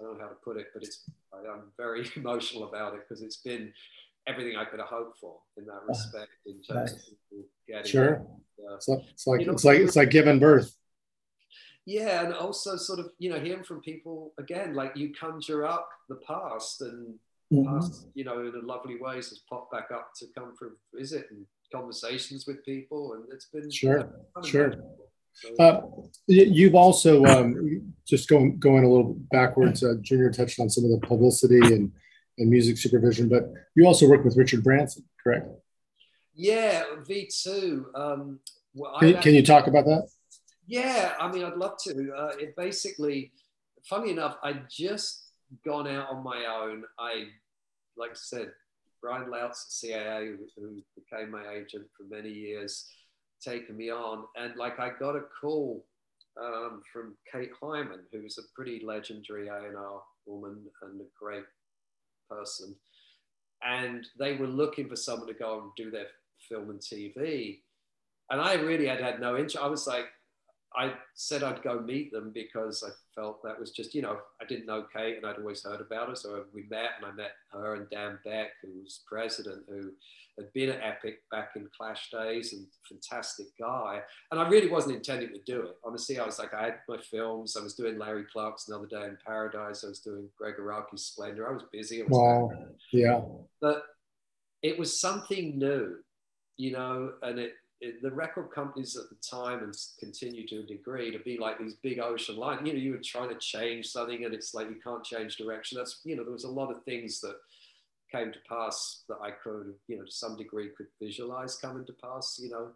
[0.00, 3.08] I don't know how to put it, but it's, I, am very emotional about it
[3.08, 3.72] because it's been
[4.26, 6.92] everything I could have hoped for in that respect in terms nice.
[6.92, 8.14] of people getting Sure.
[8.14, 8.20] It.
[8.68, 10.76] Uh, it's like, it's like, it's like, it's like giving birth
[11.86, 15.88] yeah and also sort of you know hearing from people again like you conjure up
[16.10, 17.18] the past and
[17.52, 18.08] mm-hmm.
[18.14, 21.26] you know, in a lovely ways has popped back up to come for a visit
[21.30, 24.10] and conversations with people, and it's been sure,
[24.44, 24.74] sure.
[25.58, 25.80] Uh,
[26.26, 29.82] you've also um, just going going a little backwards.
[29.82, 31.92] Uh, Junior touched on some of the publicity and
[32.38, 35.48] and music supervision, but you also work with Richard Branson, correct?
[36.34, 37.86] Yeah, V two.
[37.94, 38.40] Um,
[38.74, 40.08] well, can, can, you talk about that?
[40.66, 42.12] Yeah, I mean, I'd love to.
[42.16, 43.32] Uh, it basically,
[43.84, 45.32] funny enough, I just
[45.64, 46.84] gone out on my own.
[46.98, 47.24] I,
[48.00, 48.52] like I said,
[49.02, 52.86] Brian Loucks CAA, who became my agent for many years,
[53.40, 54.24] taken me on.
[54.36, 55.84] And like I got a call
[56.42, 61.44] um, from Kate Hyman, who's a pretty legendary A&R woman and a great
[62.28, 62.74] person.
[63.62, 66.06] And they were looking for someone to go and do their
[66.48, 67.60] film and TV.
[68.30, 69.58] And I really had had no interest.
[69.58, 70.06] I was like,
[70.76, 74.44] I said I'd go meet them because I felt that was just, you know, I
[74.44, 76.14] didn't know Kate and I'd always heard about her.
[76.14, 79.90] So we met and I met her and Dan Beck, who was president, who
[80.38, 84.00] had been at Epic back in Clash days and fantastic guy.
[84.30, 85.76] And I really wasn't intending to do it.
[85.84, 87.56] Honestly, I was like, I had my films.
[87.56, 89.82] I was doing Larry Clark's Another Day in Paradise.
[89.84, 91.48] I was doing Gregg Araki's Splendor.
[91.48, 92.00] I was busy.
[92.00, 92.50] I was wow.
[92.92, 93.22] Yeah.
[93.60, 93.82] But
[94.62, 95.96] it was something new,
[96.56, 97.54] you know, and it,
[98.02, 101.74] the record companies at the time and continue to a degree to be like these
[101.74, 102.60] big ocean lines.
[102.66, 105.78] You know, you were trying to change something and it's like you can't change direction.
[105.78, 107.36] That's you know, there was a lot of things that
[108.12, 111.92] came to pass that I could, you know, to some degree could visualize coming to
[111.92, 112.68] pass, you know.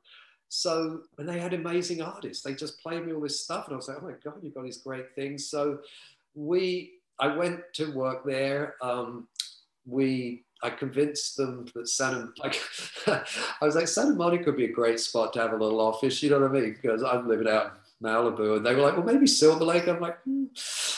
[0.48, 2.43] So and they had amazing artists.
[2.43, 4.55] They just played me all this stuff and I was like, oh my God, you've
[4.55, 5.47] got these great things.
[5.47, 5.81] So
[6.35, 8.76] we I went to work there.
[8.81, 9.28] Um,
[9.86, 12.58] we I convinced them that Santa, like,
[13.06, 13.22] I
[13.60, 16.30] was like, Santa Monica would be a great spot to have a little office, you
[16.30, 16.78] know what I mean?
[16.80, 19.86] Because I'm living out in Malibu, and they were like, well, maybe Silver Lake.
[19.86, 20.46] I'm like, hmm.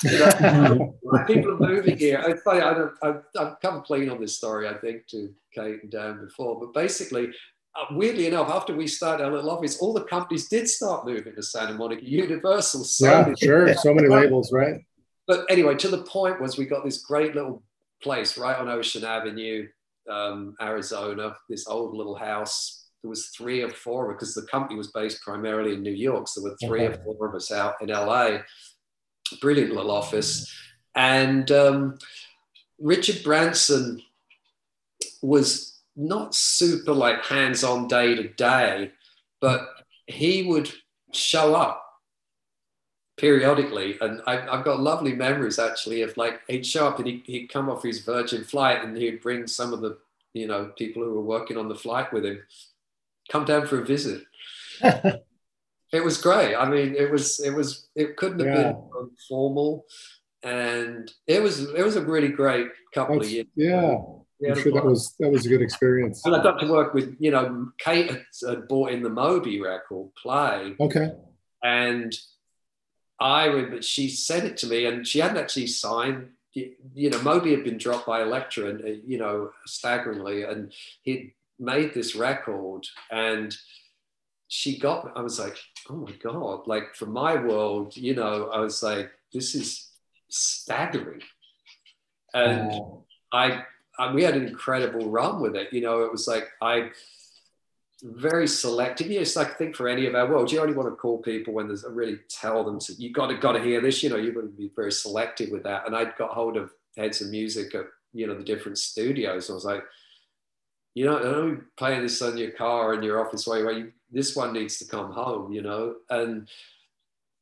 [0.04, 0.94] you know,
[1.26, 2.22] people are moving here.
[2.28, 5.82] It's funny, I don't, I've, I've come clean on this story, I think, to Kate
[5.82, 7.30] and Dan before, but basically,
[7.74, 11.34] uh, weirdly enough, after we started our little office, all the companies did start moving
[11.34, 12.08] to Santa Monica.
[12.08, 12.86] Universal.
[13.00, 13.74] Yeah, sure.
[13.74, 14.80] So many labels, right?
[15.26, 17.62] But anyway, to the point was we got this great little
[18.02, 19.66] place right on Ocean Avenue,
[20.10, 22.88] um, Arizona, this old little house.
[23.02, 26.28] There was three or four because the company was based primarily in New York.
[26.28, 26.98] So there were three okay.
[26.98, 28.38] or four of us out in LA.
[29.40, 30.52] Brilliant little office.
[30.94, 31.98] And um,
[32.78, 34.02] Richard Branson
[35.22, 38.92] was not super like hands on day to day,
[39.40, 39.68] but
[40.06, 40.70] he would
[41.12, 41.85] show up
[43.16, 43.96] periodically.
[44.00, 47.48] And I, have got lovely memories actually of like he'd show up and he'd, he'd
[47.48, 49.98] come off his Virgin flight and he'd bring some of the
[50.34, 52.40] you know people who were working on the flight with him
[53.30, 54.24] come down for a visit.
[54.82, 56.54] it was great.
[56.54, 58.72] I mean, it was it was it couldn't have yeah.
[58.72, 59.86] been formal,
[60.42, 63.46] and it was it was a really great couple That's, of years.
[63.56, 63.96] Yeah.
[64.46, 66.26] I'm sure that was that was a good experience.
[66.26, 69.62] And I got to work with you know Kate had, had bought in the Moby
[69.62, 70.76] record play.
[70.78, 71.12] Okay.
[71.62, 72.12] And
[73.18, 76.30] I remember she sent it to me, and she hadn't actually signed.
[76.52, 80.72] You know, Moby had been dropped by Elektra, and uh, you know, staggeringly, and
[81.02, 83.56] he'd made this record, and
[84.48, 85.12] she got.
[85.16, 85.56] I was like,
[85.90, 86.66] oh my god!
[86.66, 89.90] Like for my world, you know, I was like, this is
[90.28, 91.22] staggering,
[92.34, 92.72] and
[93.32, 93.64] I,
[93.98, 95.72] I we had an incredible run with it.
[95.72, 96.90] You know, it was like I
[98.02, 99.08] very selective.
[99.10, 101.18] You know, like I think for any of our world, you only want to call
[101.18, 104.02] people when there's a really tell them to you got to got to hear this.
[104.02, 105.86] You know, you've got to be very selective with that.
[105.86, 109.50] And I'd got hold of heads of music at you know the different studios.
[109.50, 109.82] I was like,
[110.94, 114.36] you know, I know playing this on your car in your office while you this
[114.36, 115.52] one needs to come home.
[115.52, 116.48] You know, and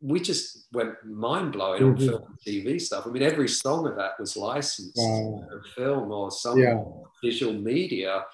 [0.00, 2.02] we just went mind blowing mm-hmm.
[2.02, 3.06] on film and TV stuff.
[3.06, 5.48] I mean, every song of that was licensed wow.
[5.74, 6.80] film or some yeah.
[7.22, 8.24] visual media.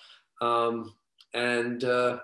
[0.42, 0.92] Um,
[1.34, 2.18] and uh,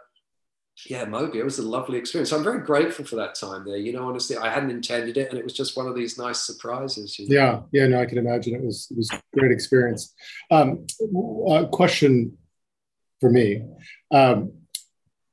[0.85, 2.33] yeah, Moby, it was a lovely experience.
[2.33, 3.79] I'm very grateful for that time there.
[3.79, 6.41] You know, honestly, I hadn't intended it, and it was just one of these nice
[6.41, 7.19] surprises.
[7.19, 7.35] You know?
[7.35, 10.15] Yeah, yeah, no, I can imagine it was it was a great experience.
[10.51, 10.87] Um,
[11.49, 12.37] a question
[13.21, 13.63] for me,
[14.13, 14.53] um,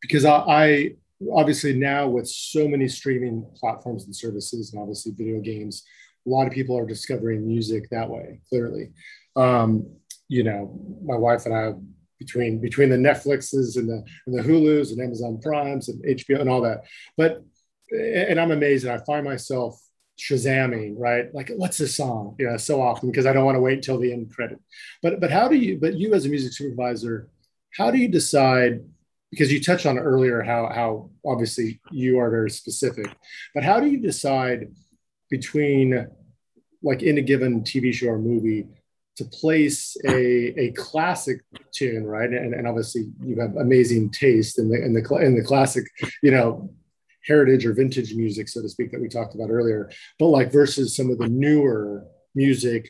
[0.01, 0.89] because I, I
[1.33, 5.83] obviously now with so many streaming platforms and services, and obviously video games,
[6.25, 8.39] a lot of people are discovering music that way.
[8.47, 8.91] Clearly,
[9.35, 9.87] um,
[10.29, 11.73] you know, my wife and I
[12.25, 16.49] between between the Netflixes and the and the Hulus and Amazon Primes and HBO and
[16.49, 16.83] all that.
[17.17, 17.43] But
[17.91, 19.79] and I'm amazed, and I find myself
[20.19, 21.33] shazamming right?
[21.33, 22.35] Like what's this song?
[22.39, 24.59] You know so often because i don't want to wait until the end credit.
[25.01, 27.29] But but how do you but you as a music supervisor
[27.75, 28.81] how do you decide
[29.31, 33.07] because you touched on earlier how how obviously you are very specific
[33.53, 34.71] but how do you decide
[35.29, 36.07] between
[36.83, 38.67] like in a given tv show or movie
[39.15, 41.41] to place a, a classic
[41.71, 42.29] tune, right?
[42.29, 45.85] And, and obviously you have amazing taste in the in the in the classic,
[46.21, 46.73] you know,
[47.25, 50.95] heritage or vintage music, so to speak, that we talked about earlier, but like versus
[50.95, 52.89] some of the newer music.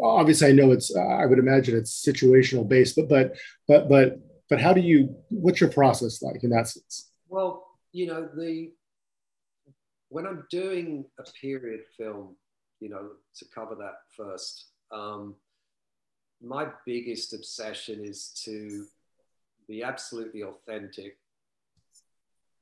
[0.00, 0.94] Obviously, I know it's.
[0.94, 3.36] I would imagine it's situational based, but but
[3.66, 4.18] but but
[4.50, 5.16] but how do you?
[5.30, 7.10] What's your process like in that sense?
[7.28, 8.72] Well, you know the
[10.10, 12.36] when I'm doing a period film,
[12.80, 15.34] you know, to cover that first, um,
[16.42, 18.86] my biggest obsession is to
[19.68, 21.18] be absolutely authentic,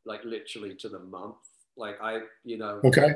[0.05, 1.37] like literally to the month.
[1.77, 3.15] Like I, you know, okay,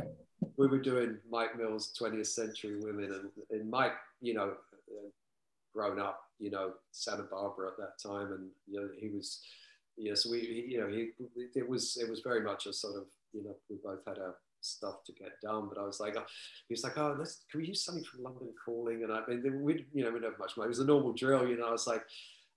[0.57, 4.55] we were doing Mike Mills' 20th Century Women, and, and Mike, you know,
[5.73, 9.41] grown up, you know, Santa Barbara at that time, and you know, he was,
[9.97, 11.11] yes, we, you know, he,
[11.55, 14.35] it was, it was very much a sort of, you know, we both had our
[14.60, 16.24] stuff to get done, but I was like, oh,
[16.68, 19.05] he was like, oh, let's, can we use something from London Calling?
[19.05, 20.66] And I mean, we, you know, we didn't have much money.
[20.66, 21.68] It was a normal drill, you know.
[21.68, 22.02] I was like,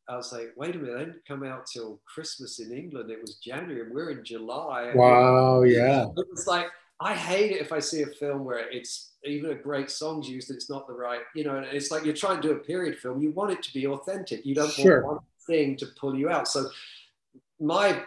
[0.10, 3.12] I was like, wait a minute, they didn't come out till Christmas in England.
[3.12, 4.92] It was January, and we're in July.
[4.94, 6.08] Wow, yeah.
[6.18, 6.68] It was like
[7.00, 10.50] I hate it if I see a film where it's even a great song's used,
[10.50, 11.56] and it's not the right, you know.
[11.56, 13.22] and It's like you're trying to do a period film.
[13.22, 14.46] You want it to be authentic.
[14.46, 15.04] You don't sure.
[15.04, 16.48] want one thing to pull you out.
[16.48, 16.70] So
[17.60, 18.04] my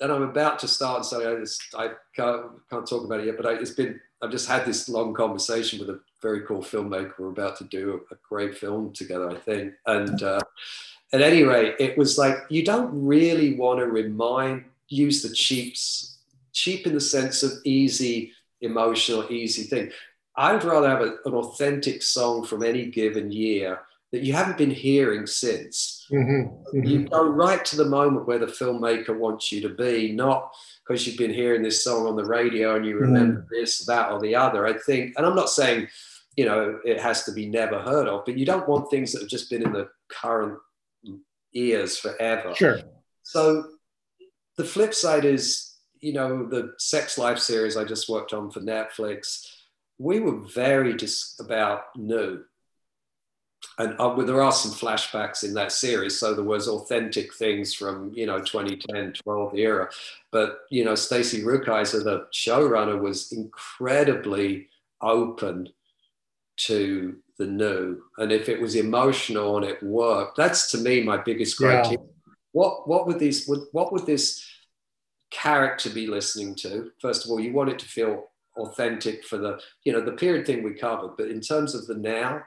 [0.00, 1.04] and I'm about to start.
[1.04, 4.30] So I, just, I can't, can't talk about it yet, but I, it's been I've
[4.30, 7.12] just had this long conversation with a very cool filmmaker.
[7.18, 10.22] We're about to do a, a great film together, I think, and.
[10.22, 10.40] Uh,
[11.14, 16.18] at any rate, it was like you don't really want to remind, use the cheaps,
[16.52, 19.92] cheap in the sense of easy, emotional, easy thing.
[20.36, 23.80] I'd rather have a, an authentic song from any given year
[24.14, 26.06] that you haven't been hearing since.
[26.12, 26.86] Mm-hmm, mm-hmm.
[26.86, 30.54] You go right to the moment where the filmmaker wants you to be, not
[30.86, 33.48] because you've been hearing this song on the radio and you remember mm.
[33.50, 34.68] this, that, or the other.
[34.68, 35.88] I think, and I'm not saying,
[36.36, 39.22] you know, it has to be never heard of, but you don't want things that
[39.22, 40.60] have just been in the current
[41.52, 42.54] ears forever.
[42.54, 42.78] Sure.
[43.24, 43.64] So
[44.56, 48.60] the flip side is, you know, the Sex Life series I just worked on for
[48.60, 49.44] Netflix.
[49.98, 52.44] We were very just about new.
[53.78, 56.18] And uh, there are some flashbacks in that series.
[56.18, 59.90] So there was authentic things from, you know, 2010, 12 era.
[60.30, 64.68] But, you know, stacy Rukeyser, the showrunner, was incredibly
[65.00, 65.68] open
[66.56, 68.02] to the new.
[68.18, 71.98] And if it was emotional and it worked, that's to me my biggest criteria.
[71.98, 72.30] Yeah.
[72.52, 74.46] What what would these what would this
[75.30, 76.92] character be listening to?
[77.00, 80.46] First of all, you want it to feel authentic for the you know the period
[80.46, 82.42] thing we covered, but in terms of the now,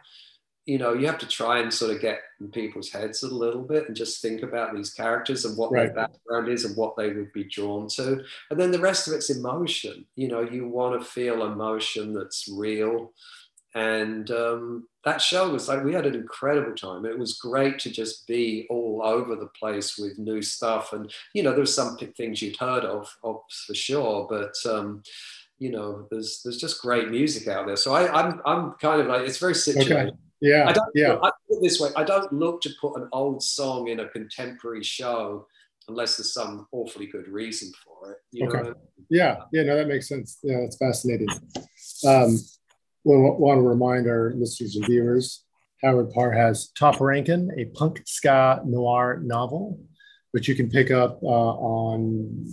[0.68, 3.62] you know, you have to try and sort of get in people's heads a little
[3.62, 5.86] bit and just think about these characters and what right.
[5.86, 8.22] their background is and what they would be drawn to.
[8.52, 10.06] And then the rest of it's emotion.
[10.16, 13.14] You know, you want to feel emotion that's real
[13.76, 17.92] and um, that show was like we had an incredible time it was great to
[17.92, 22.42] just be all over the place with new stuff and you know there's some things
[22.42, 25.04] you'd heard of, of for sure but um,
[25.60, 29.08] you know there's there's just great music out there so I, I'm I'm kind of
[29.08, 30.08] like it's very situated.
[30.08, 30.18] Okay.
[30.42, 30.90] Yeah, I don't.
[30.94, 31.16] Yeah.
[31.16, 34.10] I put it this way: I don't look to put an old song in a
[34.10, 35.48] contemporary show
[35.88, 38.18] unless there's some awfully good reason for it.
[38.32, 38.60] You okay.
[38.60, 38.74] I mean?
[39.10, 39.38] Yeah.
[39.52, 39.64] Yeah.
[39.64, 40.40] No, that makes sense.
[40.44, 41.30] Yeah, it's fascinating.
[42.06, 42.38] Um,
[43.04, 45.46] we want to remind our listeners and viewers
[45.84, 49.80] Howard Paar has Top Rankin, a punk ska noir novel,
[50.32, 52.48] which you can pick up uh, on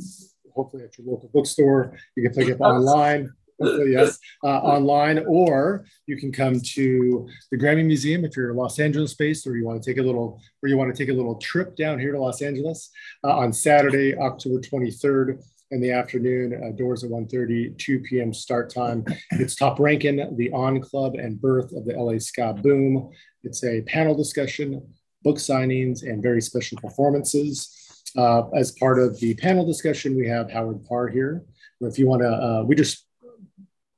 [0.55, 1.97] hopefully at your local bookstore.
[2.17, 3.33] You can pick it up online.
[3.59, 9.15] Yes, uh, online, or you can come to the Grammy Museum if you're Los Angeles
[9.15, 11.37] based, or you want to take a little, or you want to take a little
[11.37, 12.91] trip down here to Los Angeles
[13.23, 16.63] uh, on Saturday, October 23rd in the afternoon.
[16.63, 18.33] Uh, doors at 1.30, 2 p.m.
[18.33, 19.05] start time.
[19.33, 23.11] It's Top Rankin, the O Club and birth of the LA Ska Boom.
[23.43, 24.83] It's a panel discussion,
[25.23, 27.71] book signings, and very special performances.
[28.17, 31.43] Uh, as part of the panel discussion, we have Howard Paar here.
[31.81, 33.05] If you want to, uh, we just,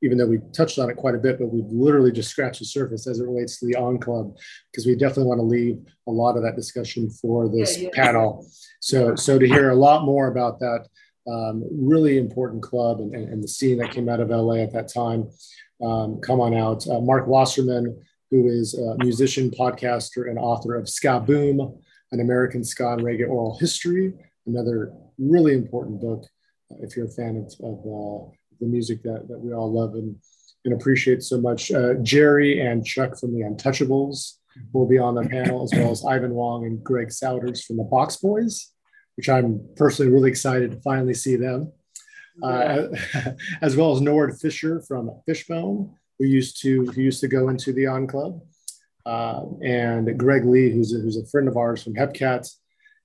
[0.03, 2.67] even though we touched on it quite a bit, but we've literally just scratched the
[2.67, 4.37] surface as it relates to the O Club,
[4.71, 8.05] because we definitely want to leave a lot of that discussion for this yeah, yeah.
[8.05, 8.47] panel.
[8.81, 10.87] So, so to hear a lot more about that,
[11.29, 14.73] um, really important club and, and, and, the scene that came out of LA at
[14.73, 15.29] that time.
[15.83, 16.87] Um, come on out.
[16.87, 18.01] Uh, Marc Wasserman,
[18.31, 21.81] who is a musician, podcaster, and author of Ska Boom,
[22.13, 24.15] an American Ska and Reggae Oral History,
[24.47, 26.25] another really important book
[26.71, 28.31] uh, if you're a fan of, of uh,
[28.61, 30.17] the music that, that we all love and,
[30.65, 31.71] and appreciate so much.
[31.71, 34.35] Uh, Jerry and Chuck from the Untouchables
[34.73, 37.85] will be on the panel, as well as Ivan Wong and Greg Souders from the
[37.85, 38.73] Box Boys
[39.17, 41.73] which I'm personally really excited to finally see them,
[42.43, 42.89] uh,
[43.63, 47.73] as well as Nord Fisher from Fishbone, who used to who used to go into
[47.73, 48.41] the O Club,
[49.05, 52.49] uh, and Greg Lee, who's a, who's a friend of ours from Hepcat,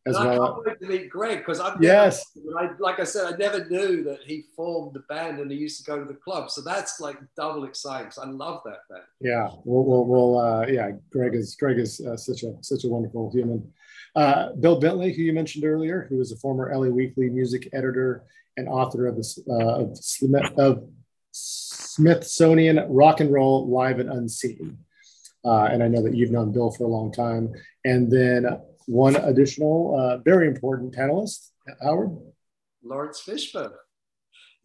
[0.08, 0.44] as and well.
[0.44, 2.26] I can't wait to meet Greg because I've yes,
[2.58, 5.84] I, like I said, I never knew that he formed the band and he used
[5.84, 6.50] to go to the club.
[6.50, 8.12] So that's like double exciting.
[8.22, 9.04] I love that band.
[9.20, 10.92] Yeah, we'll, we'll, we'll uh, yeah.
[11.12, 13.72] Greg is Greg is uh, such a such a wonderful human.
[14.16, 18.24] Uh, Bill Bentley, who you mentioned earlier, who was a former LA Weekly music editor
[18.58, 20.84] and author of the uh, of, Smith, of
[21.32, 24.78] Smithsonian Rock and Roll Live and Unseen.
[25.44, 27.52] Uh, and I know that you've known Bill for a long time.
[27.86, 28.46] And then
[28.92, 31.52] one additional, uh, very important panelist,
[31.82, 32.12] Howard.
[32.84, 33.72] Laurence Fishburne.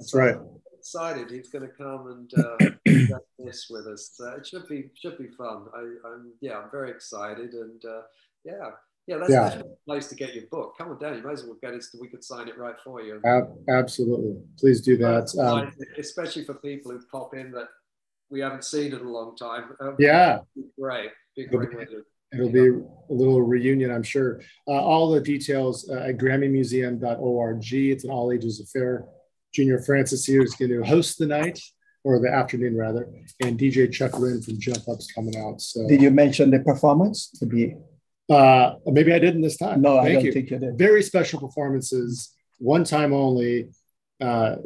[0.01, 0.37] That's right.
[0.77, 4.19] Excited, he's going to come and uh, this with us.
[4.21, 5.67] Uh, it should be should be fun.
[5.75, 8.03] I, am yeah, I'm very excited, and uh,
[8.45, 8.71] yeah,
[9.07, 9.61] yeah, that's, yeah.
[9.61, 10.75] a place to get your book.
[10.79, 11.17] Come on down.
[11.17, 11.83] You might as well get it.
[11.83, 13.21] So we could sign it right for you.
[13.69, 15.35] absolutely, please do that.
[15.41, 17.69] Um, especially for people who pop in that
[18.31, 19.77] we haven't seen in a long time.
[19.81, 20.41] Um, yeah,
[20.79, 21.11] great.
[21.37, 21.89] Be great
[22.39, 24.41] It'll be a little reunion, I'm sure.
[24.67, 27.73] Uh, all the details uh, at GrammyMuseum.org.
[27.73, 29.07] It's an all ages affair.
[29.53, 31.61] Junior Francis here is going to host the night
[32.05, 33.09] or the afternoon rather,
[33.43, 35.61] and DJ Chuck Wren from Jump Up's coming out.
[35.61, 37.75] So, did you mention the performance to be?
[38.31, 39.81] Uh, maybe I didn't this time.
[39.81, 40.33] No, Thank I don't you.
[40.33, 40.79] think you did.
[40.79, 43.71] Very special performances, one time only.
[44.21, 44.57] Uh,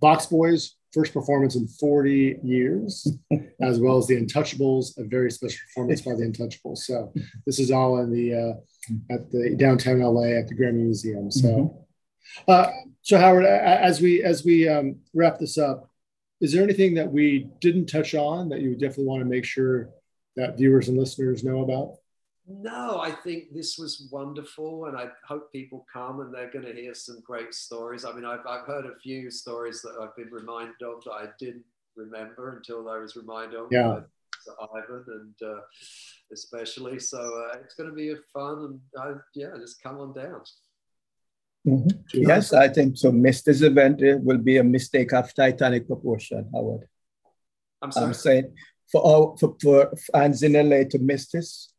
[0.00, 3.08] Box Boys, first performance in 40 years,
[3.60, 6.78] as well as the Untouchables, a very special performance by the Untouchables.
[6.78, 7.12] So
[7.46, 11.30] this is all in the uh, at the downtown LA at the Grammy Museum.
[11.30, 12.50] So, mm-hmm.
[12.50, 12.70] uh,
[13.02, 15.88] so Howard, as we as we um, wrap this up,
[16.40, 19.44] is there anything that we didn't touch on that you would definitely want to make
[19.44, 19.90] sure
[20.36, 21.96] that viewers and listeners know about?
[22.46, 26.74] No, I think this was wonderful, and I hope people come and they're going to
[26.74, 28.04] hear some great stories.
[28.04, 31.26] I mean, I've, I've heard a few stories that I've been reminded of that I
[31.38, 31.64] didn't
[31.94, 33.68] remember until I was reminded of.
[33.70, 34.00] Yeah.
[34.74, 35.60] Ivan and uh,
[36.32, 40.12] especially, so uh, it's going to be a fun and uh, yeah, just come on
[40.12, 40.40] down.
[41.66, 42.22] Mm-hmm.
[42.28, 43.12] Yes, I think so.
[43.12, 46.88] Miss this event it will be a mistake of Titanic proportion, Howard.
[47.80, 48.06] I'm sorry.
[48.06, 48.54] I'm saying
[48.90, 51.71] for all for, for fans in LA to miss this,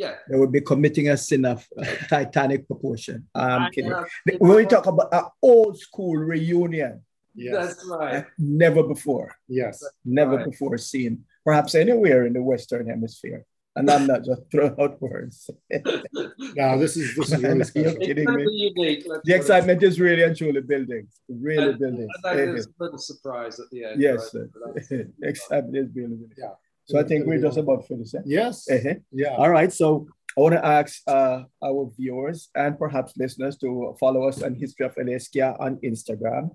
[0.00, 0.14] yeah.
[0.28, 3.26] They would be committing a sin of uh, titanic proportion.
[3.34, 3.92] I'm kidding.
[4.38, 7.02] when we talk about an old school reunion,
[7.34, 7.52] yes.
[7.52, 8.24] that's right.
[8.38, 9.36] Never before.
[9.46, 9.84] Yes.
[10.04, 10.50] Never right.
[10.50, 13.44] before seen, perhaps anywhere in the Western Hemisphere.
[13.76, 15.48] And I'm not just throwing out words.
[15.70, 17.92] no, this is this is really special.
[17.92, 18.72] You're kidding me.
[18.74, 21.06] Unique, the excitement is really and truly building.
[21.28, 22.08] Really and, building.
[22.12, 24.02] And that is a little surprise at the end.
[24.02, 25.06] Yes, right?
[25.22, 26.32] excitement is building.
[26.36, 26.54] Yeah.
[26.86, 28.14] So I think we're just about finished.
[28.24, 28.68] Yes.
[28.68, 28.94] Uh-huh.
[29.12, 29.36] Yeah.
[29.36, 29.72] All right.
[29.72, 34.54] So I want to ask uh, our viewers and perhaps listeners to follow us on
[34.54, 35.18] History of LA
[35.58, 36.50] on Instagram,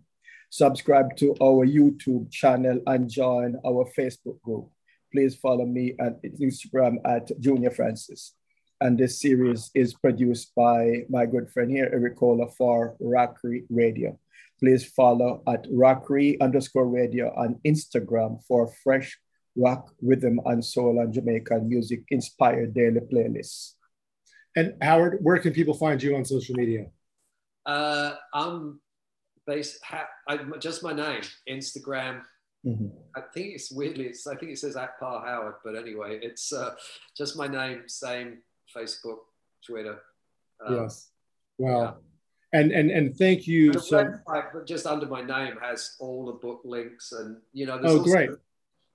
[0.50, 4.70] subscribe to our YouTube channel, and join our Facebook group.
[5.12, 8.34] Please follow me on Instagram at Junior Francis.
[8.82, 14.20] And this series is produced by my good friend here, Eric Kohler for Rockery Radio.
[14.60, 19.18] Please follow at Rockery underscore radio on Instagram for fresh
[19.56, 23.74] rock, rhythm, and soul and Jamaican music inspired daily playlists.
[24.56, 26.88] And Howard, where can people find you on social media?
[27.66, 28.80] Uh, I'm
[29.48, 32.22] based, ha- I, just my name, Instagram.
[32.66, 32.88] Mm-hmm.
[33.16, 36.54] I think it's weirdly, it's, I think it says at Paar Howard, but anyway, it's
[36.54, 36.72] uh,
[37.18, 38.40] just my name, same
[38.76, 39.18] Facebook,
[39.66, 40.00] Twitter.
[40.66, 41.10] Um, yes.
[41.58, 42.60] Well, yeah.
[42.60, 43.72] And, and and thank you.
[43.72, 47.78] And so, website, just under my name has all the book links, and you know,
[47.78, 48.30] there's oh, also, great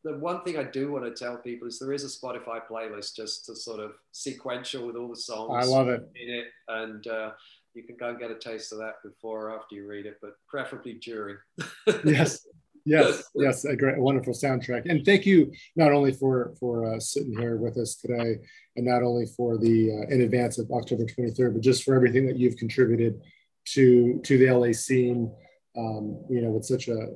[0.04, 3.16] the one thing I do want to tell people is there is a Spotify playlist
[3.16, 5.66] just to sort of sequential with all the songs.
[5.66, 7.30] I love it in it, and uh,
[7.74, 10.16] you can go and get a taste of that before or after you read it,
[10.22, 11.36] but preferably during.
[12.04, 12.46] yes,
[12.86, 17.36] yes, yes, a great, wonderful soundtrack, and thank you not only for for uh, sitting
[17.38, 18.38] here with us today,
[18.76, 22.26] and not only for the uh, in advance of October 23rd, but just for everything
[22.26, 23.20] that you've contributed
[23.66, 25.30] to to the LA scene
[25.76, 27.08] um, you know, with such a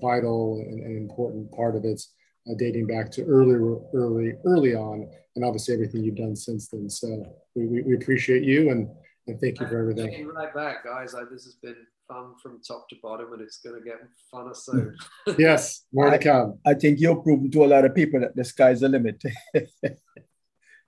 [0.00, 2.02] vital and, and important part of it,
[2.48, 3.54] uh, dating back to early,
[3.94, 6.88] early, early on, and obviously everything you've done since then.
[6.88, 7.24] So
[7.54, 8.88] we, we, we appreciate you and,
[9.26, 10.06] and thank you for everything.
[10.06, 11.14] Thank you right back, guys.
[11.14, 11.76] I, this has been
[12.08, 14.00] fun from top to bottom, and it's going to get
[14.32, 14.96] funner soon.
[15.38, 16.58] yes, more I, to come.
[16.66, 19.22] I think you've proven to a lot of people that the sky's the limit.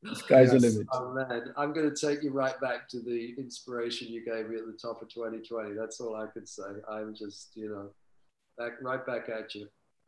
[0.05, 0.63] The sky's yes.
[0.63, 0.87] the limit.
[0.93, 4.57] Oh man, I'm going to take you right back to the inspiration you gave me
[4.57, 5.75] at the top of 2020.
[5.75, 6.63] That's all I could say.
[6.91, 7.91] I'm just, you know,
[8.59, 9.67] back right back at you.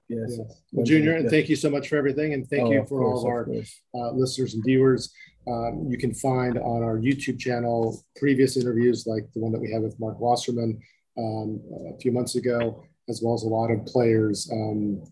[0.08, 0.36] Yes.
[0.38, 0.62] yes.
[0.72, 3.24] Well, Junior, and thank you so much for everything, and thank oh, you for course,
[3.24, 3.48] all of our
[3.94, 5.12] uh, listeners and viewers.
[5.48, 9.70] Um, you can find on our YouTube channel previous interviews like the one that we
[9.70, 10.80] had with Marc Wasserman
[11.18, 11.60] um,
[11.94, 14.48] a few months ago, as well as a lot of players.
[14.52, 15.02] Um,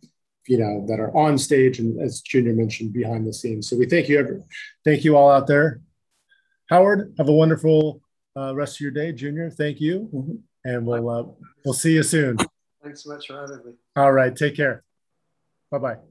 [0.46, 3.86] you know that are on stage and as junior mentioned behind the scenes so we
[3.86, 4.40] thank you ever
[4.84, 5.80] thank you all out there
[6.70, 8.00] Howard, have a wonderful
[8.36, 9.50] uh, rest of your day, Junior.
[9.50, 10.34] Thank you, mm-hmm.
[10.64, 11.24] and we'll uh,
[11.64, 12.38] we'll see you soon.
[12.82, 13.72] Thanks so much for having me.
[13.96, 14.82] All right, take care.
[15.70, 16.04] Bye bye.